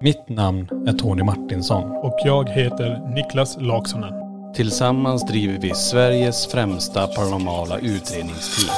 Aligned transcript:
Mitt 0.00 0.28
namn 0.28 0.68
är 0.88 0.92
Tony 0.92 1.22
Martinsson. 1.22 1.90
Och 1.90 2.18
jag 2.24 2.48
heter 2.48 3.14
Niklas 3.14 3.56
Laksonen. 3.60 4.12
Tillsammans 4.54 5.26
driver 5.26 5.58
vi 5.60 5.74
Sveriges 5.74 6.46
främsta 6.46 7.06
paranormala 7.06 7.78
utredningsteam. 7.78 8.76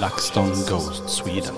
LaxTon 0.00 0.48
Ghost 0.48 1.10
Sweden. 1.10 1.54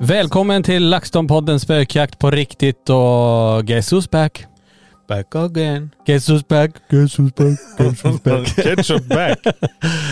Välkommen 0.00 0.62
till 0.62 0.94
LaxTon-podden 0.94 1.58
Spökjakt 1.58 2.18
på 2.18 2.30
riktigt 2.30 2.90
och 2.90 3.66
guess 3.66 3.92
who's 3.92 4.10
back? 4.10 4.46
Back 5.10 5.34
again. 5.34 5.90
Who's 6.06 6.42
back? 6.42 6.70
Who's 6.88 7.18
back? 7.18 7.50
Who's 7.78 8.22
back? 8.22 8.46
ketchup 8.56 9.08
back. 9.08 9.38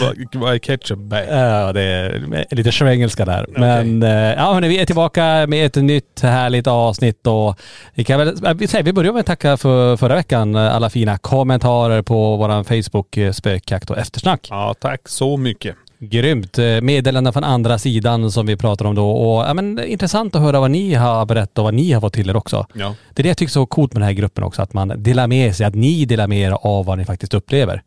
Vad- 0.00 0.55
är 0.55 0.59
ketchup 0.59 0.99
back? 0.99 1.25
Ja, 1.31 1.73
det 1.73 1.83
är 1.83 2.55
lite 2.55 2.73
svengelska 2.73 3.25
där. 3.25 3.47
Men 3.49 4.03
eh, 4.03 4.11
ja, 4.11 4.53
hörni, 4.53 4.69
vi 4.69 4.78
är 4.78 4.87
tillbaka 4.87 5.47
med 5.49 5.67
ett 5.67 5.77
nytt 5.77 6.21
härligt 6.23 6.67
avsnitt 6.67 7.27
och 7.27 7.61
vi 7.95 8.05
kan 8.05 8.19
väl 8.19 8.45
eh, 8.45 8.55
vi 8.55 8.67
säger, 8.67 8.84
vi 8.84 8.93
börjar 8.93 9.12
med 9.12 9.21
att 9.21 9.27
tacka 9.27 9.56
för 9.56 9.97
förra 9.97 10.15
veckan, 10.15 10.55
eh, 10.55 10.75
alla 10.75 10.91
fina 10.91 11.19
kommentarer 11.19 12.03
på 12.03 12.37
våran 12.37 12.65
Facebook 12.65 13.19
spökjakt 13.33 13.91
och 13.91 13.99
eftersnack. 13.99 14.47
Ja, 14.50 14.75
tack 14.81 15.09
så 15.09 15.37
mycket. 15.37 15.77
Grymt. 15.99 16.59
Eh, 16.59 16.81
Meddelanden 16.81 17.33
från 17.33 17.45
andra 17.45 17.79
sidan 17.79 18.31
som 18.31 18.47
vi 18.47 18.57
pratar 18.57 18.85
om 18.85 18.95
då 18.95 19.11
och 19.11 19.45
ja, 19.45 19.55
men, 19.55 19.85
intressant 19.85 20.35
att 20.35 20.43
höra 20.43 20.61
vad 20.61 20.71
ni 20.71 20.95
har 20.95 21.27
berättat 21.27 21.59
och 21.59 21.65
vad 21.65 21.75
ni 21.75 21.93
har 21.93 22.01
fått 22.01 22.13
till 22.13 22.31
er 22.31 22.37
också. 22.37 22.67
Ja. 22.75 22.95
Det 23.15 23.21
är 23.21 23.23
det 23.23 23.29
jag 23.29 23.37
tycker 23.37 23.51
är 23.51 23.53
så 23.53 23.67
coolt 23.67 23.93
med 23.93 24.01
den 24.01 24.07
här 24.07 24.15
gruppen 24.15 24.45
också, 24.45 24.63
att 24.63 24.73
man 24.73 25.03
delar 25.03 25.27
med 25.27 25.57
sig, 25.57 25.67
att 25.67 25.75
ni 25.75 26.05
delar 26.05 26.27
med 26.27 26.39
er 26.39 26.51
av 26.51 26.85
vad 26.85 26.99
ni 26.99 27.05
faktiskt 27.05 27.35
upplever. 27.35 27.83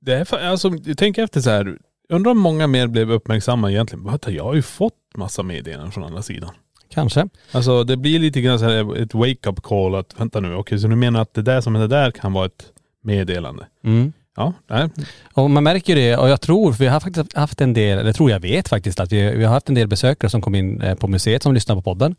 Det 0.00 0.12
är, 0.12 0.48
alltså, 0.50 0.70
tänk 0.96 1.18
efter 1.18 1.40
så 1.40 1.50
här. 1.50 1.76
Undrar 2.08 2.30
om 2.30 2.38
många 2.38 2.66
mer 2.66 2.86
blev 2.86 3.12
uppmärksamma 3.12 3.70
egentligen. 3.70 4.04
Vänta, 4.04 4.30
jag 4.30 4.44
har 4.44 4.54
ju 4.54 4.62
fått 4.62 4.94
massa 5.16 5.42
meddelanden 5.42 5.92
från 5.92 6.04
andra 6.04 6.22
sidan. 6.22 6.50
Kanske. 6.90 7.28
Alltså 7.52 7.84
det 7.84 7.96
blir 7.96 8.18
lite 8.18 8.40
grann 8.40 8.58
så 8.58 8.64
här 8.64 9.02
ett 9.02 9.14
wake-up 9.14 9.62
call 9.62 9.94
att 9.94 10.20
vänta 10.20 10.40
nu, 10.40 10.54
okej 10.54 10.78
så 10.78 10.88
du 10.88 10.96
menar 10.96 11.22
att 11.22 11.34
det 11.34 11.42
där 11.42 11.60
som 11.60 11.76
är 11.76 11.80
det 11.80 11.86
där 11.86 12.10
kan 12.10 12.32
vara 12.32 12.46
ett 12.46 12.64
meddelande? 13.02 13.66
Mm. 13.84 14.12
Ja, 14.36 14.52
nej. 14.66 14.88
Och 15.34 15.50
man 15.50 15.64
märker 15.64 15.96
det 15.96 16.16
och 16.16 16.28
jag 16.28 16.40
tror, 16.40 16.72
för 16.72 16.84
vi 16.84 16.90
har 16.90 17.00
faktiskt 17.00 17.36
haft 17.36 17.60
en 17.60 17.72
del, 17.72 17.98
eller 17.98 18.12
tror 18.12 18.30
jag 18.30 18.40
vet 18.40 18.68
faktiskt 18.68 19.00
att 19.00 19.12
vi, 19.12 19.36
vi 19.36 19.44
har 19.44 19.52
haft 19.52 19.68
en 19.68 19.74
del 19.74 19.88
besökare 19.88 20.30
som 20.30 20.40
kom 20.40 20.54
in 20.54 20.80
eh, 20.80 20.94
på 20.94 21.08
museet 21.08 21.42
som 21.42 21.54
lyssnar 21.54 21.76
på 21.76 21.82
podden. 21.82 22.16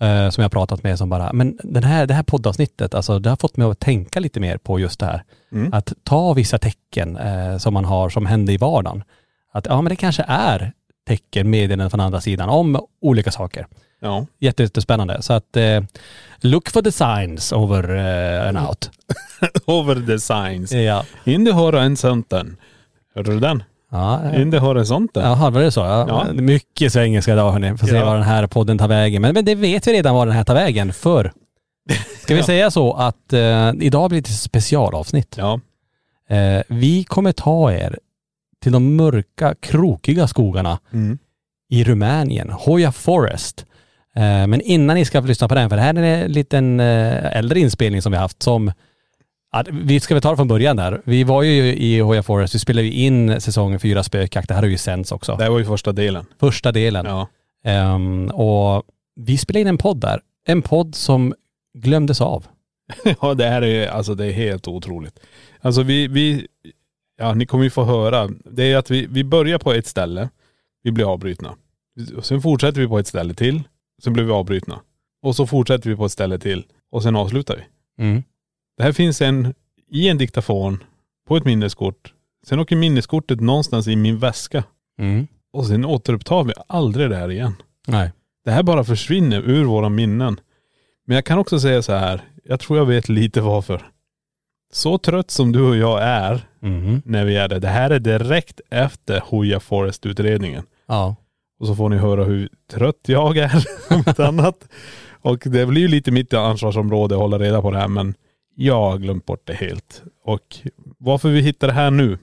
eh, 0.00 0.30
som 0.30 0.42
jag 0.42 0.44
har 0.44 0.48
pratat 0.48 0.82
med 0.82 0.98
som 0.98 1.08
bara, 1.08 1.32
men 1.32 1.58
den 1.62 1.84
här, 1.84 2.06
det 2.06 2.14
här 2.14 2.22
poddavsnittet, 2.22 2.94
alltså 2.94 3.18
det 3.18 3.28
har 3.30 3.36
fått 3.36 3.56
mig 3.56 3.66
att 3.70 3.78
tänka 3.78 4.20
lite 4.20 4.40
mer 4.40 4.58
på 4.58 4.78
just 4.80 5.00
det 5.00 5.06
här. 5.06 5.22
Mm. 5.52 5.72
Att 5.72 5.92
ta 6.04 6.32
vissa 6.32 6.58
tecken 6.58 7.16
eh, 7.16 7.56
som 7.58 7.74
man 7.74 7.84
har 7.84 8.08
som 8.08 8.26
händer 8.26 8.52
i 8.52 8.56
vardagen. 8.56 9.04
Att 9.52 9.66
ja 9.66 9.82
men 9.82 9.90
det 9.90 9.96
kanske 9.96 10.24
är 10.28 10.72
tecken, 11.08 11.50
meddelanden 11.50 11.90
från 11.90 12.00
andra 12.00 12.20
sidan 12.20 12.48
om 12.48 12.86
olika 13.00 13.30
saker. 13.30 13.66
Ja. 14.00 14.26
Jätte- 14.38 14.62
Jättespännande. 14.62 15.22
Så 15.22 15.32
att 15.32 15.56
eh, 15.56 15.80
look 16.40 16.70
for 16.70 16.82
the 16.82 16.92
signs 16.92 17.52
over 17.52 17.94
eh, 17.96 18.48
and 18.48 18.58
out. 18.58 18.90
Over 19.66 20.06
the 20.06 20.18
signs. 20.20 20.72
Ja. 20.72 21.04
In 21.24 21.46
the 21.46 21.52
horisonten. 21.52 22.56
Hörde 23.14 23.30
du 23.32 23.40
den? 23.40 23.62
Ja, 23.90 24.34
In 24.34 24.50
the 24.50 24.58
horisonten. 24.58 25.22
Jaha, 25.22 25.50
var 25.50 25.60
det 25.60 25.72
så? 25.72 25.80
Ja. 25.80 26.06
Ja. 26.08 26.32
Mycket 26.32 26.92
svengelska 26.92 27.32
idag 27.32 27.52
hörni. 27.52 27.76
Får 27.78 27.86
se 27.86 27.94
Ja. 27.96 28.04
var 28.04 28.14
den 28.14 28.22
här 28.24 28.46
podden 28.46 28.78
tar 28.78 28.88
vägen. 28.88 29.22
Men, 29.22 29.34
men 29.34 29.44
det 29.44 29.54
vet 29.54 29.86
vi 29.86 29.92
redan 29.92 30.14
var 30.14 30.26
den 30.26 30.34
här 30.34 30.44
tar 30.44 30.54
vägen 30.54 30.92
för. 30.92 31.32
Ska 32.22 32.34
vi 32.34 32.42
säga 32.42 32.70
så 32.70 32.92
att 32.94 33.32
eh, 33.32 33.72
idag 33.80 34.10
blir 34.10 34.20
det 34.22 34.28
ett 34.28 34.34
specialavsnitt. 34.40 35.34
Ja. 35.38 35.60
Eh, 36.36 36.62
vi 36.68 37.04
kommer 37.04 37.32
ta 37.32 37.72
er 37.72 37.98
till 38.62 38.72
de 38.72 38.96
mörka, 38.96 39.54
krokiga 39.60 40.26
skogarna 40.28 40.78
Mm. 40.92 41.18
i 41.70 41.84
Rumänien, 41.84 42.50
Hoya 42.50 42.92
Forest. 42.92 43.66
Eh, 44.20 44.46
men 44.46 44.60
innan 44.60 44.96
ni 44.96 45.04
ska 45.04 45.22
få 45.22 45.28
lyssna 45.28 45.48
på 45.48 45.54
den, 45.54 45.68
för 45.68 45.76
det 45.76 45.82
här 45.82 45.94
är 45.94 46.24
en 46.24 46.32
liten 46.32 46.80
eh, 46.80 47.36
äldre 47.36 47.60
inspelning 47.60 48.02
som 48.02 48.12
vi 48.12 48.18
haft 48.18 48.42
som 48.42 48.72
vi 49.70 50.00
ska 50.00 50.14
väl 50.14 50.22
ta 50.22 50.30
det 50.30 50.36
från 50.36 50.48
början 50.48 50.76
där. 50.76 51.02
Vi 51.04 51.24
var 51.24 51.42
ju 51.42 51.76
i 51.76 52.00
Hoya 52.00 52.22
Forest, 52.22 52.54
vi 52.54 52.58
spelade 52.58 52.86
ju 52.86 52.92
in 52.92 53.40
säsong 53.40 53.78
fyra 53.78 54.02
spökjakt. 54.02 54.48
Det 54.48 54.54
här 54.54 54.62
har 54.62 54.68
ju 54.68 54.78
sänts 54.78 55.12
också. 55.12 55.36
Det 55.36 55.42
här 55.42 55.50
var 55.50 55.58
ju 55.58 55.64
första 55.64 55.92
delen. 55.92 56.26
Första 56.40 56.72
delen. 56.72 57.06
Ja. 57.06 57.28
Ehm, 57.64 58.28
och 58.28 58.82
vi 59.16 59.38
spelade 59.38 59.60
in 59.60 59.66
en 59.66 59.78
podd 59.78 60.00
där. 60.00 60.20
En 60.46 60.62
podd 60.62 60.94
som 60.94 61.34
glömdes 61.78 62.20
av. 62.20 62.46
Ja 63.20 63.34
det 63.34 63.46
här 63.46 63.62
är 63.62 63.88
alltså 63.88 64.14
det 64.14 64.26
är 64.26 64.32
helt 64.32 64.68
otroligt. 64.68 65.20
Alltså 65.60 65.82
vi, 65.82 66.08
vi 66.08 66.46
ja 67.18 67.34
ni 67.34 67.46
kommer 67.46 67.64
ju 67.64 67.70
få 67.70 67.84
höra. 67.84 68.28
Det 68.44 68.72
är 68.72 68.76
att 68.76 68.90
vi, 68.90 69.06
vi 69.06 69.24
börjar 69.24 69.58
på 69.58 69.72
ett 69.72 69.86
ställe, 69.86 70.28
vi 70.82 70.92
blir 70.92 71.12
avbrutna. 71.12 71.54
Och 72.16 72.24
sen 72.26 72.42
fortsätter 72.42 72.80
vi 72.80 72.86
på 72.86 72.98
ett 72.98 73.06
ställe 73.06 73.34
till, 73.34 73.62
sen 74.02 74.12
blir 74.12 74.24
vi 74.24 74.32
avbrutna. 74.32 74.80
Och 75.22 75.36
så 75.36 75.46
fortsätter 75.46 75.90
vi 75.90 75.96
på 75.96 76.04
ett 76.04 76.12
ställe 76.12 76.38
till 76.38 76.64
och 76.92 77.02
sen 77.02 77.16
avslutar 77.16 77.56
vi. 77.56 77.62
Mm. 78.04 78.22
Det 78.76 78.82
här 78.82 78.92
finns 78.92 79.22
en, 79.22 79.54
i 79.90 80.08
en 80.08 80.18
diktafon, 80.18 80.82
på 81.28 81.36
ett 81.36 81.44
minneskort. 81.44 82.14
Sen 82.46 82.58
åker 82.60 82.76
minneskortet 82.76 83.40
någonstans 83.40 83.88
i 83.88 83.96
min 83.96 84.18
väska. 84.18 84.64
Mm. 85.00 85.26
Och 85.52 85.66
sen 85.66 85.84
återupptar 85.84 86.44
vi 86.44 86.52
aldrig 86.66 87.10
det 87.10 87.16
här 87.16 87.30
igen. 87.30 87.54
Nej. 87.86 88.12
Det 88.44 88.50
här 88.50 88.62
bara 88.62 88.84
försvinner 88.84 89.40
ur 89.40 89.64
våra 89.64 89.88
minnen. 89.88 90.40
Men 91.06 91.14
jag 91.14 91.24
kan 91.24 91.38
också 91.38 91.60
säga 91.60 91.82
så 91.82 91.92
här, 91.92 92.20
jag 92.44 92.60
tror 92.60 92.78
jag 92.78 92.86
vet 92.86 93.08
lite 93.08 93.40
varför. 93.40 93.86
Så 94.72 94.98
trött 94.98 95.30
som 95.30 95.52
du 95.52 95.62
och 95.62 95.76
jag 95.76 96.02
är 96.02 96.46
Mhm. 96.60 97.02
när 97.04 97.24
vi 97.24 97.36
är 97.36 97.48
det. 97.48 97.58
Det 97.58 97.68
här 97.68 97.90
är 97.90 97.98
direkt 97.98 98.60
efter 98.70 99.20
Hoya 99.20 99.60
Forest-utredningen. 99.60 100.62
Ja. 100.86 101.16
Och 101.60 101.66
så 101.66 101.74
får 101.74 101.88
ni 101.88 101.96
höra 101.96 102.24
hur 102.24 102.48
trött 102.70 103.00
jag 103.06 103.36
är 103.36 103.66
om 103.90 104.02
ett 104.06 104.20
annat. 104.20 104.68
Och 105.22 105.42
det 105.44 105.66
blir 105.66 105.82
ju 105.82 105.88
lite 105.88 106.10
mitt 106.10 106.34
ansvarsområde 106.34 107.14
att 107.14 107.20
hålla 107.20 107.38
reda 107.38 107.62
på 107.62 107.70
det 107.70 107.78
här 107.78 107.88
men 107.88 108.14
jag 108.54 108.74
har 108.74 108.98
glömt 108.98 109.26
bort 109.26 109.42
det 109.44 109.54
helt. 109.54 110.02
Och 110.24 110.56
varför 110.98 111.28
vi 111.28 111.40
hittar 111.40 111.66
det 111.66 111.72
här 111.72 111.90
nu, 111.90 112.18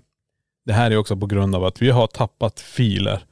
det 0.65 0.73
här 0.73 0.91
är 0.91 0.97
också 0.97 1.17
på 1.17 1.25
grund 1.25 1.55
av 1.55 1.65
att 1.65 1.81
vi 1.81 1.89
har 1.89 2.07
tappat 2.07 2.59
filer 2.59 3.23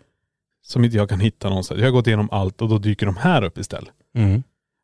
som 0.62 0.86
inte 0.86 0.98
jag 0.98 1.10
kan 1.10 1.20
hitta 1.20 1.50
någonstans. 1.50 1.80
Jag 1.80 1.88
har 1.88 1.92
gått 1.92 2.08
igenom 2.08 2.30
allt 2.32 2.62
och 2.62 2.70
då 2.70 2.78
dyker 2.78 3.06
de 3.06 3.18
här 3.18 3.44
upp 3.44 3.58
istället. 3.58 3.94
Mm. 4.16 4.44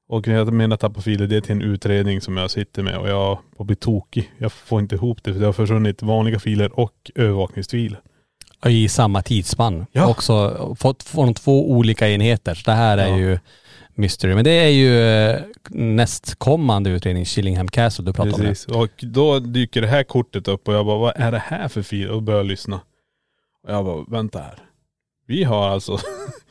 Och 0.09 0.27
när 0.27 0.35
jag 0.35 0.53
menar 0.53 0.77
tappa 0.77 1.01
filer, 1.01 1.27
det 1.27 1.37
är 1.37 1.41
till 1.41 1.51
en 1.51 1.61
utredning 1.61 2.21
som 2.21 2.37
jag 2.37 2.51
sitter 2.51 2.83
med 2.83 2.97
och 2.97 3.09
jag 3.09 3.39
får 3.57 3.65
bli 3.65 3.75
tokig. 3.75 4.31
Jag 4.37 4.51
får 4.51 4.79
inte 4.79 4.95
ihop 4.95 5.23
det 5.23 5.33
för 5.33 5.39
det 5.39 5.45
har 5.45 5.53
försvunnit 5.53 6.01
vanliga 6.01 6.39
filer 6.39 6.79
och 6.79 7.11
övervakningsfiler. 7.15 8.01
I 8.67 8.89
samma 8.89 9.21
tidsspann. 9.21 9.85
Ja. 9.91 10.07
Också 10.07 10.75
fått 10.79 11.03
från 11.03 11.33
två 11.33 11.71
olika 11.71 12.09
enheter. 12.09 12.55
Så 12.55 12.61
det 12.65 12.75
här 12.77 12.97
är 12.97 13.07
Ja. 13.07 13.17
ju 13.17 13.39
mystery. 13.95 14.35
Men 14.35 14.43
det 14.43 14.51
är 14.51 14.69
ju 14.69 15.01
eh, 15.01 15.39
nästkommande 15.69 16.89
utredning, 16.89 17.25
Chillingham 17.25 17.67
Castle 17.67 18.05
du 18.05 18.13
pratar 18.13 18.31
Precis. 18.31 18.65
Och 18.67 18.89
då 18.99 19.39
dyker 19.39 19.81
det 19.81 19.87
här 19.87 20.03
kortet 20.03 20.47
upp 20.47 20.67
och 20.67 20.73
jag 20.73 20.85
bara, 20.85 20.97
vad 20.97 21.13
är 21.15 21.31
det 21.31 21.43
här 21.45 21.67
för 21.67 21.81
fil? 21.81 22.09
Och 22.09 22.23
börjar 22.23 22.43
lyssna. 22.43 22.81
Och 23.67 23.73
jag 23.73 23.85
bara, 23.85 24.03
vänta 24.07 24.39
här. 24.39 24.57
Vi 25.27 25.43
har 25.43 25.69
alltså 25.69 25.97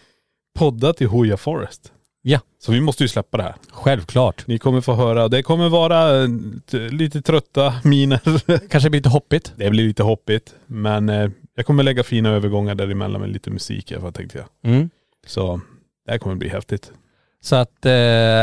poddat 0.58 1.00
i 1.00 1.04
Hoya 1.04 1.36
Forest. 1.36 1.92
Ja. 2.22 2.40
Så 2.58 2.72
vi 2.72 2.80
måste 2.80 3.04
ju 3.04 3.08
släppa 3.08 3.36
det 3.36 3.42
här. 3.42 3.52
om 3.52 3.58
det. 3.66 3.72
Självklart. 3.72 4.46
Ni 4.46 4.58
kommer 4.58 4.80
få 4.80 4.94
höra, 4.94 5.28
det 5.28 5.42
kommer 5.42 5.68
vara 5.68 6.22
eh, 6.22 6.28
lite 6.90 7.22
trötta 7.22 7.74
miner. 7.84 8.20
Kanske 8.68 8.90
blir 8.90 8.98
lite 9.00 9.08
hoppigt. 9.08 9.52
det 9.56 9.70
blir 9.70 9.84
lite 9.84 10.02
hoppigt. 10.02 10.54
Men 10.66 11.08
eh, 11.08 11.30
jag 11.60 11.66
kommer 11.66 11.82
lägga 11.82 12.02
fina 12.02 12.28
övergångar 12.28 12.74
däremellan 12.74 13.20
med 13.20 13.30
lite 13.30 13.50
musik 13.50 13.90
i 13.90 13.94
alla 13.94 14.02
fall 14.02 14.12
tänkte 14.12 14.38
jag. 14.38 14.72
Mm. 14.72 14.90
Så 15.26 15.60
det 16.06 16.12
här 16.12 16.18
kommer 16.18 16.36
bli 16.36 16.48
häftigt. 16.48 16.92
Så 17.40 17.56
att 17.56 17.86
eh, 17.86 17.92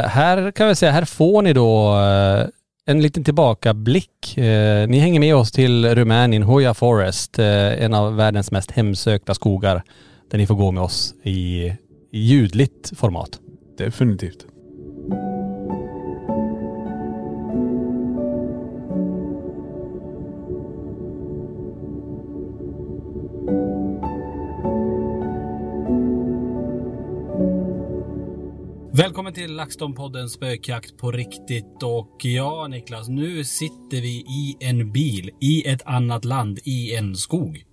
här 0.10 0.52
kan 0.52 0.68
vi 0.68 0.76
säga, 0.76 0.92
här 0.92 1.06
får 1.06 1.42
ni 1.42 1.54
då 1.54 2.00
eh, 2.00 2.48
en 2.86 3.02
liten 3.02 3.24
tillbakablick. 3.24 4.38
Eh, 4.38 4.88
ni 4.88 5.00
hänger 5.00 5.20
med 5.20 5.36
oss 5.36 5.52
till 5.52 5.96
Rumänien, 5.96 6.44
Hoya 6.44 6.74
Forest, 6.74 7.40
eh, 7.40 7.84
en 7.84 7.94
av 7.94 8.16
världens 8.16 8.52
mest 8.52 8.72
hemsökta 8.72 9.34
skogar. 9.34 9.84
Där 10.32 10.38
ni 10.38 10.48
får 10.48 10.56
gå 10.56 10.72
med 10.72 10.84
oss 10.84 11.14
i, 11.24 11.64
i 12.12 12.20
ljudligt 12.20 12.92
format. 12.98 13.40
Definitivt. 13.78 14.46
Välkommen 28.98 29.34
till 29.34 29.60
LaxTon-podden 29.60 30.28
Spökjakt 30.28 30.98
på 30.98 31.12
riktigt. 31.12 31.84
Och 31.84 32.18
ja, 32.24 32.68
Niklas, 32.68 33.08
nu 33.10 33.44
sitter 33.44 34.02
vi 34.02 34.10
i 34.18 34.58
en 34.60 34.92
bil 34.92 35.32
i 35.42 35.68
ett 35.68 35.82
annat 35.86 36.26
land, 36.26 36.60
i 36.64 36.96
en 36.96 37.16
skog. 37.16 37.64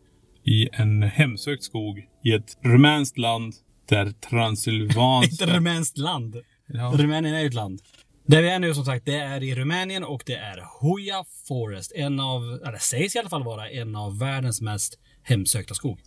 i 0.45 0.69
en 0.73 1.03
hemsökt 1.03 1.63
skog 1.63 1.99
i 2.25 2.33
ett 2.33 2.59
rumänskt 2.63 3.19
land 3.19 3.55
där 3.89 4.07
Ett 4.09 4.21
Transylvanska... 4.21 5.47
rumänskt 5.47 5.99
land. 5.99 6.37
Ja. 6.67 6.93
Rumänien 6.97 7.35
är 7.35 7.41
ju 7.41 7.47
ett 7.47 7.55
land. 7.55 7.81
Där 8.27 8.43
vi 8.43 8.49
är 8.49 8.59
nu 8.59 8.75
som 8.75 8.85
sagt, 8.85 9.07
det 9.07 9.17
är 9.19 9.43
i 9.43 9.55
Rumänien 9.55 10.05
och 10.05 10.23
det 10.27 10.37
är 10.37 10.81
Hoya 10.81 11.25
Forest. 11.49 11.93
En 11.95 12.21
av, 12.21 12.43
eller 12.67 12.79
sägs 12.79 13.17
i 13.17 13.19
alla 13.19 13.29
fall 13.29 13.45
vara 13.45 13.71
en 13.71 13.97
av 13.97 14.19
världens 14.19 14.61
mest 14.61 14.99
hemsökta 15.23 15.75
skog. 15.75 15.99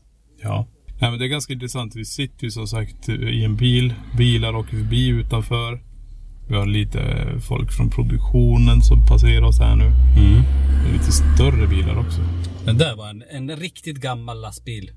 ja. 0.42 0.68
Nej, 1.00 1.10
men 1.10 1.20
det 1.20 1.26
är 1.26 1.30
ganska 1.30 1.54
intressant. 1.54 1.96
Vi 1.96 2.06
sitter 2.06 2.44
ju 2.44 2.52
som 2.52 2.68
sagt 2.68 3.10
i 3.10 3.44
en 3.44 3.56
bil. 3.56 3.94
Bilar 4.18 4.56
åker 4.56 4.78
förbi 4.78 5.08
utanför. 5.08 5.80
Vi 6.50 6.56
har 6.56 6.66
lite 6.66 7.00
folk 7.48 7.72
från 7.72 7.90
produktionen 7.90 8.82
som 8.82 9.06
passerar 9.06 9.42
oss 9.42 9.60
här 9.60 9.76
nu. 9.76 9.92
Det 10.84 10.90
är 10.90 10.94
lite 10.94 11.12
större 11.12 11.68
bilar 11.68 12.00
också. 12.00 12.22
Den 12.66 12.78
där 12.78 12.96
var 12.96 13.10
en, 13.10 13.24
en 13.30 13.56
riktigt 13.58 13.98
gammal 13.98 14.42
lastbil. 14.42 14.92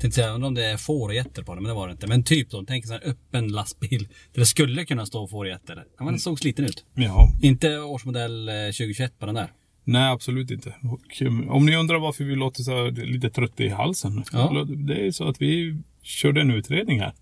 Tänkte 0.00 0.20
säga, 0.20 0.32
undrar 0.32 0.48
om 0.48 0.54
det 0.54 0.64
är 0.64 0.76
fårgetter 0.76 1.42
på 1.42 1.54
den, 1.54 1.62
men 1.62 1.68
det 1.68 1.74
var 1.74 1.88
det 1.88 1.92
inte. 1.92 2.06
Men 2.06 2.22
typ 2.22 2.50
då, 2.50 2.64
tänk 2.68 2.84
en 2.84 2.92
öppen 2.92 3.48
lastbil. 3.48 4.08
Där 4.32 4.40
det 4.40 4.46
skulle 4.46 4.84
kunna 4.84 5.06
stå 5.06 5.28
fårgetter. 5.28 5.84
Den 5.98 6.18
såg 6.18 6.38
sliten 6.38 6.64
ut. 6.64 6.84
Ja. 6.94 7.28
Inte 7.42 7.78
årsmodell 7.78 8.48
eh, 8.48 8.54
2021 8.54 9.18
på 9.18 9.26
den 9.26 9.34
där. 9.34 9.50
Nej, 9.84 10.10
absolut 10.10 10.50
inte. 10.50 10.74
Och, 10.82 11.22
um, 11.22 11.50
om 11.50 11.66
ni 11.66 11.76
undrar 11.76 11.98
varför 11.98 12.24
vi 12.24 12.34
låter 12.34 12.62
så 12.62 12.90
lite 12.90 13.30
trötta 13.30 13.62
i 13.62 13.68
halsen. 13.68 14.24
Ja. 14.32 14.66
Det 14.68 15.06
är 15.06 15.10
så 15.10 15.28
att 15.28 15.42
vi 15.42 15.76
körde 16.02 16.40
en 16.40 16.50
utredning 16.50 17.00
här. 17.00 17.12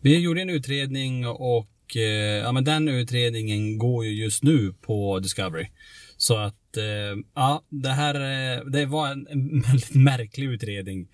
Vi 0.00 0.18
gjorde 0.18 0.42
en 0.42 0.50
utredning 0.50 1.26
och 1.26 1.96
eh, 1.96 2.02
ja, 2.42 2.52
men 2.52 2.64
den 2.64 2.88
utredningen 2.88 3.78
går 3.78 4.04
ju 4.04 4.10
just 4.10 4.42
nu 4.42 4.74
på 4.80 5.18
Discovery. 5.18 5.66
Så 6.16 6.36
att 6.36 6.76
eh, 6.76 7.22
ja, 7.34 7.62
det 7.68 7.90
här 7.90 8.14
eh, 8.14 8.64
det 8.64 8.86
var 8.86 9.08
en, 9.08 9.26
en 9.30 9.60
väldigt 9.60 9.94
märklig 9.94 10.46
utredning. 10.46 11.08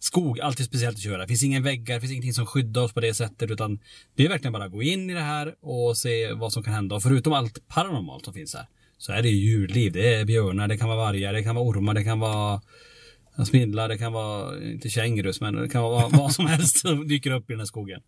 Skog, 0.00 0.40
alltid 0.40 0.66
speciellt 0.66 0.96
att 0.96 1.02
köra. 1.02 1.18
Det 1.18 1.28
finns 1.28 1.44
inga 1.44 1.60
väggar, 1.60 1.94
det 1.94 2.00
finns 2.00 2.12
ingenting 2.12 2.32
som 2.32 2.46
skyddar 2.46 2.82
oss 2.82 2.92
på 2.92 3.00
det 3.00 3.14
sättet. 3.14 3.50
Utan 3.50 3.78
det 4.16 4.24
är 4.24 4.28
verkligen 4.28 4.52
bara 4.52 4.64
att 4.64 4.72
gå 4.72 4.82
in 4.82 5.10
i 5.10 5.14
det 5.14 5.20
här 5.20 5.54
och 5.60 5.96
se 5.96 6.32
vad 6.32 6.52
som 6.52 6.62
kan 6.62 6.74
hända. 6.74 6.96
Och 6.96 7.02
förutom 7.02 7.32
allt 7.32 7.68
paranormalt 7.68 8.24
som 8.24 8.34
finns 8.34 8.54
här. 8.54 8.66
Så 8.98 9.12
är 9.12 9.22
det 9.22 9.28
ju 9.28 9.36
djurliv. 9.36 9.92
Det 9.92 10.14
är 10.14 10.24
björnar, 10.24 10.68
det 10.68 10.76
kan 10.76 10.88
vara 10.88 10.98
vargar, 10.98 11.32
det 11.32 11.42
kan 11.42 11.54
vara 11.54 11.68
ormar, 11.68 11.94
det 11.94 12.04
kan 12.04 12.20
vara 12.20 12.60
spindlar, 13.46 13.88
det 13.88 13.98
kan 13.98 14.12
vara, 14.12 14.64
inte 14.64 14.88
kängurus, 14.88 15.40
men 15.40 15.54
det 15.54 15.68
kan 15.68 15.82
vara 15.82 16.08
vad 16.12 16.32
som 16.32 16.46
helst 16.46 16.78
som 16.78 17.08
dyker 17.08 17.30
upp 17.30 17.50
i 17.50 17.52
den 17.52 17.60
här 17.60 17.66
skogen. 17.66 18.00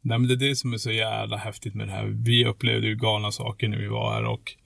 Nej, 0.00 0.18
men 0.18 0.28
det 0.28 0.34
är 0.34 0.48
det 0.48 0.56
som 0.56 0.72
är 0.72 0.78
så 0.78 0.90
jävla 0.90 1.36
häftigt 1.36 1.74
med 1.74 1.88
det 1.88 1.92
här. 1.92 2.06
Vi 2.06 2.46
upplevde 2.46 2.86
ju 2.86 2.96
galna 2.96 3.32
saker 3.32 3.68
när 3.68 3.78
vi 3.78 3.86
var 3.88 4.12
här 4.12 4.24
och 4.24 4.56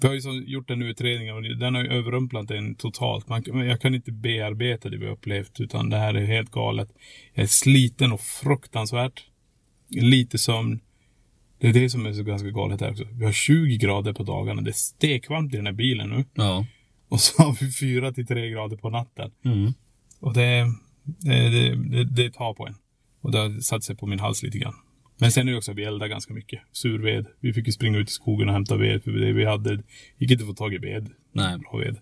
vi 0.00 0.06
har 0.06 0.14
ju 0.14 0.20
så 0.20 0.42
gjort 0.46 0.70
en 0.70 0.82
utredning 0.82 1.32
och 1.32 1.42
den 1.42 1.74
har 1.74 1.82
ju 1.82 1.88
överrumplat 1.88 2.50
en 2.50 2.74
totalt. 2.74 3.28
Man, 3.28 3.42
jag 3.68 3.80
kan 3.80 3.94
inte 3.94 4.12
bearbeta 4.12 4.88
det 4.88 4.96
vi 4.96 5.06
har 5.06 5.12
upplevt 5.12 5.60
utan 5.60 5.90
det 5.90 5.96
här 5.96 6.14
är 6.14 6.24
helt 6.24 6.50
galet. 6.50 6.88
Jag 7.34 7.42
är 7.42 7.46
sliten 7.46 8.12
och 8.12 8.20
fruktansvärt. 8.20 9.24
Lite 9.88 10.38
sömn. 10.38 10.80
Det 11.60 11.68
är 11.68 11.72
det 11.72 11.90
som 11.90 12.06
är 12.06 12.12
så 12.12 12.22
ganska 12.22 12.50
galet 12.50 12.80
här 12.80 12.90
också. 12.90 13.04
Vi 13.12 13.24
har 13.24 13.32
20 13.32 13.76
grader 13.76 14.12
på 14.12 14.22
dagarna. 14.22 14.62
Det 14.62 14.70
är 14.70 14.72
stekvarmt 14.72 15.54
i 15.54 15.56
den 15.56 15.66
här 15.66 15.72
bilen 15.72 16.08
nu. 16.08 16.24
Ja. 16.34 16.66
Och 17.08 17.20
så 17.20 17.42
har 17.42 17.56
vi 17.60 17.72
4 17.72 18.12
till 18.12 18.26
3 18.26 18.50
grader 18.50 18.76
på 18.76 18.90
natten. 18.90 19.30
Mm. 19.44 19.72
Och 20.20 20.34
det, 20.34 20.66
det, 21.04 21.48
det, 21.76 22.04
det, 22.04 22.30
tar 22.30 22.54
på 22.54 22.66
en. 22.66 22.74
Och 23.20 23.32
det 23.32 23.38
har 23.38 23.60
satt 23.60 23.84
sig 23.84 23.96
på 23.96 24.06
min 24.06 24.20
hals 24.20 24.42
lite 24.42 24.58
grann. 24.58 24.74
Men 25.18 25.32
sen 25.32 25.48
är 25.48 25.52
det 25.52 25.58
också 25.58 25.70
att 25.70 25.78
vi 25.78 25.84
eldar 25.84 26.06
ganska 26.06 26.34
mycket. 26.34 26.60
Surved. 26.72 27.26
Vi 27.40 27.52
fick 27.52 27.66
ju 27.66 27.72
springa 27.72 27.98
ut 27.98 28.08
i 28.08 28.12
skogen 28.12 28.48
och 28.48 28.54
hämta 28.54 28.76
ved. 28.76 29.02
För 29.02 29.10
det 29.10 29.32
vi 29.32 29.44
hade 29.44 29.82
gick 30.18 30.30
inte 30.30 30.44
att 30.44 30.48
få 30.48 30.54
tag 30.54 30.74
i 30.74 30.78
ved. 30.78 31.10
Nej. 31.32 31.58
Bra 31.58 31.78
ved. 31.78 31.96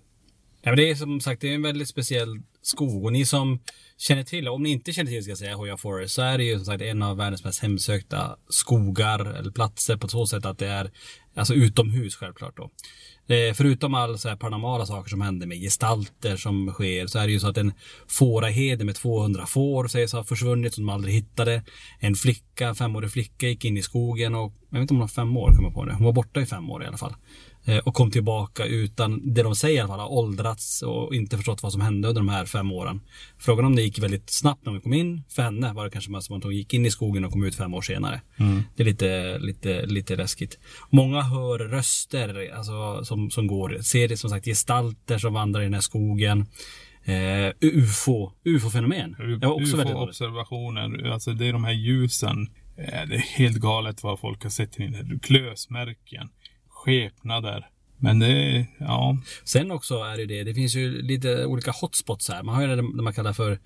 Ja, 0.63 0.71
men 0.71 0.77
det 0.77 0.91
är 0.91 0.95
som 0.95 1.21
sagt 1.21 1.41
det 1.41 1.51
är 1.51 1.55
en 1.55 1.63
väldigt 1.63 1.89
speciell 1.89 2.43
skog. 2.63 3.05
Och 3.05 3.13
ni 3.13 3.25
som 3.25 3.59
känner 3.99 4.25
till, 4.25 4.49
om 4.49 4.63
ni 4.63 4.71
inte 4.71 4.93
känner 4.93 5.11
till 5.11 5.23
ska 5.23 5.31
jag 5.31 5.39
säga, 5.39 5.57
Hoya 5.57 5.77
Forest, 5.77 6.15
så 6.15 6.23
är 6.23 6.39
det 6.39 6.45
ju 6.45 6.57
som 6.57 6.65
sagt 6.65 6.83
en 6.83 7.03
av 7.03 7.17
världens 7.17 7.45
mest 7.45 7.63
hemsökta 7.63 8.37
skogar 8.49 9.25
eller 9.25 9.51
platser 9.51 9.97
på 9.97 10.09
så 10.09 10.27
sätt 10.27 10.47
att 10.47 10.59
det 10.59 10.67
är 10.67 10.91
alltså 11.35 11.55
utomhus 11.55 12.17
självklart 12.17 12.57
då. 12.57 12.71
Eh, 13.35 13.55
förutom 13.55 13.95
all 13.95 14.19
så 14.19 14.29
här 14.29 14.37
paranormala 14.37 14.87
saker 14.87 15.11
som 15.11 15.21
händer 15.21 15.47
med 15.47 15.61
gestalter 15.61 16.37
som 16.37 16.71
sker 16.71 17.07
så 17.07 17.19
är 17.19 17.27
det 17.27 17.33
ju 17.33 17.41
så 17.41 17.49
att 17.49 17.57
en 17.57 17.73
fåraherde 18.09 18.85
med 18.85 18.95
200 18.95 19.47
får 19.47 19.89
sägs 19.89 20.13
ha 20.13 20.25
försvunnit 20.25 20.75
som 20.75 20.87
de 20.87 20.93
aldrig 20.93 21.15
hittade. 21.15 21.63
En 22.01 22.15
flicka, 22.15 22.69
en 22.69 22.75
femårig 22.75 23.11
flicka 23.11 23.49
gick 23.49 23.65
in 23.65 23.77
i 23.77 23.83
skogen 23.83 24.35
och 24.35 24.53
jag 24.71 24.79
vet 24.79 24.83
inte 24.83 24.95
om 24.95 24.97
hon 24.97 25.01
var 25.01 25.09
fem 25.09 25.37
år, 25.37 25.51
kommer 25.51 25.69
jag 25.69 25.75
på 25.75 25.85
det. 25.85 25.95
Hon 25.95 26.05
var 26.05 26.13
borta 26.13 26.41
i 26.41 26.47
fem 26.47 26.71
år 26.71 26.85
i 26.85 26.87
alla 26.87 26.97
fall. 26.97 27.15
Eh, 27.69 27.79
och 27.79 27.95
kom 27.95 28.11
tillbaka 28.11 28.65
utan, 28.65 29.35
det 29.35 29.43
de 29.43 29.57
säger 29.57 29.77
i 29.77 29.81
alla 29.81 29.89
fall, 29.89 30.01
har 30.01 30.13
åldrats 30.13 30.83
och 30.83 31.15
inte 31.15 31.37
förstått 31.37 31.63
vad 31.63 31.73
som 31.73 31.81
hände 31.81 32.09
under 32.09 32.21
de 32.21 32.29
här 32.29 32.47
fem 32.47 32.73
åren. 32.73 33.01
Frågan 33.39 33.65
om 33.65 33.77
det 33.77 33.83
gick 33.83 33.99
väldigt 33.99 34.31
snabbt 34.31 34.67
när 34.67 34.73
vi 34.73 34.81
kom 34.81 34.93
in. 34.93 35.23
För 35.29 35.43
henne 35.43 35.73
var 35.73 35.85
det 35.85 35.91
kanske 35.91 36.13
som 36.23 36.37
att 36.37 36.45
hon 36.45 36.57
gick 36.57 36.75
in 36.75 36.87
i 36.87 36.91
skogen 36.91 37.25
och 37.25 37.33
kom 37.33 37.45
ut 37.45 37.55
fem 37.55 37.75
år 37.75 37.83
senare. 37.83 38.21
Det 38.77 38.83
är 38.83 38.85
lite, 38.85 39.39
lite, 39.39 39.87
lite 39.87 40.17
läskigt. 40.17 40.59
Många 40.91 41.23
hör 41.23 41.59
röster 41.59 42.53
alltså, 42.57 43.05
som, 43.05 43.31
som 43.31 43.47
går, 43.47 43.79
ser 43.83 44.09
det 44.09 44.17
som 44.17 44.31
sagt 44.31 44.45
gestalter 44.45 45.19
som 45.19 45.35
vandrar 45.35 45.61
i 45.61 45.65
den 45.65 45.75
här 45.75 45.81
skogen. 45.81 46.47
Eh, 47.05 47.53
UFO, 47.61 48.33
UFO-fenomen. 48.45 49.17
Det 49.41 49.47
var 49.47 49.63
också 49.63 49.77
väldigt 49.77 49.95
dåligt. 49.97 50.09
observationer. 50.09 51.11
Alltså 51.11 51.33
det 51.33 51.47
är 51.47 51.53
de 51.53 51.65
här 51.65 51.73
ljusen. 51.73 52.49
Eh, 52.77 53.09
Det 53.09 53.15
är 53.15 53.19
helt 53.39 53.57
galet 53.57 54.03
vad 54.03 54.21
folk 54.21 54.43
har 54.43 54.51
sett 54.51 54.79
in 54.79 54.93
det. 54.93 55.19
Klösmärken. 55.23 56.29
Skepnader. 56.85 57.69
Men 57.97 58.19
det 58.19 58.67
ja. 58.79 59.19
Sen 59.45 59.71
också 59.71 59.95
är 59.95 60.17
det 60.17 60.27
det, 60.27 60.45
det 60.45 60.55
finns 60.55 60.75
ju 60.75 61.03
lite 61.03 61.47
olika 61.47 61.71
hotspots 61.71 62.29
här. 62.29 62.43
Man 62.43 62.55
har 62.55 62.63
ju 62.63 62.69
det 62.69 62.77
det 62.77 62.83
man 62.83 63.13
kallar 63.13 63.33
för 63.33 63.59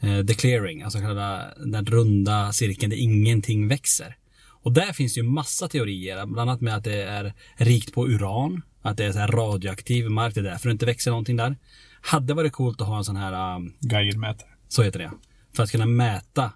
eh, 0.00 0.26
the 0.26 0.34
clearing, 0.34 0.82
alltså 0.82 0.98
själva 0.98 1.42
den 1.66 1.86
runda 1.86 2.52
cirkeln 2.52 2.90
där 2.90 2.96
ingenting 2.96 3.68
växer. 3.68 4.16
Och 4.62 4.72
där 4.72 4.92
finns 4.92 5.18
ju 5.18 5.22
massa 5.22 5.68
teorier, 5.68 6.26
bland 6.26 6.50
annat 6.50 6.60
med 6.60 6.74
att 6.74 6.84
det 6.84 7.02
är 7.02 7.34
rikt 7.56 7.92
på 7.92 8.08
uran, 8.08 8.62
att 8.82 8.96
det 8.96 9.04
är 9.04 9.12
så 9.12 9.18
här 9.18 9.28
radioaktiv 9.28 10.10
mark, 10.10 10.34
det 10.34 10.40
är 10.40 10.44
därför 10.44 10.68
det 10.68 10.72
inte 10.72 10.86
växer 10.86 11.10
någonting 11.10 11.36
där. 11.36 11.56
Hade 12.00 12.34
varit 12.34 12.52
coolt 12.52 12.80
att 12.80 12.86
ha 12.86 12.98
en 12.98 13.04
sån 13.04 13.16
här, 13.16 13.56
um, 13.56 13.74
Geigermätare. 13.80 14.48
så 14.68 14.82
heter 14.82 14.98
det, 14.98 15.10
för 15.56 15.62
att 15.62 15.70
kunna 15.70 15.86
mäta 15.86 16.52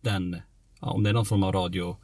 den, 0.00 0.36
ja, 0.80 0.90
om 0.90 1.02
det 1.02 1.10
är 1.10 1.14
någon 1.14 1.26
form 1.26 1.42
av 1.42 1.52
radio, 1.52 1.96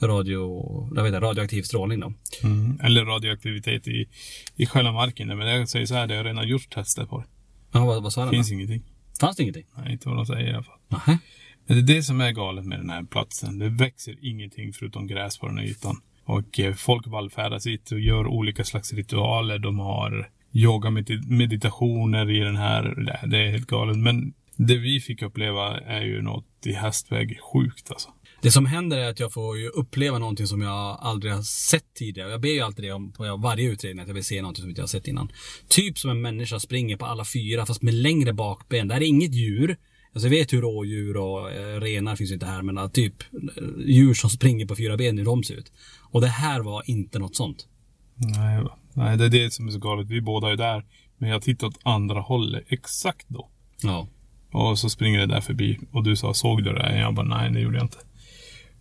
radio, 0.00 0.88
jag 0.94 1.02
vet 1.02 1.14
inte, 1.14 1.26
radioaktiv 1.26 1.62
strålning 1.62 2.00
då. 2.00 2.12
Mm. 2.42 2.80
Eller 2.82 3.04
radioaktivitet 3.04 3.88
i, 3.88 4.08
i 4.56 4.66
själva 4.66 4.92
marken. 4.92 5.28
Men 5.28 5.48
jag 5.48 5.68
säger 5.68 5.86
så 5.86 5.94
här, 5.94 6.06
det 6.06 6.16
har 6.16 6.24
redan 6.24 6.48
gjort 6.48 6.70
tester 6.74 7.06
på 7.06 7.18
det. 7.18 7.24
Ja, 7.72 7.84
vad, 7.84 8.02
vad 8.02 8.12
sa 8.12 8.20
den 8.20 8.30
finns 8.30 8.48
då? 8.48 8.54
ingenting. 8.54 8.82
Fanns 9.20 9.36
det 9.36 9.42
ingenting? 9.42 9.66
Nej, 9.76 9.92
inte 9.92 10.08
vad 10.08 10.18
de 10.18 10.26
säger 10.26 10.50
i 10.50 10.52
alla 10.54 10.62
fall. 10.62 10.78
Nähä. 10.88 11.18
Men 11.66 11.76
det 11.86 11.92
är 11.92 11.96
det 11.96 12.02
som 12.02 12.20
är 12.20 12.30
galet 12.32 12.64
med 12.64 12.78
den 12.78 12.90
här 12.90 13.02
platsen. 13.04 13.58
Det 13.58 13.68
växer 13.68 14.14
ingenting 14.22 14.72
förutom 14.72 15.06
gräs 15.06 15.38
på 15.38 15.46
den 15.48 15.58
här 15.58 15.64
ytan. 15.64 16.00
Och 16.24 16.60
eh, 16.60 16.74
folk 16.74 17.06
vallfärdas 17.06 17.66
hit 17.66 17.90
och 17.92 18.00
gör 18.00 18.26
olika 18.26 18.64
slags 18.64 18.92
ritualer. 18.92 19.58
De 19.58 19.78
har 19.78 20.30
yoga 20.52 20.90
medit- 20.90 21.26
meditationer 21.28 22.30
i 22.30 22.38
den 22.38 22.56
här. 22.56 22.82
Det- 22.82 23.20
Det 23.30 23.38
är 23.46 23.50
helt 23.50 23.66
galet. 23.66 23.96
Men 23.96 24.34
det 24.56 24.76
vi 24.76 25.00
fick 25.00 25.22
uppleva 25.22 25.80
är 25.80 26.02
ju 26.02 26.22
något 26.22 26.46
i 26.66 26.72
hästväg 26.72 27.38
sjukt 27.52 27.90
alltså. 27.90 28.08
Det 28.46 28.52
som 28.52 28.66
händer 28.66 28.98
är 28.98 29.08
att 29.10 29.20
jag 29.20 29.32
får 29.32 29.58
ju 29.58 29.68
uppleva 29.68 30.18
någonting 30.18 30.46
som 30.46 30.62
jag 30.62 30.98
aldrig 31.00 31.32
har 31.32 31.42
sett 31.42 31.94
tidigare. 31.94 32.30
Jag 32.30 32.40
ber 32.40 32.48
ju 32.48 32.60
alltid 32.60 32.84
det 32.84 32.92
om 32.92 33.12
på 33.12 33.36
varje 33.36 33.70
utredning 33.70 34.02
att 34.02 34.08
jag 34.08 34.14
vill 34.14 34.24
se 34.24 34.42
någonting 34.42 34.62
som 34.62 34.68
inte 34.68 34.80
jag 34.80 34.82
har 34.82 34.88
sett 34.88 35.08
innan. 35.08 35.32
Typ 35.68 35.98
som 35.98 36.10
en 36.10 36.20
människa 36.20 36.60
springer 36.60 36.96
på 36.96 37.06
alla 37.06 37.24
fyra 37.24 37.66
fast 37.66 37.82
med 37.82 37.94
längre 37.94 38.32
bakben. 38.32 38.88
Det 38.88 38.94
här 38.94 39.00
är 39.00 39.06
inget 39.06 39.34
djur. 39.34 39.76
Alltså 40.12 40.28
jag 40.28 40.30
vet 40.30 40.52
hur 40.52 40.62
rådjur 40.62 41.16
och 41.16 41.50
eh, 41.50 41.80
renar 41.80 42.16
finns 42.16 42.30
ju 42.30 42.34
inte 42.34 42.46
här 42.46 42.62
men 42.62 42.78
eh, 42.78 42.88
typ 42.88 43.22
eh, 43.22 43.62
djur 43.86 44.14
som 44.14 44.30
springer 44.30 44.66
på 44.66 44.76
fyra 44.76 44.96
ben 44.96 45.18
hur 45.18 45.24
de 45.24 45.44
ser 45.44 45.54
ut. 45.54 45.72
Och 46.10 46.20
det 46.20 46.28
här 46.28 46.60
var 46.60 46.82
inte 46.90 47.18
något 47.18 47.36
sånt. 47.36 47.66
Nej, 48.14 48.64
nej, 48.92 49.16
det 49.16 49.24
är 49.24 49.30
det 49.30 49.52
som 49.52 49.68
är 49.68 49.72
så 49.72 49.78
galet. 49.78 50.06
Vi 50.10 50.20
båda 50.20 50.52
är 50.52 50.56
där. 50.56 50.84
Men 51.18 51.30
jag 51.30 51.42
tittar 51.42 51.66
åt 51.66 51.78
andra 51.82 52.20
hållet 52.20 52.64
exakt 52.68 53.28
då. 53.28 53.48
Ja. 53.82 54.08
Och 54.52 54.78
så 54.78 54.90
springer 54.90 55.18
det 55.18 55.26
där 55.26 55.40
förbi. 55.40 55.78
Och 55.92 56.04
du 56.04 56.16
sa, 56.16 56.34
såg 56.34 56.64
du 56.64 56.72
det? 56.72 56.98
Jag 56.98 57.14
bara, 57.14 57.26
nej 57.26 57.50
det 57.52 57.60
gjorde 57.60 57.76
jag 57.76 57.84
inte. 57.84 57.98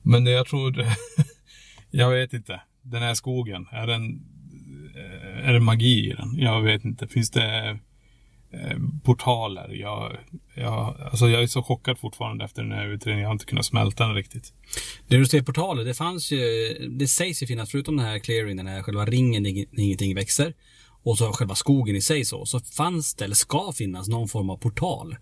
Men 0.05 0.23
det 0.23 0.31
jag 0.31 0.47
tror, 0.47 0.85
jag 1.91 2.09
vet 2.09 2.33
inte. 2.33 2.61
Den 2.81 3.01
här 3.01 3.13
skogen, 3.13 3.67
är 3.71 3.87
den, 3.87 4.21
är 5.43 5.53
det 5.53 5.59
magi 5.59 6.09
i 6.09 6.13
den? 6.13 6.35
Jag 6.37 6.61
vet 6.61 6.85
inte. 6.85 7.07
Finns 7.07 7.31
det 7.31 7.79
eh, 8.51 8.77
portaler? 9.03 9.69
Jag, 9.73 10.17
jag, 10.55 10.95
alltså 11.11 11.27
jag 11.29 11.43
är 11.43 11.47
så 11.47 11.63
chockad 11.63 11.97
fortfarande 11.99 12.45
efter 12.45 12.63
den 12.63 12.71
här 12.71 12.85
utredningen. 12.87 13.21
Jag 13.21 13.29
har 13.29 13.33
inte 13.33 13.45
kunnat 13.45 13.65
smälta 13.65 14.05
den 14.07 14.15
riktigt. 14.15 14.53
Det 15.07 15.17
du 15.17 15.25
säger 15.25 15.43
portaler, 15.43 15.83
det 15.85 15.93
fanns 15.93 16.31
ju, 16.31 16.73
det 16.99 17.07
sägs 17.07 17.43
ju 17.43 17.47
finnas 17.47 17.71
förutom 17.71 17.97
den 17.97 18.05
här 18.05 18.19
clearing, 18.19 18.57
den 18.57 18.67
här 18.67 18.81
själva 18.83 19.05
ringen 19.05 19.43
där 19.43 19.49
ing- 19.49 19.67
ingenting 19.77 20.15
växer. 20.15 20.53
Och 21.03 21.17
så 21.17 21.31
själva 21.33 21.55
skogen 21.55 21.95
i 21.95 22.01
sig 22.01 22.25
så, 22.25 22.45
så 22.45 22.59
fanns 22.59 23.15
det, 23.15 23.25
eller 23.25 23.35
ska 23.35 23.71
finnas, 23.75 24.07
någon 24.07 24.27
form 24.27 24.49
av 24.49 24.57
portal. 24.57 25.15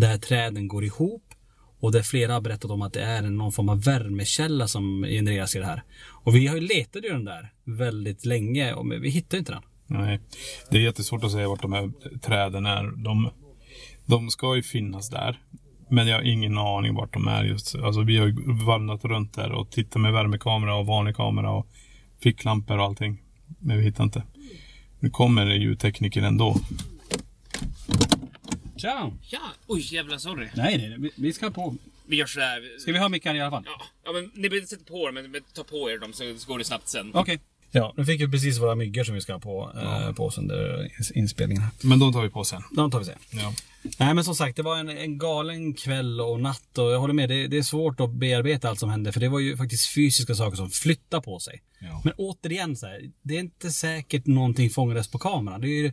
Där 0.00 0.18
träden 0.18 0.68
går 0.68 0.84
ihop. 0.84 1.33
Och 1.84 1.92
där 1.92 2.02
flera 2.02 2.32
har 2.32 2.40
berättat 2.40 2.70
om 2.70 2.82
att 2.82 2.92
det 2.92 3.02
är 3.02 3.22
någon 3.22 3.52
form 3.52 3.68
av 3.68 3.82
värmekälla 3.82 4.68
som 4.68 5.02
genereras 5.02 5.56
i 5.56 5.58
det 5.58 5.66
här. 5.66 5.82
Och 6.06 6.34
vi 6.34 6.46
har 6.46 6.56
ju 6.56 6.60
letat 6.60 7.04
i 7.04 7.08
den 7.08 7.24
där 7.24 7.52
väldigt 7.64 8.24
länge, 8.24 8.74
och 8.74 8.86
men 8.86 9.02
vi 9.02 9.10
hittar 9.10 9.38
inte 9.38 9.52
den. 9.52 9.62
Nej, 9.86 10.20
det 10.70 10.76
är 10.76 10.80
jättesvårt 10.80 11.24
att 11.24 11.32
säga 11.32 11.48
vart 11.48 11.62
de 11.62 11.72
här 11.72 11.90
träden 12.20 12.66
är. 12.66 13.04
De, 13.04 13.30
de 14.06 14.30
ska 14.30 14.56
ju 14.56 14.62
finnas 14.62 15.10
där. 15.10 15.40
Men 15.90 16.06
jag 16.06 16.16
har 16.16 16.22
ingen 16.22 16.58
aning 16.58 16.94
vart 16.94 17.12
de 17.12 17.28
är 17.28 17.44
just. 17.44 17.74
Alltså 17.74 18.02
vi 18.02 18.16
har 18.16 18.26
ju 18.26 18.36
vandrat 18.66 19.04
runt 19.04 19.34
där 19.34 19.52
och 19.52 19.70
tittat 19.70 20.02
med 20.02 20.12
värmekamera 20.12 20.76
och 20.76 20.86
vanlig 20.86 21.16
kamera 21.16 21.50
och 21.50 21.66
ficklampor 22.22 22.78
och 22.78 22.84
allting. 22.84 23.22
Men 23.58 23.78
vi 23.78 23.84
hittar 23.84 24.04
inte. 24.04 24.22
Nu 25.00 25.10
kommer 25.10 25.46
det 25.46 25.56
ljudtekniker 25.56 26.22
ändå. 26.22 26.56
Tja! 28.84 29.10
Ja, 29.30 29.40
oj 29.66 29.94
jävlar 29.94 30.18
sorry. 30.18 30.48
Nej, 30.54 30.78
nej, 30.78 30.94
vi, 30.98 31.10
vi 31.16 31.32
ska 31.32 31.50
på. 31.50 31.76
Vi 32.06 32.16
gör 32.16 32.26
sådär. 32.26 32.78
Ska 32.80 32.92
vi 32.92 32.98
ha 32.98 33.08
mickar 33.08 33.34
i 33.34 33.40
alla 33.40 33.50
fall? 33.50 33.62
Ja, 33.66 33.82
ja 34.04 34.12
men 34.12 34.24
ni 34.34 34.48
behöver 34.48 34.56
inte 34.56 34.68
sätta 34.68 34.84
på 34.84 35.06
dem, 35.06 35.14
men 35.14 35.30
men 35.30 35.40
ta 35.54 35.64
på 35.64 35.90
er 35.90 35.98
dem 35.98 36.12
så 36.12 36.34
så 36.38 36.46
går 36.48 36.58
det 36.58 36.64
snabbt 36.64 36.88
sen. 36.88 37.10
Okej. 37.14 37.40
Ja, 37.70 37.92
nu 37.96 38.04
fick 38.04 38.20
vi 38.20 38.28
precis 38.28 38.58
våra 38.58 38.74
myggor 38.74 39.04
som 39.04 39.14
vi 39.14 39.20
ska 39.20 39.32
ha 39.32 39.40
på, 39.40 39.72
eh, 39.82 40.12
på 40.12 40.24
oss 40.24 40.38
under 40.38 40.88
ins- 40.98 41.12
inspelningen. 41.14 41.62
här. 41.62 41.70
Men 41.82 41.98
de 41.98 42.12
tar 42.12 42.22
vi 42.22 42.28
på 42.30 42.44
sen. 42.44 42.62
De 42.70 42.90
tar 42.90 42.98
vi 42.98 43.04
sen. 43.04 43.18
Ja. 43.30 43.52
Nej 43.98 44.14
men 44.14 44.24
som 44.24 44.34
sagt, 44.34 44.56
det 44.56 44.62
var 44.62 44.78
en, 44.78 44.88
en 44.88 45.18
galen 45.18 45.74
kväll 45.74 46.20
och 46.20 46.40
natt 46.40 46.78
och 46.78 46.92
jag 46.92 46.98
håller 47.00 47.14
med, 47.14 47.28
det, 47.28 47.46
det 47.46 47.58
är 47.58 47.62
svårt 47.62 48.00
att 48.00 48.10
bearbeta 48.10 48.68
allt 48.68 48.80
som 48.80 48.90
hände 48.90 49.12
för 49.12 49.20
det 49.20 49.28
var 49.28 49.38
ju 49.40 49.56
faktiskt 49.56 49.94
fysiska 49.94 50.34
saker 50.34 50.56
som 50.56 50.70
flyttar 50.70 51.20
på 51.20 51.38
sig. 51.40 51.62
Ja. 51.80 52.00
Men 52.04 52.12
återigen 52.16 52.76
så 52.76 52.86
här, 52.86 53.00
det 53.22 53.34
är 53.36 53.40
inte 53.40 53.70
säkert 53.70 54.26
någonting 54.26 54.70
fångades 54.70 55.08
på 55.08 55.18
kameran. 55.18 55.60
Det 55.60 55.66
är 55.68 55.82
ju 55.82 55.92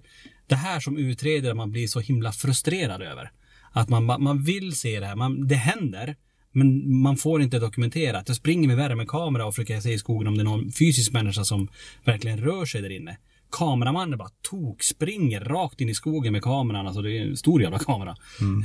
det 0.52 0.58
här 0.58 0.80
som 0.80 0.98
utredare 0.98 1.54
man 1.54 1.72
blir 1.72 1.88
så 1.88 2.00
himla 2.00 2.32
frustrerad 2.32 3.02
över. 3.02 3.32
Att 3.72 3.90
man, 3.90 4.06
man 4.06 4.44
vill 4.44 4.76
se 4.76 5.00
det 5.00 5.06
här, 5.06 5.16
man, 5.16 5.48
det 5.48 5.56
händer. 5.56 6.16
Men 6.52 6.98
man 7.02 7.18
får 7.18 7.42
inte 7.42 7.60
dokumenterat. 7.60 8.28
Jag 8.28 8.38
springer 8.38 8.68
med 8.68 8.78
värmekamera 8.78 9.46
och 9.46 9.56
försöker 9.56 9.80
se 9.80 9.94
i 9.94 10.00
skogen 10.00 10.28
om 10.28 10.38
det 10.38 10.42
är 10.42 10.46
någon 10.46 10.72
fysisk 10.72 11.12
människa 11.14 11.44
som 11.44 11.68
verkligen 12.06 12.38
rör 12.38 12.66
sig 12.66 12.82
där 12.82 12.90
inne. 12.90 13.18
Kameramannen 13.52 14.18
bara 14.18 14.30
tok 14.50 14.84
springer 14.84 15.40
rakt 15.40 15.82
in 15.82 15.90
i 15.90 15.96
skogen 15.96 16.34
med 16.34 16.42
kameran. 16.42 16.88
Alltså 16.88 17.02
det 17.02 17.18
är 17.18 17.22
en 17.22 17.38
stor 17.38 17.62
jävla 17.62 17.80
kamera. 17.80 18.16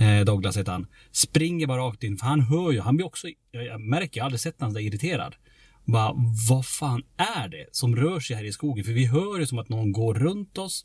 Eh, 0.00 0.24
Douglas 0.24 0.56
heter 0.56 0.72
han. 0.72 0.86
Springer 1.12 1.66
bara 1.66 1.82
rakt 1.82 2.02
in. 2.02 2.16
För 2.16 2.26
han 2.26 2.40
hör 2.40 2.72
ju. 2.72 2.80
Han 2.80 2.96
blir 2.96 3.06
också, 3.06 3.28
jag, 3.50 3.80
märker, 3.80 4.18
jag 4.18 4.24
har 4.24 4.26
aldrig 4.26 4.40
sett 4.40 4.60
honom 4.60 4.74
så 4.74 4.80
irriterad. 4.80 5.34
Bara, 5.84 6.12
vad 6.48 6.66
fan 6.66 7.02
är 7.16 7.48
det 7.48 7.66
som 7.72 7.96
rör 7.96 8.20
sig 8.20 8.36
här 8.36 8.44
i 8.44 8.52
skogen? 8.52 8.84
För 8.84 8.92
vi 8.92 9.06
hör 9.06 9.38
det 9.38 9.46
som 9.46 9.58
att 9.58 9.68
någon 9.68 9.92
går 9.92 10.14
runt 10.14 10.58
oss. 10.58 10.84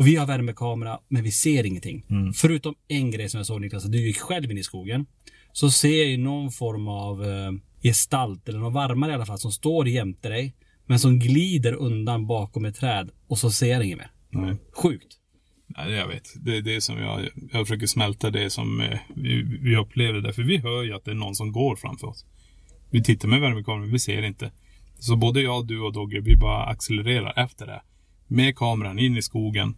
Och 0.00 0.06
vi 0.06 0.16
har 0.16 0.26
värmekamera, 0.26 0.98
men 1.08 1.22
vi 1.22 1.32
ser 1.32 1.66
ingenting. 1.66 2.04
Förutom 2.34 2.74
en 2.88 3.10
grej 3.10 3.28
som 3.28 3.38
jag 3.38 3.46
såg 3.46 3.60
Niklas, 3.60 3.84
du 3.84 3.98
gick 3.98 4.18
själv 4.18 4.50
in 4.50 4.58
i 4.58 4.62
skogen. 4.62 5.06
Så 5.52 5.70
ser 5.70 5.98
jag 5.98 6.08
ju 6.08 6.16
någon 6.16 6.50
form 6.50 6.88
av 6.88 7.24
eh, 7.24 7.52
gestalt, 7.82 8.48
eller 8.48 8.58
någon 8.58 8.72
varmare 8.72 9.10
i 9.10 9.14
alla 9.14 9.26
fall, 9.26 9.38
som 9.38 9.52
står 9.52 9.88
jämte 9.88 10.28
dig. 10.28 10.54
Men 10.86 10.98
som 10.98 11.18
glider 11.18 11.72
undan 11.72 12.26
bakom 12.26 12.64
ett 12.64 12.76
träd. 12.76 13.10
Och 13.28 13.38
så 13.38 13.50
ser 13.50 13.66
jag 13.66 13.84
inget 13.84 13.98
mer. 13.98 14.10
Nej. 14.30 14.56
Sjukt. 14.72 15.06
Nej, 15.66 15.92
jag 15.92 16.08
vet. 16.08 16.44
Det 16.44 16.56
är 16.56 16.62
det 16.62 16.80
som 16.80 16.98
jag, 16.98 17.28
jag 17.52 17.66
försöker 17.66 17.86
smälta 17.86 18.30
det 18.30 18.50
som 18.50 18.80
eh, 18.80 18.98
vi, 19.16 19.42
vi 19.42 19.76
upplever 19.76 20.20
där. 20.20 20.32
För 20.32 20.42
vi 20.42 20.58
hör 20.58 20.82
ju 20.82 20.94
att 20.94 21.04
det 21.04 21.10
är 21.10 21.14
någon 21.14 21.34
som 21.34 21.52
går 21.52 21.76
framför 21.76 22.06
oss. 22.06 22.26
Vi 22.90 23.02
tittar 23.02 23.28
med 23.28 23.40
värmekameran, 23.40 23.92
vi 23.92 23.98
ser 23.98 24.22
inte. 24.22 24.52
Så 24.98 25.16
både 25.16 25.40
jag, 25.40 25.66
du 25.66 25.80
och 25.80 25.92
Dogge, 25.92 26.20
vi 26.20 26.36
bara 26.36 26.64
accelererar 26.64 27.44
efter 27.44 27.66
det. 27.66 27.82
Med 28.26 28.56
kameran 28.56 28.98
in 28.98 29.16
i 29.16 29.22
skogen. 29.22 29.74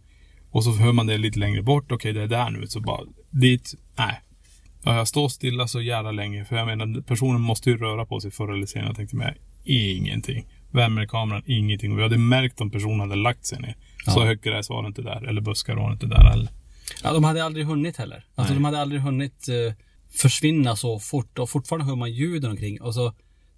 Och 0.53 0.63
så 0.63 0.71
hör 0.71 0.91
man 0.91 1.07
det 1.07 1.17
lite 1.17 1.39
längre 1.39 1.61
bort. 1.61 1.91
Okej, 1.91 2.13
det 2.13 2.21
är 2.21 2.27
där 2.27 2.49
nu. 2.49 2.67
Så 2.67 2.79
bara 2.79 3.01
dit. 3.29 3.73
Nej. 3.97 4.21
Ja, 4.83 4.95
jag 4.95 5.07
står 5.07 5.29
stilla 5.29 5.67
så 5.67 5.81
jävla 5.81 6.11
länge. 6.11 6.45
För 6.45 6.55
jag 6.55 6.65
menar, 6.65 7.01
personen 7.01 7.41
måste 7.41 7.69
ju 7.69 7.77
röra 7.77 8.05
på 8.05 8.19
sig 8.19 8.31
förr 8.31 8.53
eller 8.53 8.65
senare. 8.65 8.89
Jag 8.89 8.95
tänkte 8.95 9.15
mig, 9.15 9.35
ingenting. 9.63 10.45
Värmekameran, 10.71 11.43
ingenting. 11.45 11.91
Och 11.91 11.97
vi 11.97 12.03
hade 12.03 12.17
märkt 12.17 12.61
om 12.61 12.71
personen 12.71 12.99
hade 12.99 13.15
lagt 13.15 13.45
sig 13.45 13.59
ner. 13.59 13.75
Så 14.05 14.25
högt 14.25 14.43
gräs 14.43 14.69
var 14.69 14.81
det 14.81 14.87
inte 14.87 15.01
där. 15.01 15.27
Eller 15.27 15.41
buskar 15.41 15.75
var 15.75 15.87
det 15.87 15.93
inte 15.93 16.05
där 16.05 16.23
heller. 16.23 16.49
Ja, 17.03 17.13
de 17.13 17.23
hade 17.23 17.43
aldrig 17.43 17.65
hunnit 17.65 17.97
heller. 17.97 18.25
Alltså 18.35 18.53
Nej. 18.53 18.61
de 18.61 18.65
hade 18.65 18.79
aldrig 18.79 19.01
hunnit 19.01 19.47
eh, 19.49 19.73
försvinna 20.15 20.75
så 20.75 20.99
fort 20.99 21.39
och 21.39 21.49
fortfarande 21.49 21.85
hör 21.85 21.95
man 21.95 22.11
ljuden 22.11 22.51
omkring. 22.51 22.81
Och 22.81 22.93
så 22.93 23.13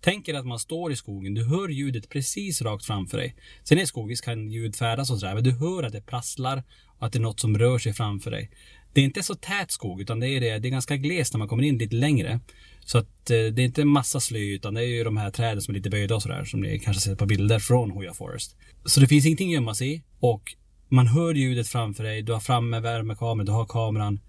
tänker 0.06 0.34
att 0.34 0.46
man 0.46 0.60
står 0.60 0.92
i 0.92 0.96
skogen, 0.96 1.34
du 1.34 1.46
hör 1.46 1.70
ljudet 1.70 2.10
precis 2.10 2.62
rakt 2.62 2.86
framför 2.86 3.18
dig. 3.18 3.36
Sen 3.64 3.80
i 3.80 3.88
skog, 3.88 4.08
visst 4.08 4.26
kan 4.26 4.52
ljud 4.52 4.76
färdas 4.76 5.12
och 5.12 5.20
sådär, 5.20 5.34
men 5.34 5.44
du 5.44 5.52
hör 5.52 5.84
att 5.84 5.92
det 5.92 6.02
prasslar 6.02 6.64
att 7.00 7.12
det 7.14 7.20
är 7.20 7.22
något 7.22 7.40
som 7.40 7.58
rör 7.58 7.78
sig 7.78 7.94
framför 7.94 8.32
dig. 8.32 8.52
Det 8.94 9.02
är 9.02 9.06
inte 9.06 9.24
så 9.24 9.36
tät 9.36 9.72
skog, 9.72 10.02
utan 10.02 10.20
det 10.20 10.28
är, 10.28 10.42
det, 10.42 10.60
det 10.60 10.68
är 10.68 10.72
ganska 10.72 10.98
glest 10.98 11.34
när 11.34 11.38
man 11.38 11.48
kommer 11.48 11.64
in 11.64 11.78
lite 11.78 11.96
längre. 11.96 12.40
Så 12.80 12.98
att 12.98 13.30
eh, 13.30 13.38
det 13.38 13.62
är 13.62 13.66
inte 13.66 13.82
en 13.82 13.88
massa 13.88 14.20
slö, 14.20 14.40
utan 14.40 14.74
det 14.74 14.82
är 14.82 14.86
ju 14.86 15.04
de 15.04 15.18
här 15.18 15.32
träden 15.32 15.62
som 15.62 15.74
är 15.74 15.78
lite 15.78 15.90
böjda 15.90 16.16
och 16.16 16.22
sådär, 16.22 16.44
som 16.44 16.62
ni 16.62 16.80
kanske 16.80 17.02
sett 17.02 17.20
på 17.20 17.26
bilder 17.26 17.60
från 17.60 17.92
Hoya 17.92 18.14
Forest. 18.14 18.56
Så 18.86 19.00
det 19.00 19.08
finns 19.08 19.26
ingenting 19.26 19.50
att 19.50 19.54
gömma 19.54 19.76
sig 19.76 19.96
i 19.96 20.04
och 20.20 20.56
man 20.90 21.08
hör 21.08 21.34
ljudet 21.34 21.68
framför 21.68 22.04
dig, 22.04 22.22
du 22.22 22.34
har 22.34 22.40
framme 22.40 22.80
värmekameran, 22.80 23.46
du 23.46 23.52
har 23.52 23.66
kameran. 23.66 24.20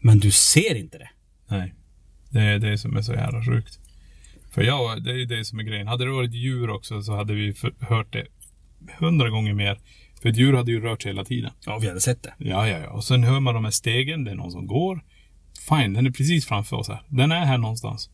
Men 0.00 0.18
du 0.18 0.30
ser 0.30 0.74
inte 0.74 0.98
det. 0.98 1.10
Nej. 1.48 1.74
Det 2.30 2.40
är 2.40 2.58
det 2.58 2.78
som 2.78 2.96
är 2.96 3.02
så 3.02 3.12
jävla 3.12 3.44
sjukt. 3.44 3.78
För 4.50 4.62
jag, 4.62 5.04
det 5.04 5.10
är 5.10 5.16
ju 5.16 5.24
det 5.24 5.44
som 5.44 5.58
är 5.58 5.62
grejen. 5.62 5.86
Hade 5.86 6.04
det 6.04 6.10
varit 6.10 6.32
djur 6.32 6.70
också 6.70 7.02
så 7.02 7.16
hade 7.16 7.34
vi 7.34 7.52
för, 7.52 7.74
hört 7.80 8.12
det 8.12 8.26
hundra 8.98 9.30
gånger 9.30 9.54
mer. 9.54 9.78
För 10.24 10.28
ett 10.28 10.36
djur 10.36 10.52
hade 10.52 10.70
ju 10.70 10.80
rört 10.80 11.02
sig 11.02 11.12
hela 11.12 11.24
tiden. 11.24 11.50
Ja, 11.66 11.78
vi 11.78 11.88
hade 11.88 12.00
sett 12.00 12.22
det. 12.22 12.34
Ja, 12.38 12.68
ja, 12.68 12.78
ja. 12.78 12.90
Och 12.90 13.04
sen 13.04 13.24
hör 13.24 13.40
man 13.40 13.54
de 13.54 13.64
här 13.64 13.70
stegen. 13.70 14.24
Det 14.24 14.30
är 14.30 14.34
någon 14.34 14.50
som 14.50 14.66
går. 14.66 15.04
Fine, 15.68 15.92
den 15.92 16.06
är 16.06 16.10
precis 16.10 16.46
framför 16.46 16.76
oss 16.76 16.88
här. 16.88 17.02
Den 17.08 17.32
är 17.32 17.44
här 17.44 17.58
någonstans. 17.58 18.10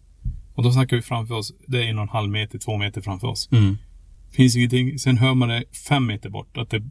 Och 0.55 0.63
då 0.63 0.73
snackar 0.73 0.97
vi 0.97 1.03
framför 1.03 1.35
oss. 1.35 1.53
Det 1.67 1.79
är 1.79 1.89
en 1.89 1.99
och 1.99 2.03
en 2.03 2.09
halv 2.09 2.31
meter, 2.31 2.59
två 2.59 2.77
meter 2.77 3.01
framför 3.01 3.29
oss. 3.29 3.49
Mm. 3.53 3.77
Finns 4.33 4.57
ingenting. 4.57 4.99
Sen 4.99 5.19
hör 5.19 5.35
man 5.35 5.49
det 5.49 5.65
fem 5.89 6.07
meter 6.07 6.31
bort. 6.31 6.57
Att 6.57 6.71
det, 6.71 6.83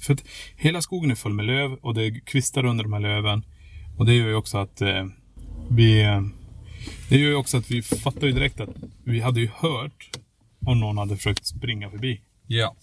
för 0.00 0.14
att 0.14 0.24
hela 0.56 0.82
skogen 0.82 1.10
är 1.10 1.14
full 1.14 1.32
med 1.32 1.44
löv 1.44 1.72
och 1.72 1.94
det 1.94 2.04
är 2.06 2.20
kvistar 2.20 2.64
under 2.64 2.84
de 2.84 2.92
här 2.92 3.00
löven. 3.00 3.44
Och 3.96 4.06
det 4.06 4.14
gör 4.14 4.28
ju 4.28 4.34
också 4.34 4.58
att 4.58 4.80
eh, 4.80 5.06
vi... 5.70 6.02
Eh, 6.02 6.22
det 7.08 7.18
gör 7.18 7.28
ju 7.28 7.36
också 7.36 7.56
att 7.56 7.70
vi 7.70 7.82
fattar 7.82 8.26
ju 8.26 8.32
direkt 8.32 8.60
att 8.60 8.70
vi 9.04 9.20
hade 9.20 9.40
ju 9.40 9.48
hört 9.56 10.10
om 10.66 10.80
någon 10.80 10.98
hade 10.98 11.16
försökt 11.16 11.46
springa 11.46 11.90
förbi. 11.90 12.20
Ja. 12.46 12.76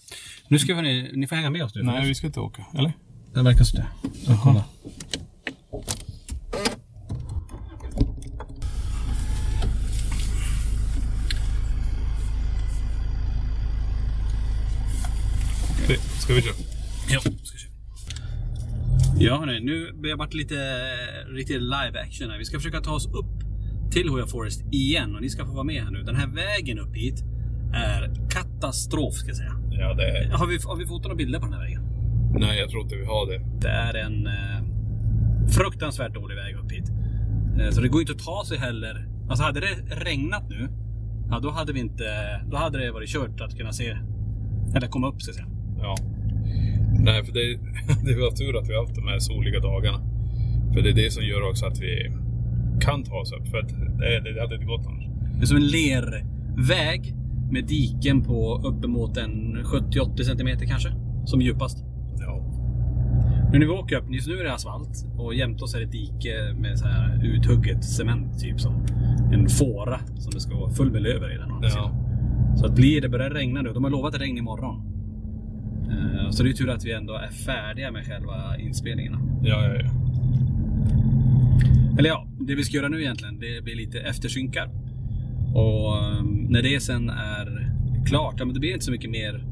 Nu 0.48 0.58
ska 0.58 0.74
vi, 0.74 1.12
ni, 1.12 1.26
får 1.26 1.36
hänga 1.36 1.50
med 1.50 1.64
oss 1.64 1.74
nu. 1.74 1.82
Nej, 1.82 2.08
vi 2.08 2.14
ska 2.14 2.26
inte 2.26 2.40
åka. 2.40 2.66
Eller? 2.74 2.92
Det 3.34 3.42
verkar 3.42 3.64
så 3.64 3.76
det. 3.76 3.86
Så 4.26 4.38
kolla. 4.42 4.64
Det, 15.88 15.98
ska 16.20 16.34
vi 16.34 16.42
köra? 16.42 16.54
Ja, 17.10 17.20
ska 17.20 17.30
köra. 17.30 17.72
Ja 19.18 19.38
hörni, 19.38 19.60
nu 19.60 19.92
börjar 19.92 20.16
det 20.16 20.18
varit 20.18 20.34
lite 20.34 20.54
riktigt 21.28 21.62
live 21.62 22.00
action 22.06 22.30
här. 22.30 22.38
Vi 22.38 22.44
ska 22.44 22.56
försöka 22.56 22.80
ta 22.80 22.92
oss 22.92 23.06
upp 23.06 23.42
till 23.92 24.08
Hoya 24.08 24.26
Forest 24.26 24.62
igen 24.72 25.14
och 25.14 25.22
ni 25.22 25.30
ska 25.30 25.46
få 25.46 25.52
vara 25.52 25.64
med 25.64 25.82
här 25.82 25.90
nu. 25.90 26.02
Den 26.02 26.16
här 26.16 26.26
vägen 26.26 26.78
upp 26.78 26.96
hit 26.96 27.31
är 27.72 28.10
katastrof 28.30 29.14
ska 29.14 29.28
jag 29.28 29.36
säga. 29.36 29.52
Ja, 29.70 29.94
det 29.94 30.04
är... 30.04 30.30
Har 30.30 30.46
vi, 30.46 30.58
har 30.64 30.76
vi 30.76 30.86
foton 30.86 31.10
och 31.10 31.16
bilder 31.16 31.38
på 31.38 31.44
den 31.44 31.54
här 31.54 31.60
vägen? 31.60 31.82
Nej, 32.34 32.58
jag 32.58 32.70
tror 32.70 32.82
inte 32.82 32.96
vi 32.96 33.04
har 33.04 33.26
det. 33.26 33.40
Det 33.60 33.68
är 33.68 33.94
en 33.94 34.26
eh, 34.26 35.48
fruktansvärt 35.48 36.14
dålig 36.14 36.36
väg 36.36 36.54
upp 36.56 36.72
hit. 36.72 36.90
Eh, 37.60 37.70
så 37.70 37.80
det 37.80 37.88
går 37.88 38.00
inte 38.00 38.12
att 38.12 38.24
ta 38.24 38.44
sig 38.48 38.58
heller. 38.58 39.08
Alltså 39.28 39.44
hade 39.44 39.60
det 39.60 39.74
regnat 40.04 40.48
nu, 40.48 40.68
ja 41.30 41.38
då 41.38 41.50
hade 41.50 41.72
vi 41.72 41.80
inte, 41.80 42.04
då 42.50 42.56
hade 42.56 42.78
det 42.78 42.92
varit 42.92 43.08
kört 43.08 43.40
att 43.40 43.58
kunna 43.58 43.72
se, 43.72 43.96
eller 44.76 44.86
komma 44.86 45.08
upp 45.08 45.22
så 45.22 45.30
att 45.30 45.36
säga. 45.36 45.48
Ja. 45.78 45.96
Nej, 47.04 47.24
för 47.24 47.32
det, 47.32 47.40
det 48.04 48.20
var 48.20 48.30
tur 48.30 48.58
att 48.58 48.68
vi 48.68 48.74
har 48.74 48.82
haft 48.82 48.94
de 48.94 49.08
här 49.08 49.18
soliga 49.18 49.60
dagarna. 49.60 50.00
För 50.74 50.82
det 50.82 50.90
är 50.90 50.94
det 50.94 51.10
som 51.10 51.24
gör 51.24 51.50
också 51.50 51.66
att 51.66 51.80
vi 51.80 52.10
kan 52.80 53.04
ta 53.04 53.14
oss 53.14 53.32
upp. 53.32 53.48
För 53.48 53.58
att 53.58 53.68
det, 53.98 54.20
det 54.20 54.40
hade 54.40 54.54
inte 54.54 54.66
gått 54.66 54.86
annars. 54.86 55.04
Det 55.36 55.42
är 55.42 55.46
som 55.46 55.56
en 55.56 55.66
lerväg 55.66 57.14
med 57.52 57.64
diken 57.64 58.22
på 58.22 58.62
uppemot 58.64 59.16
en 59.16 59.56
70-80 59.64 60.22
centimeter 60.22 60.66
kanske. 60.66 60.92
Som 61.24 61.40
djupast. 61.40 61.84
Ja. 62.18 62.48
Nu 63.52 63.58
när 63.58 63.66
vi 63.66 63.72
åker 63.72 63.96
upp, 63.96 64.10
just 64.14 64.28
nu 64.28 64.38
är 64.38 64.44
det 64.44 64.54
asfalt 64.54 65.06
och 65.18 65.34
jämte 65.34 65.64
oss 65.64 65.74
är 65.74 65.80
det 65.80 65.86
dike 65.86 66.54
med 66.58 66.78
så 66.78 66.86
här 66.86 67.24
uthugget 67.24 67.84
cement 67.84 68.38
typ 68.40 68.60
som 68.60 68.86
en 69.32 69.48
fåra 69.48 70.00
som 70.18 70.30
det 70.34 70.40
ska 70.40 70.56
vara 70.56 70.70
full 70.70 70.90
med 70.92 71.02
löver 71.02 71.34
i 71.34 71.38
den. 71.38 71.48
Ja. 71.62 71.70
sidan. 71.70 71.94
Så 72.56 72.66
att 72.66 72.74
blir 72.74 73.00
det 73.00 73.08
börjar 73.08 73.30
regna 73.30 73.62
nu, 73.62 73.72
de 73.72 73.84
har 73.84 73.90
lovat 73.90 74.20
regn 74.20 74.38
imorgon. 74.38 74.82
Eh, 75.90 76.30
Så 76.30 76.42
det 76.42 76.48
är 76.48 76.52
tur 76.52 76.70
att 76.70 76.84
vi 76.84 76.92
ändå 76.92 77.14
är 77.14 77.28
färdiga 77.28 77.90
med 77.90 78.06
själva 78.06 78.58
inspelningarna. 78.58 79.18
Ja, 79.42 79.64
ja, 79.66 79.74
ja. 79.74 79.90
Eller 81.98 82.08
ja, 82.08 82.26
det 82.40 82.54
vi 82.54 82.64
ska 82.64 82.76
göra 82.76 82.88
nu 82.88 83.00
egentligen, 83.02 83.38
det 83.38 83.64
blir 83.64 83.76
lite 83.76 84.00
eftersynkar. 84.00 84.70
Och 85.54 85.96
eh, 85.96 86.22
när 86.24 86.62
det 86.62 86.80
sen 86.82 87.10
är 87.10 87.72
klart, 88.06 88.34
ja 88.38 88.44
men 88.44 88.54
det 88.54 88.60
blir 88.60 88.72
inte 88.72 88.84
så 88.84 88.90
mycket 88.90 89.10
mer. 89.10 89.44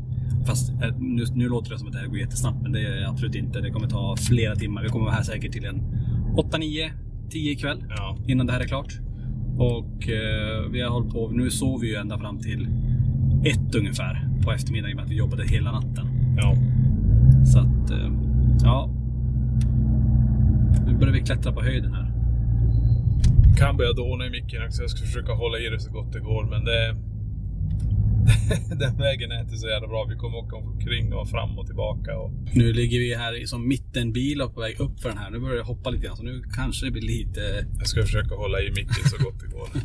Fast 0.47 0.71
eh, 0.71 0.97
nu, 0.99 1.25
nu 1.35 1.49
låter 1.49 1.71
det 1.71 1.78
som 1.78 1.87
att 1.87 1.92
det 1.92 1.99
här 1.99 2.07
går 2.07 2.19
jättesnabbt, 2.19 2.62
men 2.62 2.73
det 2.73 2.80
är 2.80 3.09
absolut 3.09 3.35
inte. 3.35 3.61
Det 3.61 3.71
kommer 3.71 3.88
ta 3.88 4.16
flera 4.16 4.57
timmar. 4.57 4.83
Vi 4.83 4.88
kommer 4.88 5.04
vara 5.04 5.14
här 5.14 5.23
säkert 5.23 5.52
till 5.52 5.64
en 5.64 5.83
8, 6.37 6.59
9, 6.59 6.92
10 7.30 7.52
ikväll. 7.52 7.85
Ja. 7.88 8.19
Innan 8.26 8.47
det 8.47 8.52
här 8.52 8.61
är 8.61 8.66
klart. 8.66 8.99
Och 9.59 10.09
eh, 10.09 10.71
vi 10.73 10.80
har 10.80 10.90
hållit 10.90 11.12
på, 11.12 11.28
nu 11.28 11.50
sover 11.50 11.80
vi 11.80 11.88
ju 11.88 11.95
ända 11.95 12.19
fram 12.19 12.38
till 12.38 12.69
ett 13.45 13.75
ungefär 13.75 14.28
på 14.45 14.52
eftermiddagen 14.52 14.90
i 14.90 14.95
och 14.95 14.97
med 14.97 15.04
att 15.04 15.11
vi 15.11 15.16
jobbade 15.16 15.45
hela 15.45 15.73
natten. 15.73 16.07
ja. 16.37 16.57
Så 17.45 17.59
att, 17.59 17.90
eh, 17.90 18.11
ja. 18.62 18.90
Nu 20.87 20.95
börjar 20.95 21.12
vi 21.12 21.21
klättra 21.21 21.52
på 21.52 21.62
höjden 21.62 21.95
här. 21.95 22.10
Kan 23.61 23.76
börja 23.76 23.93
dåna 23.93 24.26
i 24.26 24.31
micken 24.31 24.67
också. 24.67 24.83
Jag 24.83 24.90
ska 24.90 25.07
försöka 25.07 25.33
hålla 25.33 25.59
i 25.59 25.69
det 25.69 25.81
så 25.81 25.90
gott 25.90 26.12
det 26.12 26.21
går. 26.21 26.45
Men 26.45 26.64
det... 26.64 26.97
Den 28.85 28.99
vägen 28.99 29.33
är 29.33 29.40
inte 29.40 29.57
så 29.57 29.69
jävla 29.69 29.88
bra. 29.88 30.05
Vi 30.05 30.17
kommer 30.17 30.38
åka 30.38 30.57
omkring 30.57 31.12
och 31.12 31.29
fram 31.29 31.59
och 31.59 31.67
tillbaka. 31.67 32.19
Och... 32.19 32.31
Nu 32.55 32.73
ligger 32.73 32.99
vi 32.99 33.14
här 33.14 33.43
i 33.43 33.47
som 33.47 33.69
mittenbil 33.69 34.43
och 34.43 34.55
på 34.55 34.61
väg 34.61 34.81
upp 34.81 35.00
för 35.00 35.09
den 35.09 35.19
här. 35.19 35.31
Nu 35.31 35.38
börjar 35.38 35.57
det 35.57 35.62
hoppa 35.62 35.90
lite 35.90 36.07
grann, 36.07 36.17
så 36.17 36.23
nu 36.23 36.43
kanske 36.55 36.87
det 36.87 36.90
blir 36.90 37.02
lite... 37.02 37.67
Jag 37.79 37.88
ska 37.88 38.02
försöka 38.02 38.35
hålla 38.35 38.61
i 38.61 38.71
micken 38.71 39.05
så 39.05 39.25
gott 39.25 39.40
det 39.40 39.47
går. 39.47 39.69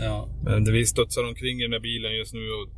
Ja. 0.00 0.28
Men 0.44 0.64
vi 0.64 0.86
studsar 0.86 1.28
omkring 1.28 1.60
i 1.60 1.62
den 1.62 1.72
här 1.72 1.80
bilen 1.80 2.16
just 2.16 2.34
nu 2.34 2.40
och 2.40 2.68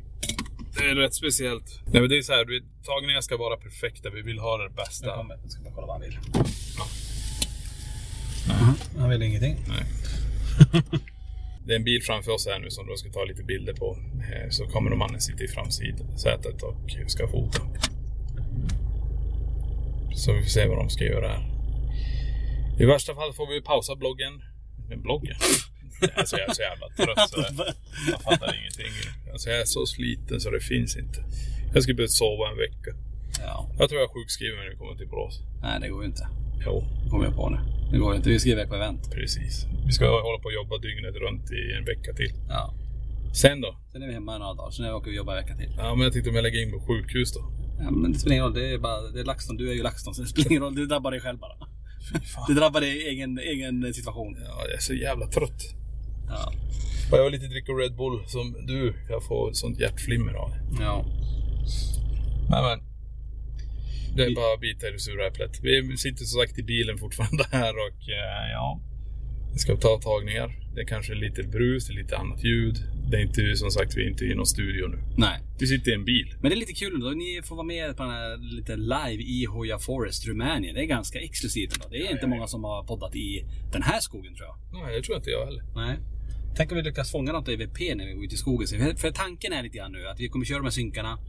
det 0.77 0.89
är 0.89 0.95
rätt 0.95 1.13
speciellt. 1.13 1.81
Nej 1.85 2.01
men 2.01 2.09
det 2.09 2.17
är 2.17 2.21
så 2.21 2.33
här, 2.33 2.45
tagningar 2.83 3.21
ska 3.21 3.37
vara 3.37 3.57
perfekta. 3.57 4.09
Vi 4.09 4.21
vill 4.21 4.39
ha 4.39 4.57
det 4.57 4.69
bästa. 4.75 5.15
kommer 5.15 5.35
Jag 5.43 5.51
ska 5.51 5.63
bara 5.63 5.73
kolla 5.73 5.87
vad 5.87 5.95
han 5.95 6.01
vill. 6.01 6.17
Ja. 6.77 6.85
Han 8.99 9.09
vill 9.09 9.21
ingenting. 9.21 9.55
Nej. 9.67 10.00
Det 11.65 11.73
är 11.73 11.75
en 11.75 11.83
bil 11.83 12.01
framför 12.03 12.31
oss 12.31 12.47
här 12.47 12.59
nu 12.59 12.69
som 12.69 12.87
då 12.87 12.95
ska 12.95 13.09
ta 13.11 13.23
lite 13.23 13.43
bilder 13.43 13.73
på. 13.73 13.97
Eh, 14.33 14.49
Så 14.49 14.65
kommer 14.65 14.95
mannen 14.95 15.21
sitta 15.21 15.43
i 15.43 15.47
framsätet 15.47 16.63
och 16.63 16.75
ska 17.07 17.27
fota. 17.27 17.59
Så 20.15 20.33
vi 20.33 20.41
får 20.41 20.49
se 20.49 20.67
vad 20.67 20.77
de 20.77 20.89
ska 20.89 21.03
göra 21.03 21.27
här. 21.27 21.47
I 22.79 22.85
värsta 22.85 23.15
fall 23.15 23.33
får 23.33 23.47
vi 23.53 23.61
pausa 23.61 23.95
bloggen. 23.95 24.33
Bloggen? 24.97 25.35
Alltså 26.15 26.37
jag 26.37 26.49
är 26.49 26.53
så 26.53 26.61
jävla 26.61 26.87
trött 26.89 27.29
så 27.29 27.39
jag, 27.41 27.67
jag 28.11 28.21
fattar 28.21 28.55
ingenting. 28.59 28.93
Alltså 29.31 29.49
jag 29.49 29.59
är 29.61 29.65
så 29.65 29.85
sliten 29.85 30.39
så 30.41 30.49
det 30.49 30.59
finns 30.59 30.97
inte. 30.97 31.23
Jag 31.73 31.83
skulle 31.83 31.95
behöva 31.95 32.09
sova 32.09 32.49
en 32.51 32.57
vecka. 32.57 32.91
Ja. 33.39 33.69
Jag 33.79 33.89
tror 33.89 34.01
jag 34.01 34.09
är 34.09 34.13
sjukskriven 34.13 34.59
när 34.59 34.69
vi 34.69 34.75
kommer 34.75 34.95
till 34.95 35.07
Borås. 35.07 35.39
Nej, 35.61 35.79
det 35.81 35.89
går 35.89 36.01
ju 36.03 36.07
inte. 36.09 36.27
Jo, 36.65 36.83
kommer 37.09 37.25
jag 37.25 37.35
på 37.35 37.49
nu. 37.49 37.57
Det 37.91 37.97
går 37.97 38.11
ju 38.11 38.17
inte. 38.17 38.29
Vi 38.29 38.39
ska 38.39 38.49
iväg 38.49 38.69
på 38.69 38.75
event. 38.75 39.11
precis. 39.11 39.65
Vi 39.85 39.91
ska 39.91 40.05
hålla 40.05 40.39
på 40.39 40.45
och 40.45 40.53
jobba 40.53 40.77
dygnet 40.77 41.15
runt 41.15 41.51
i 41.51 41.61
en 41.77 41.85
vecka 41.85 42.13
till. 42.13 42.33
Ja. 42.49 42.73
Sen 43.33 43.61
då? 43.61 43.75
Sen 43.91 44.03
är 44.03 44.07
vi 44.07 44.13
hemma 44.13 44.37
några 44.37 44.53
dagar. 44.53 44.71
Sen 44.71 44.93
åker 44.93 45.11
vi 45.11 45.17
jobba 45.17 45.31
en 45.37 45.43
vecka 45.43 45.55
till. 45.57 45.71
Ja, 45.77 45.95
men 45.95 46.03
jag 46.03 46.13
tänkte 46.13 46.29
om 46.29 46.35
jag 46.35 46.43
lägger 46.43 46.61
in 46.63 46.71
på 46.71 46.79
sjukhus 46.87 47.33
då. 47.33 47.41
Ja, 47.79 47.91
men 47.91 48.11
det 48.11 48.19
spelar 48.19 48.33
ingen 48.33 48.45
roll. 48.45 48.53
Det 48.53 48.73
är 48.73 48.77
bara 48.77 49.01
det 49.01 49.19
är 49.19 49.23
LaxTon. 49.23 49.57
Du 49.57 49.69
är 49.69 49.73
ju 49.73 49.83
LaxTon. 49.83 50.15
Så 50.15 50.21
det 50.21 50.27
spelar 50.27 50.51
ingen 50.51 50.63
roll. 50.63 50.75
Det 50.75 50.85
drabbar 50.85 51.11
dig 51.11 51.19
själv 51.19 51.39
bara. 51.39 51.55
Det 52.47 52.53
drabbar 52.53 52.81
dig 52.81 52.97
i 52.97 53.07
egen, 53.07 53.39
egen 53.39 53.93
situation. 53.93 54.37
Ja, 54.45 54.61
jag 54.65 54.73
är 54.73 54.79
så 54.79 54.93
jävla 54.93 55.27
trött. 55.27 55.61
Ja. 56.27 56.53
Och 57.11 57.17
jag 57.17 57.23
vill 57.23 57.33
lite 57.33 57.47
dricka 57.47 57.71
Red 57.71 57.95
Bull 57.95 58.23
som 58.27 58.53
du. 58.67 58.93
Jag 59.09 59.23
får 59.23 59.53
sånt 59.53 59.79
hjärtflimmer 59.79 60.33
av 60.33 60.49
det. 60.49 60.83
Ja. 60.83 61.05
Men, 62.49 62.63
men. 62.63 62.90
Det 64.15 64.23
är 64.23 64.35
bara 64.35 64.53
att 64.53 64.59
bita 64.59 64.87
i 64.87 64.91
det 64.91 64.99
sura 64.99 65.27
äpplet. 65.27 65.59
Vi 65.63 65.97
sitter 65.97 66.25
som 66.25 66.41
sagt 66.41 66.59
i 66.59 66.63
bilen 66.63 66.97
fortfarande 66.97 67.43
här 67.51 67.73
och 67.73 68.09
eh, 68.09 68.51
ja. 68.51 68.81
Vi 69.53 69.59
ska 69.59 69.75
ta 69.75 69.99
tagningar. 70.01 70.59
Det 70.75 70.81
är 70.81 70.85
kanske 70.85 71.13
lite 71.13 71.43
brus, 71.43 71.89
lite 71.89 72.17
annat 72.17 72.43
ljud. 72.43 72.75
Det 73.11 73.17
är 73.17 73.21
inte 73.21 73.55
som 73.55 73.71
sagt, 73.71 73.97
vi 73.97 74.03
är 74.03 74.09
inte 74.09 74.25
i 74.25 74.35
någon 74.35 74.45
studio 74.45 74.87
nu. 74.87 74.97
Nej. 75.17 75.39
Vi 75.59 75.67
sitter 75.67 75.91
i 75.91 75.93
en 75.93 76.05
bil. 76.05 76.35
Men 76.41 76.49
det 76.49 76.55
är 76.55 76.59
lite 76.59 76.73
kul 76.73 76.93
ändå. 76.95 77.09
Ni 77.09 77.41
får 77.43 77.55
vara 77.55 77.65
med 77.65 77.97
på 77.97 78.03
den 78.03 78.11
här 78.11 78.37
lite 78.55 78.75
live 78.75 79.23
i 79.23 79.45
Hoya 79.45 79.79
Forest, 79.79 80.27
Rumänien. 80.27 80.75
Det 80.75 80.81
är 80.81 80.85
ganska 80.85 81.19
exklusivt 81.19 81.73
ändå. 81.73 81.87
Det 81.89 82.07
är 82.07 82.11
inte 82.11 82.27
många 82.27 82.47
som 82.47 82.63
har 82.63 82.83
poddat 82.83 83.15
i 83.15 83.45
den 83.71 83.83
här 83.83 83.99
skogen 83.99 84.35
tror 84.35 84.47
jag. 84.47 84.83
Nej, 84.83 84.95
det 84.95 85.01
tror 85.03 85.17
inte 85.17 85.29
jag 85.29 85.45
heller. 85.45 85.63
Nej. 85.75 85.97
Tänk 86.55 86.71
om 86.71 86.77
vi 86.77 86.83
lyckas 86.83 87.11
fånga 87.11 87.31
något 87.31 87.47
EVP 87.47 87.79
när 87.95 88.05
vi 88.05 88.13
går 88.13 88.25
ut 88.25 88.33
i 88.33 88.37
skogen. 88.37 88.67
För, 88.97 89.11
tanken 89.11 89.53
är 89.53 89.63
lite 89.63 89.77
grann 89.77 89.91
nu 89.91 90.07
att 90.07 90.19
vi 90.19 90.29
kommer 90.29 90.45
köra 90.45 90.63
här 90.63 90.69
synkarna 90.69 91.19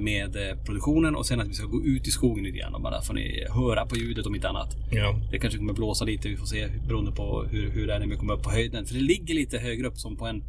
med 0.00 0.36
eh, 0.36 0.56
produktionen 0.64 1.16
och 1.16 1.26
sen 1.26 1.40
att 1.40 1.48
vi 1.48 1.54
ska 1.54 1.66
gå 1.66 1.84
ut 1.84 2.08
i 2.08 2.10
skogen 2.10 2.44
lite 2.44 2.58
grann. 2.58 2.74
Och 2.74 2.80
bara 2.80 3.02
får 3.02 3.14
ni 3.14 3.46
höra 3.50 3.86
på 3.86 3.96
ljudet 3.96 4.26
om 4.26 4.34
inte 4.34 4.48
annat. 4.48 4.76
Ja. 4.90 5.20
Det 5.30 5.38
kanske 5.38 5.58
kommer 5.58 5.72
blåsa 5.72 6.04
lite. 6.04 6.28
Vi 6.28 6.36
får 6.36 6.46
se 6.46 6.68
beroende 6.86 7.12
på 7.12 7.44
hur, 7.50 7.70
hur 7.70 7.86
det 7.86 7.94
är 7.94 7.98
när 7.98 8.06
vi 8.06 8.16
kommer 8.16 8.34
upp 8.34 8.42
på 8.42 8.50
höjden. 8.50 8.86
För 8.86 8.94
det 8.94 9.00
ligger 9.00 9.34
lite 9.34 9.58
högre 9.58 9.86
upp 9.86 9.98
som 9.98 10.16
på 10.16 10.26
en 10.26 10.42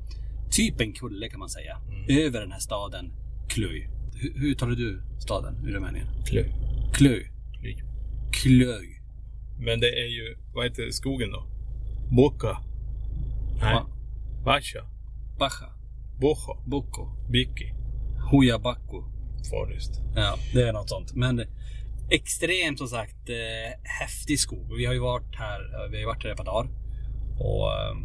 typ 0.52 0.82
en 0.82 0.94
kulle 0.94 1.30
kan 1.30 1.40
man 1.40 1.50
säga. 1.50 1.78
Över 2.10 2.42
den 2.42 2.52
här 2.52 2.60
staden 2.60 3.12
Cluj. 3.50 3.90
Hur, 4.16 4.34
hur 4.36 4.56
talar 4.56 4.76
du 4.76 5.02
staden 5.20 5.68
i 5.68 5.72
Rumänien? 5.72 6.08
Klö. 6.26 6.44
Cluj. 6.94 7.32
Kly. 7.62 7.76
Cluj. 8.32 9.02
Men 9.60 9.80
det 9.80 9.88
är 9.88 10.08
ju, 10.08 10.38
vad 10.54 10.66
heter 10.66 10.92
skogen 10.92 11.32
då? 11.32 11.44
Boca. 12.12 12.58
Nej. 13.62 13.74
Va? 13.74 13.86
Vacha. 14.46 14.86
Baja. 15.40 15.70
Bocha. 16.20 16.58
Boko. 16.66 17.08
Biki. 17.30 17.74
Hujabaku. 18.32 19.04
Forest. 19.52 20.02
Ja, 20.16 20.36
det 20.54 20.62
är 20.62 20.74
något 20.74 20.90
sånt. 20.90 21.14
Men 21.14 21.46
extremt 22.10 22.78
som 22.78 22.88
sagt 22.88 23.30
eh, 23.30 23.72
häftig 23.84 24.40
skog. 24.40 24.78
Vi 24.78 24.86
har 24.86 24.94
ju 24.94 25.00
varit 25.00 25.36
här, 25.36 25.60
eh, 25.60 25.90
vi 25.92 25.96
har 25.98 26.02
ju 26.02 26.06
varit 26.06 26.24
här 26.24 26.32
ett 26.32 26.38
par 26.38 26.46
dagar. 26.46 26.70
Och, 27.40 27.68
eh, 27.74 27.96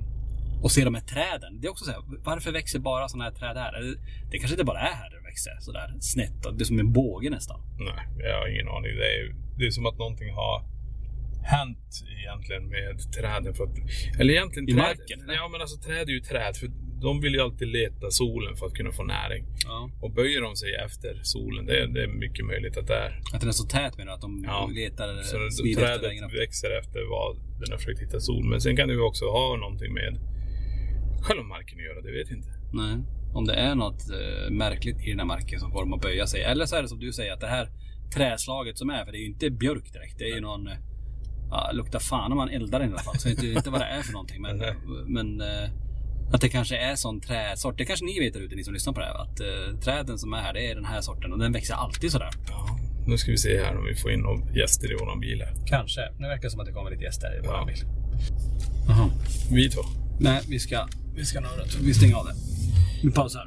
och 0.62 0.70
se 0.72 0.84
de 0.84 0.94
här 0.94 1.02
träden. 1.02 1.60
Det 1.60 1.66
är 1.66 1.70
också 1.70 1.84
så 1.84 1.90
här, 1.90 2.00
varför 2.24 2.52
växer 2.52 2.78
bara 2.78 3.08
sådana 3.08 3.24
här 3.24 3.32
träd 3.32 3.56
här? 3.56 3.72
Eller, 3.72 3.94
Det 4.30 4.38
kanske 4.38 4.54
inte 4.54 4.64
bara 4.64 4.80
är 4.80 4.94
här 4.94 5.10
det 5.10 5.20
växer 5.28 5.56
sådär 5.60 5.94
snett. 6.00 6.42
Det 6.56 6.62
är 6.62 6.64
som 6.64 6.78
en 6.78 6.92
båge 6.92 7.30
nästan. 7.30 7.60
Nej, 7.78 8.28
jag 8.28 8.38
har 8.38 8.48
ingen 8.48 8.68
aning. 8.68 8.96
Det 8.96 9.06
är, 9.16 9.34
det 9.58 9.66
är 9.66 9.70
som 9.70 9.86
att 9.86 9.98
någonting 9.98 10.30
har 10.32 10.64
hänt 11.44 11.88
egentligen 12.18 12.68
med 12.68 13.12
träden. 13.12 13.54
För 13.54 13.64
att, 13.64 13.76
eller 14.20 14.34
egentligen 14.34 14.68
I 14.68 14.72
träd, 14.72 14.82
marken? 14.82 15.18
Ja, 15.28 15.48
men 15.52 15.60
alltså 15.60 15.76
träd 15.76 16.08
är 16.08 16.12
ju 16.12 16.20
träd. 16.20 16.56
För 16.56 16.68
de 17.04 17.20
vill 17.20 17.34
ju 17.34 17.40
alltid 17.40 17.68
leta 17.68 18.10
solen 18.10 18.56
för 18.56 18.66
att 18.66 18.74
kunna 18.78 18.92
få 18.92 19.04
näring. 19.04 19.44
Ja. 19.70 19.90
Och 20.02 20.10
böjer 20.18 20.40
de 20.46 20.56
sig 20.56 20.70
efter 20.86 21.20
solen, 21.22 21.66
det 21.66 21.74
är, 21.82 21.86
det 21.86 22.02
är 22.02 22.08
mycket 22.24 22.44
möjligt 22.46 22.76
att 22.76 22.86
det 22.86 22.94
är. 23.06 23.20
Att 23.34 23.40
den 23.40 23.48
är 23.48 23.58
så 23.62 23.66
tät 23.76 23.92
menar 23.98 24.10
du? 24.12 24.14
Att 24.14 24.20
de 24.20 24.44
Ja. 24.46 24.70
letar 24.74 25.06
Så 25.22 25.36
det- 25.38 25.46
efter 25.46 25.74
trädet 25.80 26.22
upp? 26.24 26.32
växer 26.44 26.70
efter 26.80 27.00
vad 27.14 27.36
den 27.60 27.68
har 27.72 27.78
försökt 27.78 28.00
hitta 28.00 28.20
sol. 28.20 28.44
Men 28.50 28.60
sen 28.60 28.76
kan 28.76 28.88
det 28.88 28.94
ju 28.94 29.00
också 29.00 29.24
ha 29.24 29.56
någonting 29.56 29.92
med 29.94 30.12
själva 31.22 31.42
marken 31.44 31.78
att 31.78 31.84
göra, 31.84 32.00
det 32.00 32.12
vet 32.18 32.28
jag 32.30 32.38
inte. 32.38 32.52
Nej. 32.72 32.96
Om 33.34 33.44
det 33.44 33.54
är 33.54 33.74
något 33.74 34.02
eh, 34.10 34.50
märkligt 34.50 35.00
i 35.06 35.10
den 35.10 35.18
här 35.18 35.26
marken 35.26 35.60
som 35.60 35.70
får 35.72 35.80
dem 35.80 35.92
att 35.92 36.00
böja 36.02 36.26
sig. 36.26 36.42
Eller 36.42 36.66
så 36.66 36.76
är 36.76 36.82
det 36.82 36.88
som 36.88 36.98
du 37.00 37.12
säger 37.12 37.32
att 37.32 37.40
det 37.40 37.46
här 37.46 37.68
träslaget 38.14 38.78
som 38.78 38.90
är, 38.90 39.04
för 39.04 39.12
det 39.12 39.18
är 39.18 39.20
ju 39.20 39.26
inte 39.26 39.50
björk 39.50 39.92
direkt. 39.92 40.18
Det 40.18 40.24
är 40.30 40.34
ju 40.34 40.40
någon... 40.40 40.66
eh, 40.66 40.74
Ja, 41.50 41.70
luktar 41.72 41.98
fan 41.98 42.32
om 42.32 42.38
man 42.38 42.48
eldar 42.48 42.78
den 42.80 42.88
i 42.88 42.92
alla 42.92 43.02
fall. 43.02 43.18
Så 43.18 43.28
jag 43.28 43.36
vet 43.36 43.44
inte 43.56 43.70
vad 43.70 43.80
det 43.80 43.84
är 43.84 44.02
för 44.02 44.12
någonting. 44.12 44.42
Men, 44.42 44.56
Nej. 44.56 44.74
men 45.06 45.40
eh, 45.40 45.70
att 46.32 46.40
det 46.40 46.48
kanske 46.48 46.76
är 46.76 46.96
sån 46.96 47.20
träsort. 47.20 47.78
Det 47.78 47.84
kanske 47.84 48.04
ni 48.04 48.20
vet 48.20 48.32
där 48.32 48.40
ute, 48.40 48.56
ni 48.56 48.64
som 48.64 48.74
lyssnar 48.74 48.92
på 48.92 49.00
det 49.00 49.06
här. 49.06 49.22
Att 49.22 49.40
eh, 49.40 49.80
träden 49.80 50.18
som 50.18 50.32
är 50.32 50.38
här, 50.38 50.52
det 50.52 50.70
är 50.70 50.74
den 50.74 50.84
här 50.84 51.00
sorten. 51.00 51.32
Och 51.32 51.38
den 51.38 51.52
växer 51.52 51.74
alltid 51.74 52.12
sådär. 52.12 52.30
Ja, 52.48 52.78
nu 53.06 53.18
ska 53.18 53.30
vi 53.30 53.38
se 53.38 53.64
här 53.64 53.76
om 53.76 53.84
vi 53.84 53.94
får 53.94 54.10
in 54.12 54.20
några 54.20 54.52
gäster 54.52 54.92
i 54.92 54.94
våran 54.94 55.20
bil 55.20 55.42
här. 55.42 55.54
Kanske. 55.66 56.00
Nu 56.18 56.28
verkar 56.28 56.42
det 56.42 56.50
som 56.50 56.60
att 56.60 56.66
det 56.66 56.72
kommer 56.72 56.90
lite 56.90 57.04
gäster 57.04 57.38
i 57.38 57.46
våran 57.46 57.66
bil. 57.66 57.78
Jaha. 58.88 59.10
Vi 59.50 59.70
två. 59.70 59.80
Nej, 60.20 60.40
vi 60.48 60.58
ska, 60.58 60.88
vi 61.14 61.24
ska 61.24 61.40
nörda. 61.40 61.64
Vi 61.80 61.94
stänger 61.94 62.16
av 62.16 62.26
det. 62.26 62.34
Vi 63.02 63.10
pausar. 63.10 63.46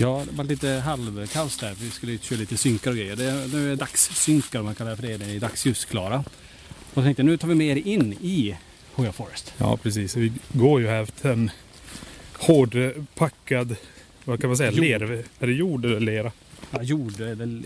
Ja, 0.00 0.24
det 0.30 0.36
var 0.36 0.44
lite 0.44 0.68
halvkaos 0.68 1.56
där. 1.56 1.74
Vi 1.80 1.90
skulle 1.90 2.18
köra 2.18 2.38
lite 2.38 2.56
synkar 2.56 2.90
och 2.90 2.96
grejer. 2.96 3.16
Det 3.16 3.24
är, 3.24 3.48
nu 3.48 3.72
är 3.72 3.76
dagssynkar, 3.76 4.58
om 4.58 4.64
man 4.64 4.74
kallar 4.74 4.90
det 4.90 4.96
för 4.96 5.02
det. 5.02 5.16
Det 5.16 5.24
är 5.24 5.40
dagsljussklara. 5.40 6.24
Och 6.68 6.94
så 6.94 7.02
tänkte 7.02 7.22
nu 7.22 7.36
tar 7.36 7.48
vi 7.48 7.54
med 7.54 7.78
er 7.78 7.86
in 7.86 8.12
i 8.12 8.56
Hoya 8.94 9.12
Forest. 9.12 9.54
Ja, 9.58 9.76
precis. 9.76 10.16
Vi 10.16 10.32
går 10.52 10.80
ju 10.80 10.86
här 10.86 11.02
efter 11.02 11.32
en 11.32 11.50
hårdpackad, 12.38 13.76
vad 14.24 14.40
kan 14.40 14.50
man 14.50 14.56
säga, 14.56 14.70
Jord. 14.70 14.80
ler? 14.80 15.24
Är 15.38 15.46
det 15.46 15.52
jord 15.52 15.84
eller 15.84 16.00
lera? 16.00 16.32
Ja, 16.70 16.82
jord, 16.82 17.12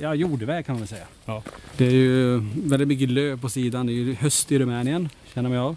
ja, 0.01 0.14
jordväg 0.14 0.66
kan 0.66 0.75
man 0.75 0.81
väl 0.81 0.88
säga. 0.88 1.07
Ja. 1.25 1.42
Det 1.77 1.87
är 1.87 1.90
ju 1.90 2.38
väldigt 2.55 2.88
mycket 2.88 3.09
löv 3.09 3.40
på 3.40 3.49
sidan. 3.49 3.87
Det 3.87 3.92
är 3.92 3.95
ju 3.95 4.14
höst 4.14 4.53
i 4.53 4.59
Rumänien, 4.59 5.09
känner 5.35 5.49
man 5.49 5.59
av. 5.59 5.77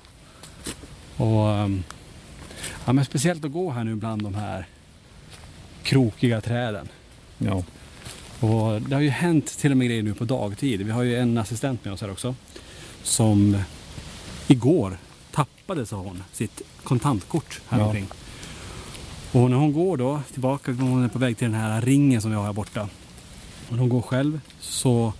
Och 1.17 1.49
ehm, 1.49 1.83
ja, 2.85 2.93
men 2.93 3.05
speciellt 3.05 3.45
att 3.45 3.51
gå 3.51 3.71
här 3.71 3.83
nu 3.83 3.95
bland 3.95 4.23
de 4.23 4.35
här 4.35 4.65
krokiga 5.85 6.41
träden. 6.41 6.87
Ja. 7.37 7.63
Och 8.39 8.81
det 8.81 8.95
har 8.95 9.01
ju 9.01 9.09
hänt 9.09 9.57
till 9.57 9.71
och 9.71 9.77
med 9.77 9.87
grejer 9.87 10.03
nu 10.03 10.13
på 10.13 10.25
dagtid. 10.25 10.81
Vi 10.81 10.91
har 10.91 11.03
ju 11.03 11.15
en 11.19 11.37
assistent 11.37 11.85
med 11.85 11.93
oss 11.93 12.01
här 12.01 12.11
också. 12.11 12.35
Som 13.03 13.57
igår 14.47 14.97
tappade, 15.31 15.85
sa 15.85 15.97
hon, 15.97 16.23
sitt 16.31 16.61
kontantkort 16.83 17.61
här 17.69 17.79
Ja. 17.79 17.85
omkring. 17.85 18.07
Och 19.31 19.49
när 19.49 19.57
hon 19.57 19.73
går 19.73 19.97
då 19.97 20.21
tillbaka, 20.31 20.71
hon 20.71 21.03
är 21.03 21.07
på 21.07 21.19
väg 21.19 21.37
till 21.37 21.51
den 21.51 21.61
här 21.61 21.81
ringen 21.81 22.21
som 22.21 22.31
vi 22.31 22.37
har 22.37 22.45
här 22.45 22.53
borta. 22.53 22.81
Och 23.67 23.71
när 23.71 23.79
hon 23.79 23.89
går 23.89 24.01
själv 24.01 24.39
så 24.59 25.13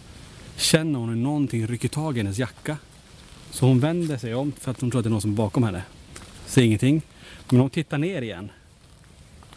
känner 0.56 1.00
hon 1.00 1.10
hur 1.10 1.16
någonting 1.16 1.68
rycker 1.68 1.90
tag 1.90 2.18
i 2.18 2.20
hennes 2.20 2.38
jacka. 2.38 2.78
Så 3.52 3.66
hon 3.66 3.80
vänder 3.80 4.18
sig 4.18 4.36
om 4.36 4.52
för 4.60 4.72
att 4.72 4.82
hon 4.82 4.92
tror 4.92 5.00
att 5.00 5.04
det 5.04 5.08
är 5.08 5.12
någon 5.12 5.22
som 5.22 5.32
är 5.32 5.36
bakom 5.36 5.64
henne. 5.64 5.84
Ser 6.46 6.62
ingenting. 6.62 7.02
Men 7.50 7.60
hon 7.60 7.70
tittar 7.70 7.98
ner 7.98 8.22
igen 8.22 8.52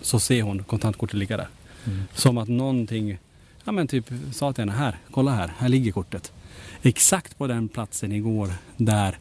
så 0.00 0.20
ser 0.20 0.42
hon 0.42 0.64
kontantkortet 0.64 1.14
ligga 1.16 1.37
där. 1.37 1.48
Som 2.14 2.38
att 2.38 2.48
någonting, 2.48 3.18
ja 3.64 3.72
men 3.72 3.88
typ 3.88 4.11
sa 4.32 4.52
till 4.52 4.62
henne 4.62 4.72
här, 4.72 4.96
kolla 5.11 5.30
här, 5.30 5.52
här 5.58 5.68
ligger 5.68 5.92
kortet. 5.92 6.32
Exakt 6.82 7.38
på 7.38 7.46
den 7.46 7.68
platsen 7.68 8.12
igår 8.12 8.50
där 8.76 9.18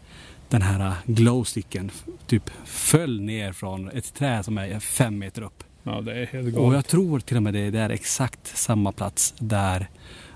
den 0.50 0.62
här 0.62 0.94
glowsticken 1.06 1.92
typ 2.28 2.50
föll 2.66 3.22
ner 3.22 3.52
från 3.54 3.90
ett 3.90 4.13
träd 4.13 4.46
som 4.46 4.58
är 4.58 4.80
fem 4.80 5.18
meter 5.20 5.42
upp. 5.42 5.63
Ja, 5.84 6.02
det 6.02 6.13
är 6.13 6.26
helt 6.26 6.48
Och 6.48 6.54
galet. 6.54 6.76
jag 6.76 6.88
tror 6.88 7.20
till 7.20 7.38
och 7.38 7.44
med 7.44 7.54
det, 7.54 7.70
det 7.72 7.80
är 7.80 7.90
exakt 7.90 8.58
samma 8.58 8.92
plats 8.92 9.34
där 9.40 9.88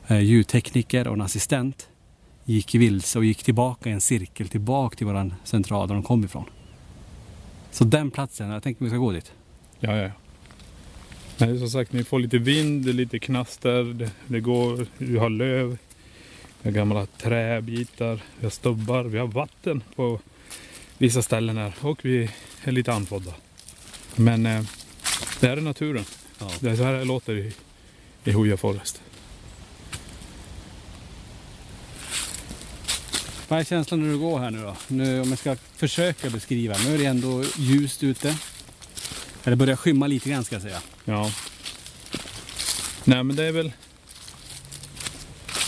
eh, 0.07 0.19
ljudtekniker 0.19 1.07
och 1.07 1.13
en 1.13 1.21
assistent 1.21 1.87
gick 2.45 2.75
vilse 2.75 3.19
och 3.19 3.25
gick 3.25 3.43
tillbaka 3.43 3.89
i 3.89 3.93
en 3.93 4.01
cirkel 4.01 4.47
tillbaka 4.47 4.95
till 4.95 5.07
våran 5.07 5.33
central 5.43 5.87
där 5.87 5.95
de 5.95 6.03
kom 6.03 6.23
ifrån. 6.23 6.45
Så 7.71 7.83
den 7.83 8.11
platsen, 8.11 8.49
jag 8.49 8.63
tänkte 8.63 8.83
vi 8.83 8.89
ska 8.89 8.97
gå 8.97 9.11
dit. 9.11 9.31
Ja, 9.79 9.95
ja. 9.97 10.09
Nej, 11.41 11.59
som 11.59 11.69
sagt, 11.69 11.93
ni 11.93 12.03
får 12.03 12.19
lite 12.19 12.37
vind, 12.37 12.85
det 12.85 12.93
lite 12.93 13.19
knaster, 13.19 13.83
det, 13.83 14.11
det 14.27 14.39
går, 14.39 14.87
vi 14.97 15.17
har 15.17 15.29
löv, 15.29 15.77
vi 16.61 16.69
har 16.69 16.71
gamla 16.71 17.05
träbitar, 17.05 18.23
vi 18.39 18.45
har 18.45 18.49
stubbar, 18.49 19.03
vi 19.03 19.17
har 19.17 19.27
vatten 19.27 19.83
på 19.95 20.19
vissa 20.97 21.21
ställen 21.21 21.57
här 21.57 21.73
och 21.81 22.05
vi 22.05 22.29
är 22.63 22.71
lite 22.71 22.93
andfådda. 22.93 23.33
Men 24.15 24.45
eh, 24.45 24.63
det 25.39 25.47
här 25.47 25.57
är 25.57 25.61
naturen. 25.61 26.05
Ja. 26.39 26.51
Det 26.59 26.69
är 26.69 26.75
så 26.75 26.83
här 26.83 26.93
det 26.93 27.05
låter 27.05 27.33
i, 27.37 27.53
i 28.23 28.31
Hoya 28.31 28.57
Forest. 28.57 29.01
Vad 33.47 33.59
är 33.59 33.63
känslan 33.63 34.03
när 34.03 34.09
du 34.09 34.19
går 34.19 34.39
här 34.39 34.51
nu 34.51 34.61
då? 34.61 34.75
Nu, 34.87 35.21
om 35.21 35.29
jag 35.29 35.39
ska 35.39 35.55
försöka 35.55 36.29
beskriva. 36.29 36.75
Nu 36.85 36.93
är 36.93 36.97
det 36.97 37.05
ändå 37.05 37.43
ljust 37.57 38.03
ute. 38.03 38.37
Eller 39.43 39.55
börjar 39.55 39.75
skymma 39.75 40.07
lite 40.07 40.29
grann 40.29 40.43
ska 40.43 40.55
jag 40.55 40.61
säga. 40.61 40.81
Ja. 41.11 41.31
Nej 43.03 43.23
men 43.23 43.35
det 43.35 43.43
är 43.43 43.51
väl... 43.51 43.71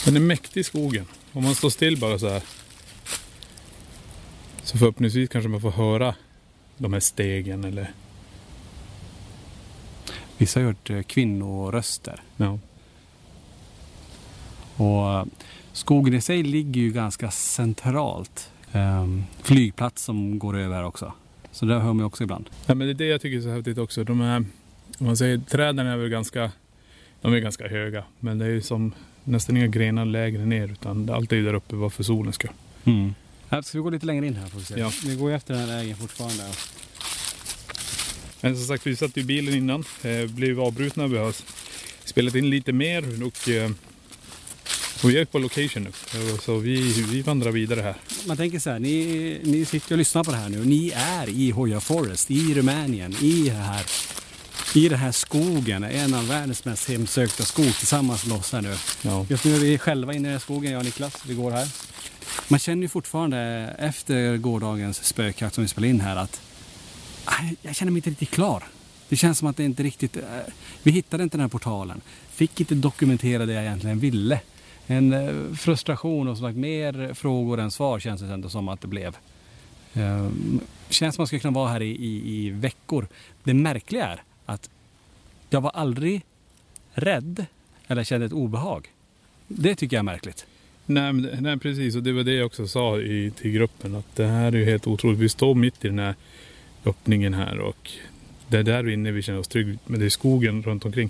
Den 0.05 0.15
är 0.15 0.19
mäktig 0.19 0.61
i 0.61 0.63
skogen. 0.63 1.05
Om 1.33 1.43
man 1.43 1.55
står 1.55 1.69
still 1.69 1.99
bara 1.99 2.19
så 2.19 2.29
här. 2.29 2.43
Så 4.63 4.77
förhoppningsvis 4.77 5.29
kanske 5.29 5.49
man 5.49 5.61
får 5.61 5.71
höra 5.71 6.15
de 6.77 6.93
här 6.93 6.99
stegen 6.99 7.63
eller... 7.63 7.91
Vissa 10.37 10.59
har 10.59 10.67
hört 10.67 10.89
eh, 10.89 11.01
kvinnoröster. 11.01 12.21
Ja. 12.37 12.59
Och 14.77 15.13
eh, 15.13 15.25
skogen 15.73 16.13
i 16.13 16.21
sig 16.21 16.43
ligger 16.43 16.81
ju 16.81 16.91
ganska 16.91 17.31
centralt. 17.31 18.51
Ehm, 18.71 19.23
flygplats 19.41 20.03
som 20.03 20.39
går 20.39 20.57
över 20.57 20.75
här 20.75 20.85
också. 20.85 21.13
Så 21.51 21.65
det 21.65 21.79
hör 21.79 21.93
man 21.93 22.05
också 22.05 22.23
ibland. 22.23 22.49
ja 22.65 22.75
men 22.75 22.87
det 22.87 22.93
är 22.93 22.95
det 22.95 23.05
jag 23.05 23.21
tycker 23.21 23.37
är 23.37 23.41
så 23.41 23.49
häftigt 23.49 23.77
också. 23.77 24.03
De 24.03 24.21
här, 24.21 24.45
om 24.97 25.05
man 25.05 25.17
säger 25.17 25.37
träden 25.37 25.87
är 25.87 25.97
väl 25.97 26.09
ganska... 26.09 26.51
De 27.21 27.33
är 27.33 27.39
ganska 27.39 27.67
höga. 27.67 28.03
Men 28.19 28.37
det 28.37 28.45
är 28.45 28.49
ju 28.49 28.61
som 28.61 28.93
nästan 29.23 29.57
inga 29.57 29.67
grenar 29.67 30.05
lägre 30.05 30.45
ner. 30.45 30.71
Utan 30.71 31.09
allt 31.09 31.31
är 31.31 31.35
ju 31.35 31.43
där 31.45 31.53
uppe 31.53 31.75
bara 31.75 31.89
för 31.89 32.03
solens 32.03 32.35
skull. 32.35 32.51
Mm. 32.83 33.13
Här 33.49 33.61
ska 33.61 33.77
vi 33.77 33.81
gå 33.83 33.89
lite 33.89 34.05
längre 34.05 34.27
in 34.27 34.35
här 34.35 34.47
får 34.47 34.59
vi 34.59 34.65
se. 34.65 34.79
Ja. 34.79 34.91
Vi 35.05 35.15
går 35.15 35.29
ju 35.29 35.35
efter 35.35 35.53
den 35.53 35.69
här 35.69 35.77
vägen 35.77 35.97
fortfarande. 35.97 36.43
Men 38.41 38.55
som 38.57 38.65
sagt, 38.65 38.87
vi 38.87 38.95
satt 38.95 39.17
i 39.17 39.23
bilen 39.23 39.55
innan. 39.55 39.83
Eh, 40.03 40.25
blev 40.25 40.61
avbrutna. 40.61 41.07
Vi 41.07 41.17
har 41.17 41.33
spelat 42.05 42.35
in 42.35 42.49
lite 42.49 42.73
mer. 42.73 43.23
Och, 43.25 43.49
eh, 43.49 43.71
och 45.03 45.09
vi 45.09 45.17
är 45.17 45.25
på 45.25 45.39
location 45.39 45.83
nu. 45.83 45.89
Eh, 45.89 46.37
Så 46.39 46.57
vi, 46.57 47.03
vi 47.11 47.21
vandrar 47.21 47.51
vidare 47.51 47.81
här. 47.81 47.95
Man 48.27 48.37
tänker 48.37 48.59
så 48.59 48.69
här, 48.69 48.79
ni, 48.79 49.39
ni 49.43 49.65
sitter 49.65 49.91
och 49.91 49.97
lyssnar 49.97 50.23
på 50.23 50.31
det 50.31 50.37
här 50.37 50.49
nu. 50.49 50.65
Ni 50.65 50.91
är 50.95 51.29
i 51.29 51.51
Hoya 51.51 51.79
Forest, 51.79 52.31
i 52.31 52.53
Rumänien, 52.53 53.11
i 53.21 53.43
det 53.49 53.51
här, 53.55 53.85
i 54.75 54.89
den 54.89 54.99
här 54.99 55.11
skogen. 55.11 55.83
En 55.83 56.13
av 56.13 56.27
världens 56.27 56.65
mest 56.65 56.89
hemsökta 56.89 57.43
skog 57.43 57.65
tillsammans 57.75 58.25
med 58.25 58.37
oss 58.37 58.51
här 58.53 58.61
nu. 58.61 58.75
Ja. 59.01 59.25
Just 59.29 59.45
nu 59.45 59.55
är 59.55 59.59
vi 59.59 59.77
själva 59.77 60.13
inne 60.13 60.21
i 60.21 60.23
den 60.23 60.31
här 60.31 60.39
skogen, 60.39 60.71
jag 60.71 60.79
och 60.79 60.85
Niklas. 60.85 61.25
Vi 61.27 61.33
går 61.33 61.51
här. 61.51 61.67
Man 62.47 62.59
känner 62.59 62.81
ju 62.81 62.89
fortfarande 62.89 63.37
efter 63.79 64.37
gårdagens 64.37 65.03
spökjakt 65.03 65.55
som 65.55 65.61
vi 65.63 65.67
spelade 65.67 65.89
in 65.89 65.99
här 66.01 66.15
att 66.15 66.41
jag 67.61 67.75
känner 67.75 67.91
mig 67.91 67.97
inte 67.99 68.09
riktigt 68.09 68.29
klar. 68.31 68.63
Det 69.09 69.15
känns 69.15 69.37
som 69.37 69.47
att 69.47 69.57
det 69.57 69.63
inte 69.63 69.83
riktigt... 69.83 70.17
eh, 70.17 70.23
Vi 70.83 70.91
hittade 70.91 71.23
inte 71.23 71.37
den 71.37 71.41
här 71.41 71.47
portalen. 71.49 72.01
Fick 72.29 72.59
inte 72.59 72.75
dokumentera 72.75 73.45
det 73.45 73.53
jag 73.53 73.63
egentligen 73.63 73.99
ville. 73.99 74.39
En 74.87 75.13
eh, 75.13 75.55
frustration 75.55 76.27
och 76.27 76.37
som 76.37 76.47
sagt 76.47 76.57
mer 76.57 77.13
frågor 77.13 77.59
än 77.59 77.71
svar 77.71 77.99
känns 77.99 78.21
det 78.21 78.33
ändå 78.33 78.49
som 78.49 78.67
att 78.67 78.81
det 78.81 78.87
blev. 78.87 79.17
Eh, 79.93 80.27
Känns 80.89 80.97
som 80.99 81.07
att 81.09 81.17
man 81.17 81.27
skulle 81.27 81.39
kunna 81.39 81.53
vara 81.59 81.69
här 81.69 81.81
i, 81.81 81.89
i, 81.91 82.35
i 82.45 82.49
veckor. 82.49 83.07
Det 83.43 83.53
märkliga 83.53 84.05
är 84.07 84.23
att 84.45 84.69
jag 85.49 85.61
var 85.61 85.71
aldrig 85.71 86.21
rädd 86.93 87.45
eller 87.87 88.03
kände 88.03 88.25
ett 88.25 88.33
obehag. 88.33 88.89
Det 89.47 89.75
tycker 89.75 89.95
jag 89.95 89.99
är 90.01 90.03
märkligt. 90.03 90.45
Nej, 90.85 91.13
nej 91.13 91.59
precis 91.59 91.95
och 91.95 92.03
det 92.03 92.11
var 92.11 92.23
det 92.23 92.33
jag 92.33 92.45
också 92.45 92.67
sa 92.67 92.99
i, 92.99 93.31
till 93.31 93.51
gruppen 93.51 93.95
att 93.95 94.15
det 94.15 94.27
här 94.27 94.51
är 94.51 94.57
ju 94.57 94.65
helt 94.65 94.87
otroligt. 94.87 95.19
Vi 95.19 95.29
står 95.29 95.55
mitt 95.55 95.85
i 95.85 95.87
den 95.87 95.99
här 95.99 96.15
öppningen 96.85 97.33
här 97.33 97.59
och 97.59 97.91
det 98.47 98.57
är 98.57 98.63
där 98.63 98.89
inne 98.89 99.11
vi 99.11 99.21
känner 99.21 99.39
oss 99.39 99.47
trygga. 99.47 99.77
Men 99.85 99.99
det 99.99 100.05
är 100.05 100.09
skogen 100.09 100.63
runt 100.63 100.85
omkring. 100.85 101.09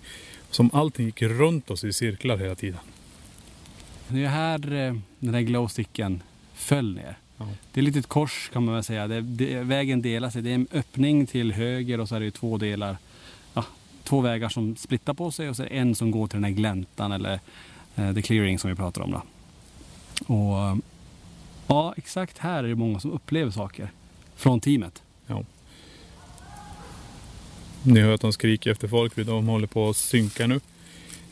Som 0.49 0.69
allting 0.73 1.05
gick 1.05 1.21
runt 1.21 1.71
oss 1.71 1.83
i 1.83 1.93
cirklar 1.93 2.37
hela 2.37 2.55
tiden. 2.55 2.79
Det 4.07 4.23
är 4.23 4.29
här 4.29 4.57
den 5.19 5.33
här 5.33 5.41
glowsticken 5.41 6.23
föll 6.53 6.95
ner. 6.95 7.17
Det 7.37 7.79
är 7.79 7.81
ett 7.81 7.83
litet 7.83 8.07
kors 8.07 8.49
kan 8.53 8.65
man 8.65 8.73
väl 8.73 8.83
säga. 8.83 9.07
Det, 9.07 9.21
det, 9.21 9.59
vägen 9.59 10.01
delar 10.01 10.29
sig. 10.29 10.41
Det 10.41 10.49
är 10.49 10.55
en 10.55 10.67
öppning 10.73 11.27
till 11.27 11.51
höger 11.51 11.99
och 11.99 12.09
så 12.09 12.15
är 12.15 12.19
det 12.19 12.31
två 12.31 12.57
delar. 12.57 12.97
Två 14.03 14.21
vägar 14.21 14.49
som 14.49 14.75
splittar 14.75 15.13
på 15.13 15.31
sig 15.31 15.49
och 15.49 15.55
så 15.55 15.63
är 15.63 15.69
det 15.69 15.75
en 15.75 15.95
som 15.95 16.11
går 16.11 16.27
till 16.27 16.37
den 16.37 16.43
här 16.43 16.51
gläntan 16.51 17.11
eller 17.11 17.39
eh, 17.95 18.13
the 18.13 18.21
clearing 18.21 18.59
som 18.59 18.69
vi 18.69 18.75
pratar 18.75 19.01
om. 19.01 19.11
Då. 19.11 19.21
Och 20.33 20.77
ja, 21.67 21.93
exakt 21.97 22.37
här 22.37 22.63
är 22.63 22.67
det 22.67 22.75
många 22.75 22.99
som 22.99 23.11
upplever 23.11 23.51
saker 23.51 23.89
från 24.35 24.59
teamet. 24.59 25.01
Ja. 25.27 25.43
Ni 27.83 27.99
hör 27.99 28.13
att 28.13 28.21
de 28.21 28.33
skriker 28.33 28.71
efter 28.71 28.87
folk. 28.87 29.15
De 29.15 29.47
håller 29.47 29.67
på 29.67 29.89
att 29.89 29.97
synka 29.97 30.47
nu. 30.47 30.59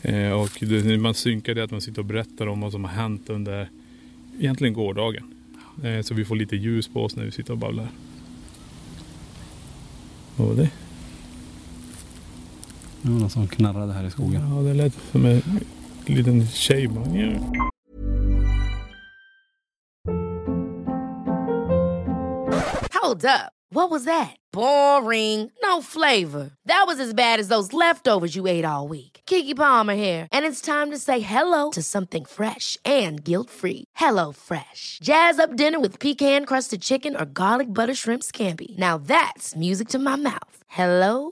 Eh, 0.01 0.31
och 0.31 0.49
det, 0.59 0.97
man 0.97 1.13
synkar 1.13 1.55
det 1.55 1.63
att 1.63 1.71
man 1.71 1.81
sitter 1.81 1.99
och 1.99 2.05
berättar 2.05 2.47
om 2.47 2.61
vad 2.61 2.71
som 2.71 2.83
har 2.83 2.91
hänt 2.91 3.29
under 3.29 3.69
egentligen 4.39 4.73
gårdagen. 4.73 5.33
Eh, 5.83 6.01
så 6.01 6.13
vi 6.13 6.25
får 6.25 6.35
lite 6.35 6.55
ljus 6.55 6.87
på 6.87 7.03
oss 7.03 7.15
när 7.15 7.23
vi 7.23 7.31
sitter 7.31 7.51
och 7.51 7.57
babblar. 7.57 7.87
Vad 10.35 10.47
var 10.47 10.55
det? 10.55 10.69
Det 13.03 13.09
var 13.09 13.19
någon 13.19 13.29
som 13.29 13.47
knarrade 13.47 13.93
här 13.93 14.03
i 14.03 14.11
skogen. 14.11 14.55
Ja, 14.55 14.61
det 14.61 14.73
lät 14.73 14.93
som 15.11 15.25
en 15.25 15.41
liten 16.05 16.47
tjej 16.47 16.89
Hold 23.01 23.25
up. 23.25 23.51
What 23.73 23.89
was 23.89 24.03
that? 24.03 24.35
Boring. 24.53 25.51
No 25.63 25.81
flavor. 25.81 26.51
That 26.65 26.83
was 26.87 26.99
as 26.99 27.13
bad 27.13 27.39
as 27.39 27.47
those 27.47 27.73
leftovers 27.73 28.35
you 28.35 28.47
ate 28.47 28.65
all 28.65 28.87
week. 28.89 29.21
Kiki 29.25 29.53
Palmer 29.53 29.95
here, 29.95 30.27
and 30.31 30.45
it's 30.45 30.61
time 30.61 30.91
to 30.91 30.97
say 30.97 31.21
hello 31.21 31.69
to 31.71 31.81
something 31.81 32.25
fresh 32.25 32.77
and 32.85 33.23
guilt-free. 33.23 33.85
Hello 33.95 34.31
Fresh. 34.31 34.99
Jazz 35.03 35.39
up 35.39 35.55
dinner 35.55 35.79
with 35.79 35.99
pecan-crusted 35.99 36.81
chicken 36.81 37.15
or 37.15 37.25
garlic 37.25 37.67
butter 37.67 37.95
shrimp 37.95 38.23
scampi. 38.23 38.77
Now 38.77 38.97
that's 38.97 39.55
music 39.55 39.87
to 39.89 39.99
my 39.99 40.17
mouth. 40.17 40.57
Hello 40.67 41.31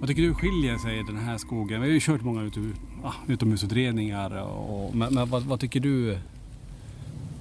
Vad 0.00 0.08
tycker 0.08 0.22
du 0.22 0.34
skiljer 0.34 0.78
sig 0.78 0.98
i 0.98 1.02
den 1.02 1.16
här 1.16 1.38
skogen? 1.38 1.80
Vi 1.80 1.86
har 1.88 1.94
ju 1.94 2.00
kört 2.00 2.22
många 2.22 2.42
utom, 2.42 2.74
ah, 3.04 3.14
utomhusutredningar. 3.28 4.42
Och, 4.42 4.94
men 4.94 5.14
men 5.14 5.28
vad, 5.28 5.42
vad 5.42 5.60
tycker 5.60 5.80
du 5.80 6.12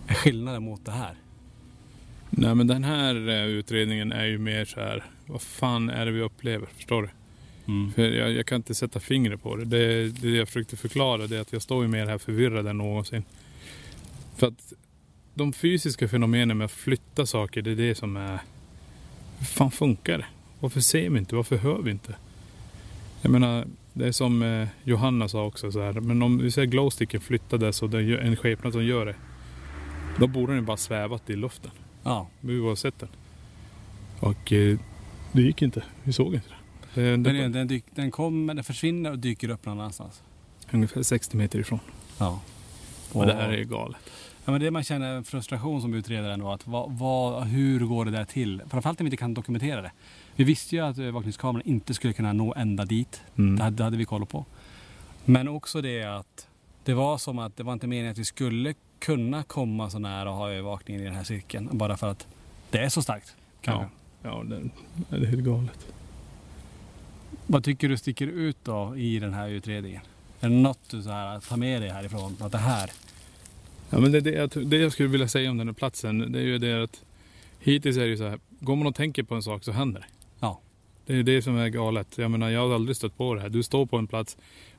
är 0.08 0.14
skillnaden 0.14 0.64
mot 0.64 0.86
det 0.86 0.92
här? 0.92 1.14
Nej 2.30 2.56
men 2.56 2.68
den 2.68 2.84
här 2.84 3.30
eh, 3.30 3.46
utredningen 3.46 4.12
är 4.12 4.26
ju 4.26 4.38
mer 4.38 4.66
så 4.66 4.80
här. 4.80 5.04
Vad 5.26 5.42
fan 5.42 5.90
är 5.90 6.06
det 6.06 6.12
vi 6.12 6.22
upplever? 6.22 6.68
Förstår 6.76 7.02
du? 7.02 7.10
För 7.96 8.02
jag, 8.02 8.32
jag 8.32 8.46
kan 8.46 8.56
inte 8.56 8.76
sätta 8.76 9.00
fingret 9.00 9.44
på 9.44 9.56
det. 9.56 9.66
det. 9.66 10.10
Det 10.10 10.30
jag 10.30 10.48
försökte 10.48 10.78
förklara 10.78 11.28
det 11.28 11.38
är 11.38 11.42
att 11.42 11.54
jag 11.54 11.62
står 11.62 11.84
ju 11.84 11.90
mer 11.90 12.06
här 12.06 12.18
förvirrad 12.18 12.68
än 12.68 12.78
någonsin. 12.78 13.24
För 14.36 14.48
att 14.48 14.74
de 15.34 15.54
fysiska 15.54 16.08
fenomenen 16.08 16.58
med 16.58 16.66
att 16.66 16.72
flytta 16.72 17.26
saker, 17.26 17.62
det 17.62 17.72
är 17.72 17.76
det 17.76 17.96
som 17.96 18.18
är... 18.18 18.40
Hur 19.40 19.46
fan 19.46 19.72
funkar 19.72 20.18
det? 20.18 20.26
Varför 20.60 20.80
ser 20.80 21.10
vi 21.10 21.20
inte? 21.20 21.36
Varför 21.36 21.58
hör 21.58 21.82
vi 21.82 21.92
inte? 21.92 22.16
Jag 23.22 23.32
menar, 23.32 23.66
det 23.94 24.08
är 24.08 24.12
som 24.12 24.42
eh, 24.42 24.68
Johanna 24.84 25.28
sa 25.28 25.46
också 25.46 25.72
så 25.72 25.82
här. 25.82 25.94
Men 25.94 26.22
om 26.22 26.38
vi 26.38 26.52
säger 26.52 26.68
glowsticken 26.68 27.22
flyttades 27.22 27.82
och 27.82 27.90
det 27.90 27.98
är 27.98 28.18
en 28.18 28.36
skepnad 28.36 28.74
som 28.74 28.86
gör 28.86 29.06
det. 29.06 29.16
Då 30.20 30.28
borde 30.28 30.56
den 30.56 30.66
bara 30.66 30.78
svävat 30.78 31.30
i 31.30 31.36
luften. 31.36 31.72
Ja. 32.04 32.28
Oavsett 32.44 33.00
den. 33.00 33.10
Och 34.20 34.54
eh, 34.54 34.80
det 35.32 35.42
gick 35.42 35.62
inte. 35.62 35.84
Vi 36.04 36.14
såg 36.14 36.34
inte 36.34 36.50
det. 36.94 37.02
det, 37.02 37.18
det 37.18 37.32
Den, 37.34 37.52
den, 37.52 37.68
dyk, 37.68 37.84
den 37.96 38.12
kommer, 38.12 38.54
den 38.54 38.64
försvinner 38.64 39.12
och 39.12 39.20
dyker 39.20 39.50
upp 39.50 39.66
någon 39.66 39.80
annanstans. 39.80 40.22
Ungefär 40.72 41.04
60 41.04 41.38
meter 41.38 41.60
ifrån. 41.60 41.80
Ja. 42.18 42.40
Och 43.12 43.26
det 43.26 43.34
här 43.34 43.50
är 43.50 43.64
galet. 43.64 44.12
Ja, 44.46 44.52
men 44.52 44.62
det 44.62 44.72
man 44.72 44.84
känner 44.84 45.24
frustration 45.24 45.82
som 45.82 45.94
utredare 45.94 46.34
ändå. 46.34 46.52
Att 46.52 46.68
vad, 46.68 46.92
vad, 46.92 47.44
hur 47.44 47.80
går 47.80 48.06
det 48.06 48.12
där 48.12 48.26
till? 48.26 48.62
Framförallt 48.70 49.00
när 49.00 49.04
vi 49.04 49.08
inte 49.08 49.18
kan 49.18 49.34
dokumentera 49.34 49.82
det. 49.82 49.92
Vi 50.40 50.46
visste 50.46 50.76
ju 50.76 50.82
att 50.82 50.98
övervakningskameran 50.98 51.62
inte 51.66 51.94
skulle 51.94 52.14
kunna 52.14 52.34
nå 52.34 52.54
ända 52.58 52.86
dit. 52.86 53.22
Mm. 53.38 53.56
Det, 53.56 53.64
hade, 53.64 53.76
det 53.76 53.84
hade 53.84 53.98
vi 53.98 54.06
koll 54.06 54.26
på. 54.26 54.46
Men 55.26 55.48
också 55.48 55.82
det 55.82 56.04
att 56.04 56.48
det 56.84 56.94
var 56.94 57.18
som 57.18 57.40
att 57.40 57.58
det 57.58 57.64
var 57.64 57.74
inte 57.74 57.88
meningen 57.88 58.12
att 58.12 58.18
vi 58.18 58.26
skulle 58.26 58.74
kunna 59.00 59.44
komma 59.44 59.90
så 59.90 60.00
nära 60.00 60.30
och 60.30 60.36
ha 60.36 60.52
övervakningen 60.52 61.02
i 61.02 61.06
den 61.06 61.16
här 61.16 61.24
cirkeln. 61.24 61.70
Bara 61.72 61.98
för 61.98 62.08
att 62.08 62.28
det 62.70 62.78
är 62.78 62.90
så 62.90 63.02
starkt. 63.02 63.36
kanske. 63.62 63.90
Ja, 64.24 64.30
ja 64.30 64.44
det, 64.44 64.70
det 65.10 65.26
är 65.26 65.30
helt 65.30 65.44
galet. 65.44 65.88
Vad 67.48 67.64
tycker 67.64 67.90
du 67.90 67.98
sticker 67.98 68.28
ut 68.28 68.58
då 68.64 68.98
i 68.98 69.20
den 69.20 69.34
här 69.34 69.50
utredningen? 69.50 70.02
Är 70.40 70.50
det 70.50 70.56
något 70.56 70.90
du 70.90 71.04
så 71.04 71.10
här, 71.10 71.40
tar 71.40 71.58
med 71.58 71.82
dig 71.82 71.90
härifrån? 71.90 72.38
Att 72.40 72.52
det 72.52 72.58
här, 72.58 72.92
Ja, 73.90 74.00
men 74.00 74.12
det, 74.12 74.22
det, 74.22 74.32
jag, 74.32 74.68
det 74.68 74.78
jag 74.78 74.92
skulle 74.92 75.10
vilja 75.10 75.28
säga 75.28 75.52
om 75.52 75.58
den 75.58 75.68
här 75.68 75.74
platsen, 75.74 76.32
det 76.32 76.40
är 76.40 76.44
ju 76.44 76.58
det 76.58 76.84
att 76.84 77.04
hittills 77.60 77.98
är 77.98 78.02
det 78.02 78.08
ju 78.08 78.18
så 78.18 78.28
här, 78.28 78.40
går 78.60 78.76
man 78.76 78.88
och 78.88 78.96
tänker 78.96 79.24
på 79.24 79.36
en 79.36 79.44
sak 79.44 79.64
så 79.64 79.72
händer 79.72 80.00
det. 80.00 80.19
Det 81.10 81.16
är 81.16 81.24
det 81.24 81.42
som 81.42 81.58
är 81.58 81.70
galet. 81.70 82.18
Jag 82.18 82.32
menar, 82.32 82.50
jag 82.50 82.68
har 82.68 82.76
aldrig 82.76 82.96
stött 82.96 83.18
på 83.18 83.36
det 83.36 83.42
här. 83.42 83.50
Du 83.50 83.64
står 83.64 83.86
på 83.86 83.98
en 83.98 84.08
plats 84.08 84.38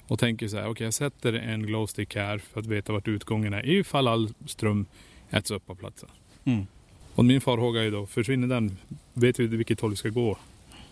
och 0.08 0.18
tänker 0.18 0.48
så 0.48 0.56
här, 0.56 0.68
okej 0.68 0.84
jag 0.84 0.94
sätter 0.94 1.32
en 1.32 1.66
glowstick 1.66 2.16
här 2.16 2.38
för 2.38 2.60
att 2.60 2.66
veta 2.66 2.92
vart 2.92 3.08
utgången 3.08 3.54
är 3.54 3.66
ifall 3.68 4.08
all 4.08 4.28
ström 4.46 4.86
äts 5.30 5.50
upp 5.50 5.70
av 5.70 5.74
platsen. 5.74 6.08
Mm. 6.44 6.66
Och 7.14 7.24
min 7.24 7.40
farhåga 7.40 7.84
är 7.84 7.90
då, 7.90 8.06
försvinner 8.06 8.48
den, 8.48 8.78
vet 9.12 9.40
vi 9.40 9.46
vilket 9.46 9.80
håll 9.80 9.90
vi 9.90 9.96
ska 9.96 10.08
gå? 10.08 10.38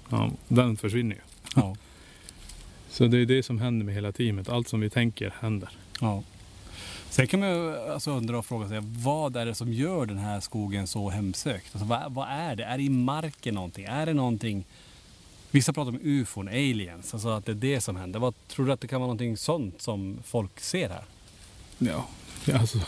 Ja, 0.08 0.30
den 0.48 0.76
försvinner 0.76 1.14
ju. 1.14 1.20
Ja. 1.56 1.76
Så 2.88 3.06
det 3.06 3.18
är 3.18 3.26
det 3.26 3.42
som 3.42 3.58
händer 3.58 3.86
med 3.86 3.94
hela 3.94 4.12
teamet. 4.12 4.48
Allt 4.48 4.68
som 4.68 4.80
vi 4.80 4.90
tänker 4.90 5.34
händer. 5.40 5.70
Ja. 6.00 6.22
Sen 7.10 7.26
kan 7.26 7.40
man 7.40 7.48
ju 7.48 7.76
alltså 7.76 8.10
undra 8.10 8.38
och 8.38 8.46
fråga 8.46 8.68
sig, 8.68 8.78
vad 8.82 9.36
är 9.36 9.46
det 9.46 9.54
som 9.54 9.72
gör 9.72 10.06
den 10.06 10.18
här 10.18 10.40
skogen 10.40 10.86
så 10.86 11.10
hemsökt? 11.10 11.68
Alltså, 11.72 11.88
vad, 11.88 12.12
vad 12.12 12.28
är 12.28 12.56
det? 12.56 12.64
Är 12.64 12.78
det 12.78 12.84
i 12.84 12.88
marken 12.90 13.54
någonting? 13.54 13.84
Är 13.84 14.06
det 14.06 14.14
någonting... 14.14 14.64
Vissa 15.50 15.72
pratar 15.72 15.90
om 15.90 15.98
ufon, 16.02 16.48
aliens, 16.48 17.14
alltså 17.14 17.28
att 17.28 17.46
det 17.46 17.52
är 17.52 17.56
det 17.56 17.80
som 17.80 17.96
händer. 17.96 18.20
Vad 18.20 18.34
tror 18.48 18.66
du 18.66 18.72
att 18.72 18.80
det 18.80 18.88
kan 18.88 19.00
vara 19.00 19.06
någonting 19.06 19.36
sånt 19.36 19.82
som 19.82 20.18
folk 20.24 20.60
ser 20.60 20.88
här? 20.88 21.04
Ja, 21.78 22.08
ja, 22.44 22.58
alltså. 22.58 22.78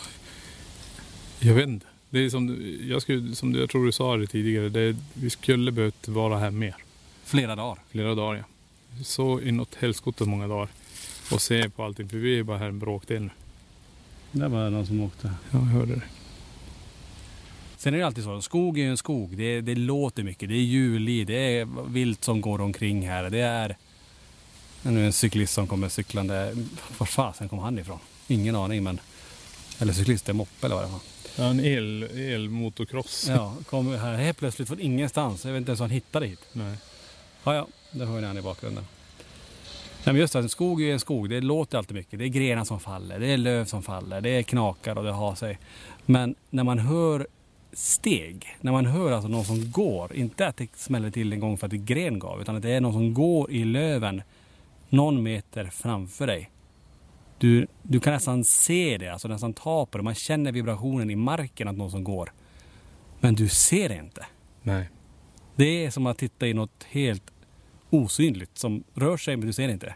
Jag 1.38 1.55
vet 1.55 1.68
inte. 1.68 1.87
Det 2.11 2.18
är 2.18 2.31
som, 2.31 2.46
du- 2.46 2.87
jag, 2.88 3.03
skulle, 3.03 3.35
som 3.35 3.53
du- 3.53 3.61
jag 3.61 3.70
tror 3.70 3.87
du 3.87 3.92
sa 3.92 4.16
det 4.16 4.27
tidigare. 4.27 4.68
Det, 4.68 4.96
vi 5.14 5.31
skulle 5.31 5.73
behövt 5.73 6.09
vara 6.09 6.38
här 6.38 6.51
mer. 6.51 6.75
Flera 7.25 7.57
dagar? 7.57 7.79
Flera 7.90 8.14
dagar 8.14 8.37
ja. 8.38 8.44
Så 9.05 9.40
inåt 9.40 9.75
helskotta 9.75 10.25
många 10.25 10.49
dagar. 10.49 10.68
Och 11.33 11.42
se 11.42 11.70
på 11.70 11.85
allting. 11.85 12.09
För 12.09 12.16
vi 12.16 12.38
är 12.38 12.42
bara 12.42 12.59
här 12.59 12.68
en 12.68 12.79
bråkdel 12.79 13.23
nu. 13.23 13.31
Det 14.33 14.49
var 14.49 14.70
någon 14.70 14.87
som 14.87 15.01
åkte. 15.01 15.27
Ja, 15.51 15.59
jag 15.59 15.64
hörde 15.66 15.94
det. 15.94 16.03
Sen 17.80 17.94
är 17.94 17.98
det 17.98 18.06
alltid 18.06 18.24
så, 18.24 18.30
en 18.30 18.42
skog 18.42 18.78
är 18.78 18.82
ju 18.82 18.90
en 18.90 18.96
skog. 18.96 19.36
Det, 19.36 19.60
det 19.60 19.74
låter 19.74 20.22
mycket, 20.22 20.48
det 20.48 20.54
är 20.54 20.58
djurliv, 20.58 21.26
det 21.26 21.58
är 21.58 21.88
vilt 21.88 22.24
som 22.24 22.40
går 22.40 22.60
omkring 22.60 23.08
här. 23.08 23.30
Det 23.30 23.40
är 23.40 23.76
nu 24.82 25.06
en 25.06 25.12
cyklist 25.12 25.54
som 25.54 25.66
kommer 25.66 25.88
cyklande. 25.88 26.56
Var 26.98 27.06
fasen 27.06 27.48
kom 27.48 27.58
han 27.58 27.78
ifrån? 27.78 27.98
Ingen 28.28 28.56
aning 28.56 28.82
men... 28.82 29.00
Eller 29.78 29.92
cyklist, 29.92 30.26
det 30.26 30.32
är 30.32 30.34
moppe 30.34 30.66
eller 30.66 30.76
vad 30.76 30.84
det 30.84 30.90
var. 30.92 31.00
Ja, 31.36 31.44
en 31.44 31.60
el, 31.60 32.02
elmotocross. 32.02 33.26
Ja, 33.28 33.54
kom 33.66 33.94
här 33.94 34.16
helt 34.16 34.38
plötsligt 34.38 34.68
från 34.68 34.80
ingenstans. 34.80 35.44
Jag 35.44 35.52
vet 35.52 35.58
inte 35.58 35.70
ens 35.70 35.80
hur 35.80 35.84
han 35.84 35.90
hittade 35.90 36.26
hit. 36.26 36.40
Nej. 36.52 36.76
Ja, 37.44 37.54
ja, 37.54 37.66
det 37.90 38.06
hör 38.06 38.20
ni 38.20 38.26
han 38.26 38.38
i 38.38 38.42
bakgrunden. 38.42 38.84
Nej, 40.04 40.12
men 40.12 40.16
just 40.16 40.32
det, 40.32 40.38
en 40.38 40.48
skog 40.48 40.82
är 40.82 40.86
ju 40.86 40.92
en 40.92 41.00
skog. 41.00 41.30
Det 41.30 41.40
låter 41.40 41.78
alltid 41.78 41.96
mycket. 41.96 42.18
Det 42.18 42.24
är 42.24 42.28
grenar 42.28 42.64
som 42.64 42.80
faller, 42.80 43.18
det 43.18 43.26
är 43.26 43.36
löv 43.36 43.64
som 43.64 43.82
faller, 43.82 44.20
det 44.20 44.30
är 44.30 44.42
knakar 44.42 44.98
och 44.98 45.04
det 45.04 45.12
har 45.12 45.34
sig. 45.34 45.58
Men 46.06 46.34
när 46.50 46.64
man 46.64 46.78
hör 46.78 47.26
steg, 47.72 48.46
när 48.61 48.72
man 48.72 48.87
hör 48.87 49.12
alltså 49.12 49.28
någon 49.28 49.44
som 49.44 49.70
går, 49.70 50.16
inte 50.16 50.46
att 50.46 50.56
det 50.56 50.76
smäller 50.76 51.11
till 51.11 51.33
en 51.33 51.40
gång 51.40 51.59
för 51.59 51.66
att 51.66 51.70
det 51.70 51.78
gren 51.78 52.18
gav, 52.18 52.40
utan 52.40 52.56
att 52.56 52.62
det 52.62 52.70
är 52.70 52.80
någon 52.80 52.92
som 52.92 53.14
går 53.14 53.50
i 53.50 53.64
löven 53.64 54.22
någon 54.88 55.22
meter 55.22 55.64
framför 55.64 56.26
dig. 56.26 56.50
Du, 57.38 57.66
du 57.83 58.00
kan 58.00 58.12
nästan 58.12 58.44
se 58.44 58.98
det, 58.98 59.09
alltså 59.09 59.28
nästan 59.28 59.52
ta 59.52 59.87
på 59.87 59.98
det. 59.98 60.04
Man 60.04 60.14
känner 60.14 60.52
vibrationen 60.52 61.11
i 61.11 61.16
marken 61.16 61.68
att 61.68 61.76
någon 61.76 61.90
som 61.90 62.04
går. 62.04 62.33
Men 63.20 63.35
du 63.35 63.48
ser 63.48 63.88
det 63.88 63.94
inte. 63.96 64.26
Nej. 64.62 64.88
Det 65.56 65.85
är 65.85 65.90
som 65.90 66.06
att 66.06 66.18
titta 66.18 66.46
i 66.46 66.54
något 66.54 66.85
helt 66.85 67.33
osynligt 67.90 68.59
som 68.59 68.85
rör 68.94 69.16
sig 69.16 69.37
men 69.37 69.46
du 69.46 69.52
ser 69.52 69.66
det 69.66 69.72
inte. 69.72 69.94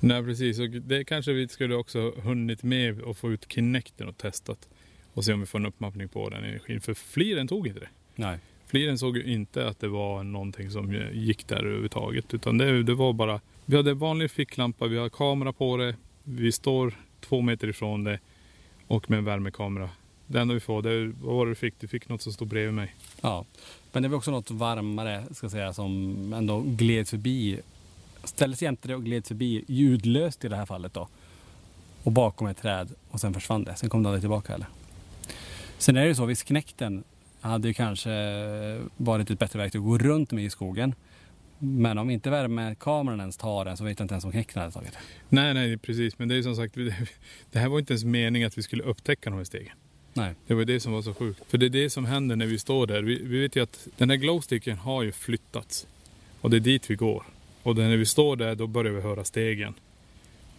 Nej 0.00 0.24
precis, 0.24 0.58
och 0.58 0.68
det 0.68 1.04
kanske 1.04 1.32
vi 1.32 1.48
skulle 1.48 1.74
också 1.74 2.10
hunnit 2.10 2.62
med 2.62 3.00
och 3.00 3.16
få 3.16 3.32
ut 3.32 3.52
Kinecten 3.52 4.08
och 4.08 4.18
testat. 4.18 4.68
Och 5.14 5.24
se 5.24 5.32
om 5.32 5.40
vi 5.40 5.46
får 5.46 5.58
en 5.58 5.66
uppmappning 5.66 6.08
på 6.08 6.28
den 6.28 6.44
energin. 6.44 6.80
För 6.80 6.94
fliren 6.94 7.48
tog 7.48 7.66
inte 7.66 7.80
det. 7.80 7.88
Nej. 8.14 8.38
Fliren 8.66 8.98
såg 8.98 9.16
ju 9.16 9.32
inte 9.32 9.68
att 9.68 9.80
det 9.80 9.88
var 9.88 10.22
någonting 10.22 10.70
som 10.70 10.94
gick 11.12 11.48
där 11.48 11.56
överhuvudtaget. 11.56 12.34
Utan 12.34 12.58
det, 12.58 12.82
det 12.82 12.94
var 12.94 13.12
bara, 13.12 13.40
vi 13.64 13.76
hade 13.76 13.90
en 13.90 13.98
vanlig 13.98 14.30
ficklampa, 14.30 14.86
vi 14.86 14.98
har 14.98 15.08
kamera 15.08 15.52
på 15.52 15.76
det. 15.76 15.96
Vi 16.24 16.52
står 16.52 16.94
två 17.20 17.40
meter 17.40 17.68
ifrån 17.68 18.04
det 18.04 18.18
och 18.86 19.10
med 19.10 19.18
en 19.18 19.24
värmekamera. 19.24 19.90
Det 20.26 20.40
enda 20.40 20.54
vi 20.54 20.60
får, 20.60 20.82
det 20.82 20.90
är, 20.90 21.12
vad 21.22 21.36
var 21.36 21.46
det 21.46 21.50
du 21.50 21.54
fick? 21.54 21.74
Du 21.80 21.88
fick 21.88 22.08
något 22.08 22.22
som 22.22 22.32
stod 22.32 22.48
bredvid 22.48 22.74
mig. 22.74 22.94
Ja, 23.20 23.44
men 23.92 24.02
det 24.02 24.08
var 24.08 24.16
också 24.16 24.30
något 24.30 24.50
varmare 24.50 25.24
ska 25.30 25.50
säga 25.50 25.72
som 25.72 26.32
ändå 26.32 26.60
gled 26.60 27.08
förbi. 27.08 27.60
Ställdes 28.24 28.62
jämte 28.62 28.88
det 28.88 28.94
och 28.94 29.04
gled 29.04 29.26
förbi 29.26 29.64
ljudlöst 29.68 30.44
i 30.44 30.48
det 30.48 30.56
här 30.56 30.66
fallet 30.66 30.94
då. 30.94 31.08
Och 32.02 32.12
bakom 32.12 32.46
ett 32.46 32.56
träd 32.56 32.88
och 33.10 33.20
sen 33.20 33.34
försvann 33.34 33.64
det. 33.64 33.74
Sen 33.74 33.90
kom 33.90 34.02
det 34.02 34.08
aldrig 34.08 34.22
tillbaka 34.22 34.52
heller. 34.52 34.66
Sen 35.84 35.96
är 35.96 36.02
det 36.02 36.08
ju 36.08 36.14
så, 36.14 36.26
visst 36.26 36.44
knäkten 36.44 37.04
hade 37.40 37.68
ju 37.68 37.74
kanske 37.74 38.10
varit 38.96 39.30
ett 39.30 39.38
bättre 39.38 39.58
verktyg 39.58 39.78
att 39.78 39.84
gå 39.84 39.98
runt 39.98 40.30
med 40.32 40.44
i 40.44 40.50
skogen. 40.50 40.94
Men 41.58 41.98
om 41.98 42.10
inte 42.10 42.30
värmekameran 42.30 43.20
ens 43.20 43.36
tar 43.36 43.64
den 43.64 43.76
så 43.76 43.84
vet 43.84 43.98
jag 43.98 44.04
inte 44.04 44.14
ens 44.14 44.24
om 44.24 44.32
knäkten 44.32 44.60
hade 44.60 44.72
tagit. 44.72 44.98
Nej, 45.28 45.54
nej 45.54 45.78
precis. 45.78 46.18
Men 46.18 46.28
det 46.28 46.36
är 46.36 46.42
som 46.42 46.56
sagt, 46.56 46.74
det 47.52 47.58
här 47.58 47.68
var 47.68 47.78
inte 47.78 47.92
ens 47.92 48.04
meningen 48.04 48.48
att 48.48 48.58
vi 48.58 48.62
skulle 48.62 48.82
upptäcka 48.82 49.30
de 49.30 49.36
här 49.36 49.44
stegen. 49.44 49.72
Nej. 50.14 50.34
Det 50.46 50.54
var 50.54 50.64
det 50.64 50.80
som 50.80 50.92
var 50.92 51.02
så 51.02 51.14
sjukt. 51.14 51.42
För 51.48 51.58
det 51.58 51.66
är 51.66 51.70
det 51.70 51.90
som 51.90 52.04
händer 52.04 52.36
när 52.36 52.46
vi 52.46 52.58
står 52.58 52.86
där. 52.86 53.02
Vi, 53.02 53.22
vi 53.22 53.40
vet 53.40 53.56
ju 53.56 53.62
att 53.62 53.88
den 53.96 54.10
här 54.10 54.16
glowsticken 54.16 54.78
har 54.78 55.02
ju 55.02 55.12
flyttats. 55.12 55.86
Och 56.40 56.50
det 56.50 56.56
är 56.56 56.60
dit 56.60 56.90
vi 56.90 56.94
går. 56.94 57.24
Och 57.62 57.76
när 57.76 57.96
vi 57.96 58.06
står 58.06 58.36
där 58.36 58.54
då 58.54 58.66
börjar 58.66 58.92
vi 58.92 59.00
höra 59.00 59.24
stegen. 59.24 59.74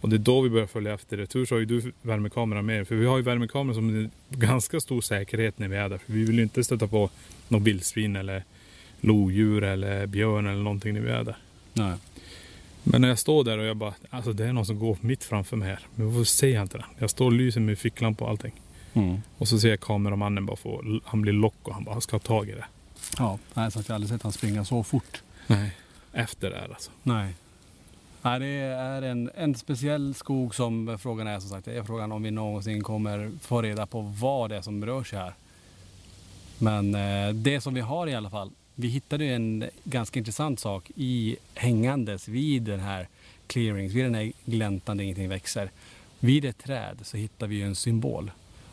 Och 0.00 0.08
det 0.08 0.16
är 0.16 0.18
då 0.18 0.40
vi 0.40 0.50
börjar 0.50 0.66
följa 0.66 0.94
efter 0.94 1.16
det. 1.16 1.26
Tur 1.26 1.46
så 1.46 1.54
har 1.54 1.60
ju 1.60 1.66
du 1.66 1.92
värmekameran 2.02 2.66
med. 2.66 2.88
För 2.88 2.94
vi 2.94 3.06
har 3.06 3.16
ju 3.16 3.22
värmekameran 3.22 3.74
som 3.74 3.88
en 3.88 4.10
ganska 4.30 4.80
stor 4.80 5.00
säkerhet 5.00 5.58
när 5.58 5.68
vi 5.68 5.76
är 5.76 5.88
där. 5.88 5.98
För 5.98 6.12
vi 6.12 6.24
vill 6.24 6.36
ju 6.36 6.42
inte 6.42 6.64
stöta 6.64 6.86
på 6.86 7.10
något 7.48 7.62
vildsvin 7.62 8.16
eller 8.16 8.44
lodjur 9.00 9.64
eller 9.64 10.06
björn 10.06 10.46
eller 10.46 10.62
någonting 10.62 10.94
när 10.94 11.00
vi 11.00 11.10
är 11.10 11.24
där. 11.24 11.36
Nej. 11.72 11.96
Men 12.82 13.00
när 13.00 13.08
jag 13.08 13.18
står 13.18 13.44
där 13.44 13.58
och 13.58 13.64
jag 13.64 13.76
bara, 13.76 13.94
alltså 14.10 14.32
det 14.32 14.46
är 14.46 14.52
någon 14.52 14.66
som 14.66 14.78
går 14.78 14.98
mitt 15.00 15.24
framför 15.24 15.56
mig 15.56 15.68
här. 15.68 15.80
Men 15.94 16.06
varför 16.06 16.24
ser 16.24 16.48
jag 16.48 16.62
inte 16.62 16.78
den? 16.78 16.86
Jag 16.98 17.10
står 17.10 17.24
och 17.26 17.32
lyser 17.32 17.60
med 17.60 17.78
ficklampa 17.78 18.24
och 18.24 18.30
allting. 18.30 18.52
Mm. 18.92 19.22
Och 19.38 19.48
så 19.48 19.58
ser 19.58 19.68
jag 19.68 19.80
kameramannen 19.80 20.46
bara 20.46 20.56
få, 20.56 21.00
han 21.04 21.22
blir 21.22 21.32
lock 21.32 21.54
och 21.62 21.74
han 21.74 21.84
bara 21.84 22.00
ska 22.00 22.14
ha 22.14 22.20
tag 22.20 22.48
i 22.48 22.52
det. 22.52 22.64
Ja, 23.18 23.38
nej, 23.54 23.70
så 23.70 23.78
att 23.78 23.88
jag 23.88 23.92
har 23.92 23.94
aldrig 23.94 24.10
sett 24.10 24.22
han 24.22 24.32
springa 24.32 24.64
så 24.64 24.84
fort. 24.84 25.22
Nej. 25.46 25.70
Efter 26.12 26.50
det 26.50 26.56
här 26.56 26.68
alltså. 26.68 26.90
Nej. 27.02 27.34
Nej, 28.26 28.40
det 28.40 28.46
är 28.46 29.02
en, 29.02 29.30
en 29.34 29.54
speciell 29.54 30.14
skog 30.14 30.54
som 30.54 30.98
frågan 30.98 31.26
är 31.26 31.40
som 31.40 31.50
sagt. 31.50 31.64
Det 31.64 31.76
är 31.76 31.82
frågan 31.82 32.12
om 32.12 32.22
vi 32.22 32.30
någonsin 32.30 32.82
kommer 32.82 33.32
få 33.40 33.62
reda 33.62 33.86
på 33.86 34.00
vad 34.00 34.50
det 34.50 34.56
är 34.56 34.62
som 34.62 34.86
rör 34.86 35.04
sig 35.04 35.18
här. 35.18 35.34
Men 36.58 36.94
eh, 36.94 37.34
det 37.34 37.60
som 37.60 37.74
vi 37.74 37.80
har 37.80 38.06
i 38.06 38.14
alla 38.14 38.30
fall. 38.30 38.50
Vi 38.74 38.88
hittade 38.88 39.24
ju 39.24 39.34
en 39.34 39.64
ganska 39.84 40.18
intressant 40.18 40.60
sak 40.60 40.90
i 40.96 41.36
hängandes 41.54 42.28
vid 42.28 42.62
den 42.62 42.80
här 42.80 43.08
clearings, 43.46 43.92
vid 43.92 44.04
den 44.04 44.14
här 44.14 44.32
gläntan 44.44 44.96
där 44.96 45.04
ingenting 45.04 45.28
växer. 45.28 45.70
Vid 46.20 46.44
ett 46.44 46.58
träd 46.58 46.98
så 47.02 47.16
hittar 47.16 47.46
vi 47.46 47.56
ju 47.56 47.66
en 47.66 47.74
symbol. 47.74 48.30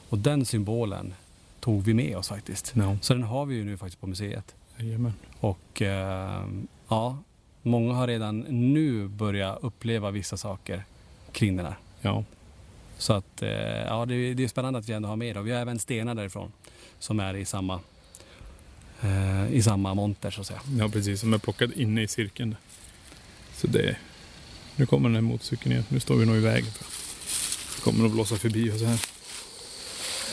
Och 0.10 0.18
den 0.18 0.46
symbolen 0.46 1.14
tog 1.60 1.84
vi 1.84 1.94
med 1.94 2.18
oss 2.18 2.30
faktiskt. 2.30 2.74
Ja. 2.76 2.98
Så 3.02 3.14
den 3.14 3.24
har 3.24 3.46
vi 3.46 3.56
ju 3.56 3.66
nu 3.66 3.78
faktiskt 3.78 4.02
på 4.02 4.08
museet. 4.08 4.56
Jajamän. 4.78 5.14
Och 5.40 5.82
eh, 5.82 6.48
ja, 6.88 7.18
många 7.64 7.94
har 7.94 8.08
redan 8.08 8.40
nu 8.74 9.08
börjat 9.08 9.60
uppleva 9.62 10.12
vissa 10.12 10.38
saker 10.38 10.84
kring 11.32 11.58
den 11.58 11.66
här. 11.66 11.76
Ja. 12.02 12.24
Så 12.98 13.14
att 13.14 13.42
eh, 13.42 13.50
ja, 13.50 14.06
det, 14.06 14.16
är- 14.16 14.34
det 14.36 14.44
är 14.44 14.48
spännande 14.48 14.80
att 14.80 14.90
vi 14.90 14.94
ändå 14.94 15.10
har 15.10 15.16
med 15.16 15.36
det. 15.36 15.42
Vi 15.42 15.52
har 15.52 15.60
även 15.60 15.80
stenar 15.80 16.16
därifrån 16.16 16.52
som 17.00 17.20
är 17.20 17.34
i 17.36 17.46
samma, 17.46 17.80
eh, 19.02 19.54
i 19.54 19.62
samma 19.64 19.94
monter 19.94 20.32
så 20.32 20.42
att 20.42 20.48
säga. 20.48 20.62
Ja 20.80 20.90
precis, 20.90 21.20
som 21.20 21.34
är 21.34 21.38
plockad 21.38 21.72
inne 21.76 22.02
i 22.02 22.08
cirkeln. 22.08 22.56
Så 23.56 23.68
det 23.68 23.96
Nu 24.76 24.86
kommer 24.86 25.10
den 25.10 25.16
här 25.16 25.22
motorcykeln 25.22 25.72
igen. 25.72 25.86
Nu 25.90 26.00
står 26.00 26.16
vi 26.16 26.26
nog 26.26 26.36
i 26.36 26.40
vägen. 26.40 26.72
Det 27.76 27.82
kommer 27.84 28.06
att 28.06 28.12
blåsa 28.12 28.36
förbi 28.36 28.72
oss 28.72 28.82
här. 28.82 29.00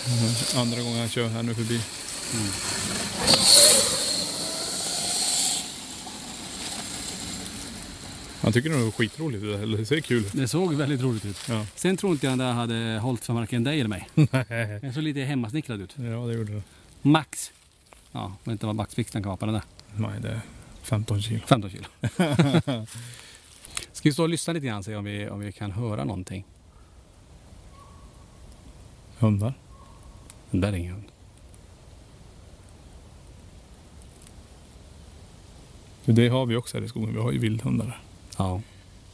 Eh, 0.06 0.58
Andra 0.60 0.82
gången 0.82 0.98
han 0.98 1.08
kör 1.08 1.28
här 1.28 1.42
nu 1.42 1.54
förbi. 1.54 1.80
Han 8.42 8.52
tycker 8.52 8.70
nog 8.70 8.78
det 8.78 8.84
var 8.84 8.90
skitroligt. 8.92 9.42
det 9.42 9.58
Eller 9.58 9.78
det 9.78 9.86
ser 9.86 10.00
kul 10.00 10.18
ut. 10.18 10.32
Det 10.32 10.48
såg 10.48 10.74
väldigt 10.74 11.00
roligt 11.00 11.24
ut. 11.24 11.48
Ja. 11.48 11.66
Sen 11.74 11.96
tror 11.96 12.12
inte 12.12 12.26
jag 12.26 12.38
det 12.38 12.44
hade 12.44 12.98
hållit 13.02 13.24
för 13.24 13.32
varken 13.32 13.64
dig 13.64 13.80
eller 13.80 13.88
mig. 13.88 14.08
Nej. 14.14 14.78
Den 14.80 14.94
såg 14.94 15.02
lite 15.02 15.20
hemmasnickrad 15.20 15.80
ut. 15.80 15.94
Ja, 15.96 16.02
det 16.02 16.34
gjorde 16.34 16.52
det. 16.52 16.62
Max. 17.02 17.52
Ja, 18.12 18.32
vet 18.44 18.52
inte 18.52 18.66
vad 18.66 18.74
maxvikten 18.74 19.22
kan 19.22 19.28
vara 19.28 19.36
på 19.36 19.46
den 19.46 19.54
där. 19.54 19.62
Nej, 19.96 20.20
det 20.20 20.28
är 20.28 20.40
15 20.82 21.22
kilo. 21.22 21.40
15 21.46 21.70
kilo. 21.70 21.84
Ska 23.92 24.08
vi 24.08 24.12
stå 24.12 24.22
och 24.22 24.28
lyssna 24.28 24.52
lite 24.52 24.66
grann 24.66 24.78
och 24.78 24.84
se 24.84 24.96
om 24.96 25.04
vi, 25.04 25.28
om 25.28 25.40
vi 25.40 25.52
kan 25.52 25.70
höra 25.70 26.04
någonting? 26.04 26.44
Hundar? 29.18 29.54
Det 30.50 30.58
där 30.58 30.68
är 30.68 30.76
ingen 30.76 30.92
hund. 30.92 31.04
Det 36.04 36.28
har 36.28 36.46
vi 36.46 36.56
också 36.56 36.76
här 36.78 36.84
i 36.84 36.88
skogen. 36.88 37.14
Vi 37.14 37.20
har 37.20 37.32
ju 37.32 37.38
vildhundar 37.38 37.86
där. 37.86 38.00
Ja. 38.40 38.60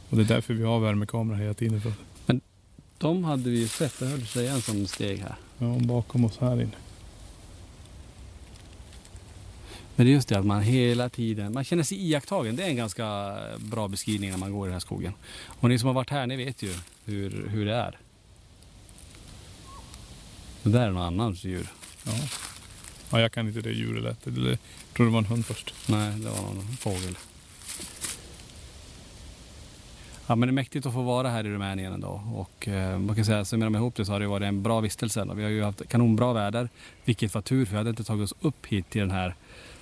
Och 0.09 0.17
det 0.17 0.23
är 0.23 0.27
därför 0.27 0.53
vi 0.53 0.63
har 0.63 0.79
värmekamera 0.79 1.37
hela 1.37 1.53
tiden. 1.53 1.81
För. 1.81 1.93
De 2.97 3.23
hade 3.23 3.49
vi 3.49 3.59
ju 3.59 3.67
sett. 3.67 3.99
Det 3.99 4.05
hörde 4.05 4.25
sig 4.25 4.47
en 4.47 4.61
som 4.61 4.87
steg 4.87 5.19
här. 5.19 5.35
Ja, 5.57 5.77
bakom 5.79 6.25
oss 6.25 6.37
här 6.37 6.61
inne. 6.61 6.71
Men 9.95 10.05
det 10.05 10.11
är 10.11 10.13
just 10.13 10.27
det 10.27 10.39
att 10.39 10.45
man 10.45 10.61
hela 10.61 11.09
tiden, 11.09 11.53
man 11.53 11.63
känner 11.63 11.83
sig 11.83 12.09
iakttagen. 12.09 12.55
Det 12.55 12.63
är 12.63 12.67
en 12.67 12.75
ganska 12.75 13.37
bra 13.57 13.87
beskrivning 13.87 14.31
när 14.31 14.37
man 14.37 14.51
går 14.51 14.65
i 14.65 14.67
den 14.67 14.73
här 14.73 14.79
skogen. 14.79 15.13
Och 15.45 15.69
ni 15.69 15.79
som 15.79 15.87
har 15.87 15.93
varit 15.93 16.09
här, 16.09 16.27
ni 16.27 16.35
vet 16.35 16.63
ju 16.63 16.73
hur, 17.05 17.47
hur 17.47 17.65
det 17.65 17.75
är. 17.75 17.97
Det 20.63 20.69
där 20.69 20.87
är 20.87 20.91
någon 20.91 21.03
annans 21.03 21.43
djur. 21.43 21.67
Ja. 22.03 22.11
ja, 23.11 23.21
jag 23.21 23.31
kan 23.31 23.47
inte 23.47 23.61
det 23.61 23.71
djuret 23.71 24.03
lätt. 24.03 24.19
Jag 24.23 24.57
tror 24.93 25.05
det 25.05 25.11
var 25.11 25.19
en 25.19 25.25
hund 25.25 25.45
först. 25.45 25.73
Nej, 25.87 26.11
det 26.11 26.29
var 26.29 26.41
någon 26.41 26.77
fågel. 26.77 27.17
Ja 30.27 30.35
men 30.35 30.47
det 30.47 30.51
är 30.51 30.53
mäktigt 30.53 30.85
att 30.85 30.93
få 30.93 31.01
vara 31.01 31.29
här 31.29 31.45
i 31.45 31.49
Rumänien 31.49 31.93
ändå. 31.93 32.21
Och 32.35 32.67
eh, 32.67 32.99
man 32.99 33.15
kan 33.15 33.25
säga, 33.25 33.45
summerar 33.45 33.69
man 33.69 33.81
ihop 33.81 33.95
det 33.95 34.05
så 34.05 34.11
har 34.11 34.19
det 34.19 34.27
varit 34.27 34.45
en 34.45 34.63
bra 34.63 34.79
vistelse. 34.79 35.27
Vi 35.35 35.43
har 35.43 35.49
ju 35.49 35.63
haft 35.63 35.89
kanonbra 35.89 36.33
väder. 36.33 36.69
Vilket 37.05 37.33
var 37.33 37.41
tur 37.41 37.65
för 37.65 37.71
vi 37.71 37.77
hade 37.77 37.89
inte 37.89 38.03
tagit 38.03 38.23
oss 38.23 38.33
upp 38.41 38.65
hit 38.65 38.89
till 38.89 39.01
den 39.01 39.11
här 39.11 39.35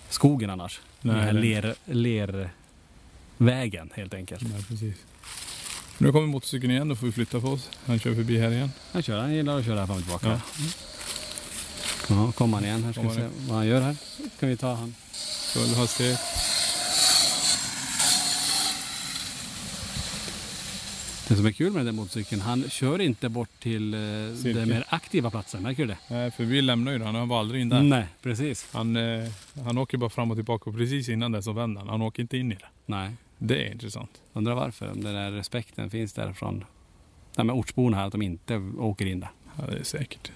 skogen 0.10 0.50
annars. 0.50 0.82
Nej, 1.02 1.16
den 1.16 1.26
här 1.26 1.34
ler, 1.34 1.76
lervägen 1.86 2.50
helt 3.94 4.14
enkelt. 4.14 4.42
Nej, 4.42 4.64
precis. 4.68 4.96
Nu 5.98 6.12
kommer 6.12 6.28
motorcykeln 6.28 6.72
igen, 6.72 6.88
då 6.88 6.96
får 6.96 7.06
vi 7.06 7.12
flytta 7.12 7.40
på 7.40 7.48
oss. 7.48 7.70
Han 7.86 8.00
kör 8.00 8.16
förbi 8.16 8.40
här 8.40 8.52
igen. 8.52 8.72
Han 8.92 9.04
kör, 9.04 9.20
han 9.20 9.34
gillar 9.34 9.60
att 9.60 9.66
köra 9.66 9.80
här 9.80 9.86
fram 9.86 9.98
och 9.98 10.04
tillbaka. 10.04 10.28
Ja. 10.28 10.40
Ja, 12.10 12.32
kommer 12.32 12.58
han 12.58 12.66
igen. 12.66 12.84
Här 12.84 12.92
ska 12.92 13.02
vi 13.02 13.16
se 13.16 13.28
vad 13.48 13.58
han 13.58 13.68
gör 13.68 13.82
här. 13.82 13.96
Ska 14.38 14.48
vi 14.48 14.58
ta 14.58 14.74
han. 14.74 14.96
Full 15.54 15.76
hastighet. 15.76 16.20
Det 21.28 21.36
som 21.36 21.46
är 21.46 21.52
kul 21.52 21.74
med 21.74 21.86
den 21.86 21.96
motorcykeln, 21.96 22.42
han 22.42 22.70
kör 22.70 23.02
inte 23.02 23.30
bort 23.30 23.50
till 23.60 23.94
eh, 23.94 24.00
den 24.44 24.70
mer 24.70 24.86
aktiva 24.90 25.30
platsen. 25.30 25.64
Märker 25.64 25.84
du 25.84 25.88
det? 25.88 25.98
Nej, 26.10 26.32
för 26.32 26.44
vi 26.44 26.62
lämnar 26.62 26.92
ju 26.92 26.98
den. 26.98 27.16
Han 27.16 27.28
var 27.28 27.40
aldrig 27.40 27.62
in 27.62 27.70
där. 27.70 27.82
Nej, 27.82 28.08
precis. 28.22 28.68
Han, 28.72 28.96
eh, 28.96 29.30
han 29.66 29.78
åker 29.78 29.98
bara 29.98 30.10
fram 30.10 30.32
och 30.32 30.38
tillbaka 30.38 30.70
och 30.70 30.76
precis 30.76 31.10
innan 31.10 31.32
det 31.32 31.42
så 31.42 31.52
vänder 31.52 31.82
han. 31.82 31.90
Han 31.90 32.02
åker 32.02 32.22
inte 32.22 32.38
in 32.38 32.52
i 32.52 32.56
det. 32.56 32.68
Nej. 32.86 33.12
Det 33.38 33.68
är 33.68 33.72
intressant. 33.72 34.10
Undrar 34.34 34.56
varför. 34.56 34.92
Om 34.92 35.04
den 35.04 35.14
där 35.14 35.32
respekten 35.32 35.90
finns 35.90 36.14
där 36.14 36.34
från 36.34 36.66
nej, 37.36 37.46
men 37.46 37.52
ortsborna 37.52 37.98
här, 37.98 38.06
att 38.06 38.12
de 38.12 38.22
inte 38.22 38.58
åker 38.80 39.06
in 39.06 39.20
där. 39.20 39.30
Ja, 39.58 39.66
det 39.66 39.78
är 39.78 39.84
säkert. 39.84 40.32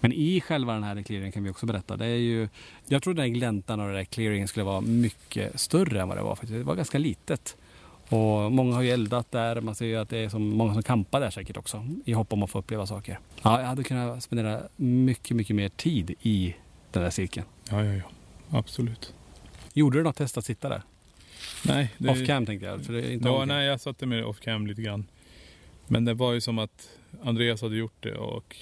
Men 0.00 0.12
i 0.12 0.40
själva 0.40 0.72
den 0.72 0.82
här 0.82 1.02
clearingen 1.02 1.32
kan 1.32 1.44
vi 1.44 1.50
också 1.50 1.66
berätta. 1.66 1.96
Det 1.96 2.06
är 2.06 2.16
ju, 2.16 2.48
jag 2.86 3.02
trodde 3.02 3.22
den 3.22 3.30
här 3.30 3.38
gläntan 3.38 3.80
och 3.80 3.86
den 3.86 3.94
där 3.94 4.04
clearingen 4.04 4.48
skulle 4.48 4.64
vara 4.64 4.80
mycket 4.80 5.60
större 5.60 6.00
än 6.00 6.08
vad 6.08 6.16
det 6.16 6.22
var 6.22 6.34
faktiskt. 6.34 6.52
Det 6.52 6.62
var 6.62 6.74
ganska 6.74 6.98
litet. 6.98 7.56
Och 8.08 8.52
många 8.52 8.74
har 8.74 8.82
ju 8.82 8.90
eldat 8.90 9.30
där. 9.32 9.60
Man 9.60 9.74
ser 9.74 9.86
ju 9.86 9.96
att 9.96 10.08
det 10.08 10.18
är 10.18 10.28
som, 10.28 10.48
många 10.48 10.72
som 10.74 10.82
campar 10.82 11.20
där 11.20 11.30
säkert 11.30 11.56
också. 11.56 11.86
I 12.04 12.12
hopp 12.12 12.32
om 12.32 12.42
att 12.42 12.50
få 12.50 12.58
uppleva 12.58 12.86
saker. 12.86 13.18
Ja, 13.42 13.60
jag 13.60 13.66
hade 13.68 13.84
kunnat 13.84 14.22
spendera 14.22 14.62
mycket, 14.76 15.36
mycket 15.36 15.56
mer 15.56 15.68
tid 15.68 16.14
i 16.22 16.54
den 16.92 17.02
där 17.02 17.10
cirkeln. 17.10 17.46
Ja, 17.70 17.84
ja, 17.84 17.92
ja. 17.94 18.02
Absolut. 18.58 19.14
Gjorde 19.72 19.98
du 19.98 20.02
något 20.02 20.16
test 20.16 20.38
att 20.38 20.44
sitta 20.44 20.68
där? 20.68 20.82
Nej. 21.66 21.92
Det, 21.98 22.08
Off 22.10 22.26
cam 22.26 22.46
tänkte 22.46 22.66
jag. 22.66 22.84
För 22.84 22.92
det 22.92 22.98
är 23.06 23.12
inte 23.12 23.28
Ja, 23.28 23.44
nej, 23.44 23.66
jag 23.66 23.80
satte 23.80 24.06
mig 24.06 24.24
off 24.24 24.40
cam 24.40 24.66
lite 24.66 24.82
grann. 24.82 25.06
Men 25.86 26.04
det 26.04 26.14
var 26.14 26.32
ju 26.32 26.40
som 26.40 26.58
att 26.58 26.88
Andreas 27.22 27.62
hade 27.62 27.76
gjort 27.76 27.96
det 28.00 28.14
och 28.14 28.56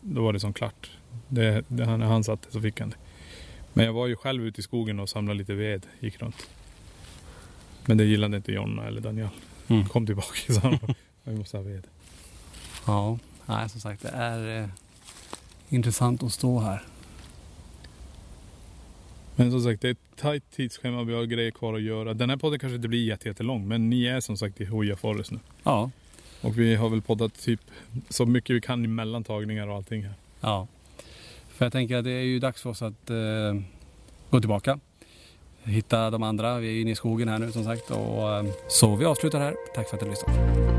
då 0.00 0.22
var 0.22 0.32
det 0.32 0.40
som 0.40 0.52
klart. 0.52 0.90
Det, 1.28 1.64
det, 1.68 1.84
han- 1.84 2.00
när 2.00 2.06
han 2.06 2.24
satte 2.24 2.52
så 2.52 2.60
fick 2.60 2.80
han 2.80 2.90
det. 2.90 2.96
Men 3.72 3.84
jag 3.86 3.92
var 3.92 4.06
ju 4.06 4.16
själv 4.16 4.46
ute 4.46 4.60
i 4.60 4.62
skogen 4.62 5.00
och 5.00 5.08
samlade 5.08 5.38
lite 5.38 5.54
ved, 5.54 5.86
gick 6.00 6.22
runt. 6.22 6.48
Men 7.86 7.96
det 7.98 8.04
gillade 8.04 8.36
inte 8.36 8.52
Jonna 8.52 8.86
eller 8.86 9.00
Daniel. 9.00 9.28
Mm. 9.68 9.88
Kom 9.88 10.06
tillbaka 10.06 10.52
så 10.52 10.60
han 10.60 10.78
vi 11.24 11.34
måste 11.36 11.56
ha 11.56 11.64
ved. 11.64 11.86
Ja, 12.86 13.18
nej 13.46 13.68
som 13.68 13.80
sagt 13.80 14.02
det 14.02 14.08
är 14.08 14.62
eh, 14.62 14.68
intressant 15.68 16.22
att 16.22 16.32
stå 16.32 16.58
här. 16.58 16.82
Men 19.36 19.50
som 19.50 19.60
sagt, 19.60 19.82
det 19.82 19.88
är 19.88 19.92
ett 19.92 20.16
tajt 20.16 20.50
tidsschema. 20.50 21.02
Vi 21.04 21.14
har 21.14 21.24
grejer 21.24 21.50
kvar 21.50 21.74
att 21.74 21.82
göra. 21.82 22.14
Den 22.14 22.30
här 22.30 22.36
podden 22.36 22.58
kanske 22.58 22.76
inte 22.76 22.88
blir 22.88 23.04
jätte- 23.04 23.28
jättelång, 23.28 23.68
men 23.68 23.90
ni 23.90 24.04
är 24.06 24.20
som 24.20 24.36
sagt 24.36 24.60
i 24.60 24.64
Hoja 24.64 24.96
Forest 24.96 25.30
nu. 25.30 25.38
Ja. 25.62 25.90
Och 26.40 26.58
vi 26.58 26.74
har 26.74 26.88
väl 26.88 27.02
poddat 27.02 27.34
typ 27.42 27.60
så 28.08 28.26
mycket 28.26 28.56
vi 28.56 28.60
kan 28.60 28.84
i 28.84 28.88
mellantagningar 28.88 29.66
och 29.68 29.76
allting 29.76 30.02
här. 30.02 30.14
Ja. 30.40 30.68
För 31.48 31.64
jag 31.64 31.72
tänker 31.72 31.96
att 31.96 32.04
det 32.04 32.10
är 32.10 32.22
ju 32.24 32.38
dags 32.38 32.62
för 32.62 32.70
oss 32.70 32.82
att 32.82 33.10
eh, 33.10 33.16
gå 34.30 34.40
tillbaka. 34.40 34.78
Hitta 35.66 36.10
de 36.10 36.22
andra. 36.22 36.58
Vi 36.58 36.76
är 36.76 36.80
inne 36.82 36.90
i 36.90 36.94
skogen 36.94 37.28
här 37.28 37.38
nu 37.38 37.52
som 37.52 37.64
sagt. 37.64 37.90
Och, 37.90 38.36
ehm, 38.36 38.46
så 38.68 38.96
vi 38.96 39.04
avslutar 39.04 39.40
här. 39.40 39.54
Tack 39.74 39.88
för 39.88 39.96
att 39.96 40.02
du 40.02 40.10
lyssnade. 40.10 40.38
lyssnat. 40.40 40.76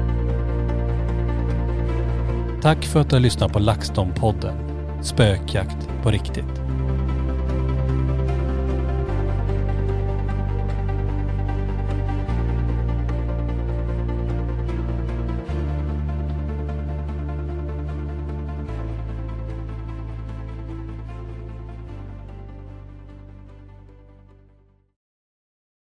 Tack 2.62 2.86
för 2.86 3.00
att 3.00 3.10
du 3.10 3.16
har 3.16 3.22
lyssnat 3.22 3.54
på 3.54 3.60
LaxTon-podden. 3.60 4.56
Spökjakt 5.04 5.90
på 6.04 6.12
riktigt. 6.12 6.67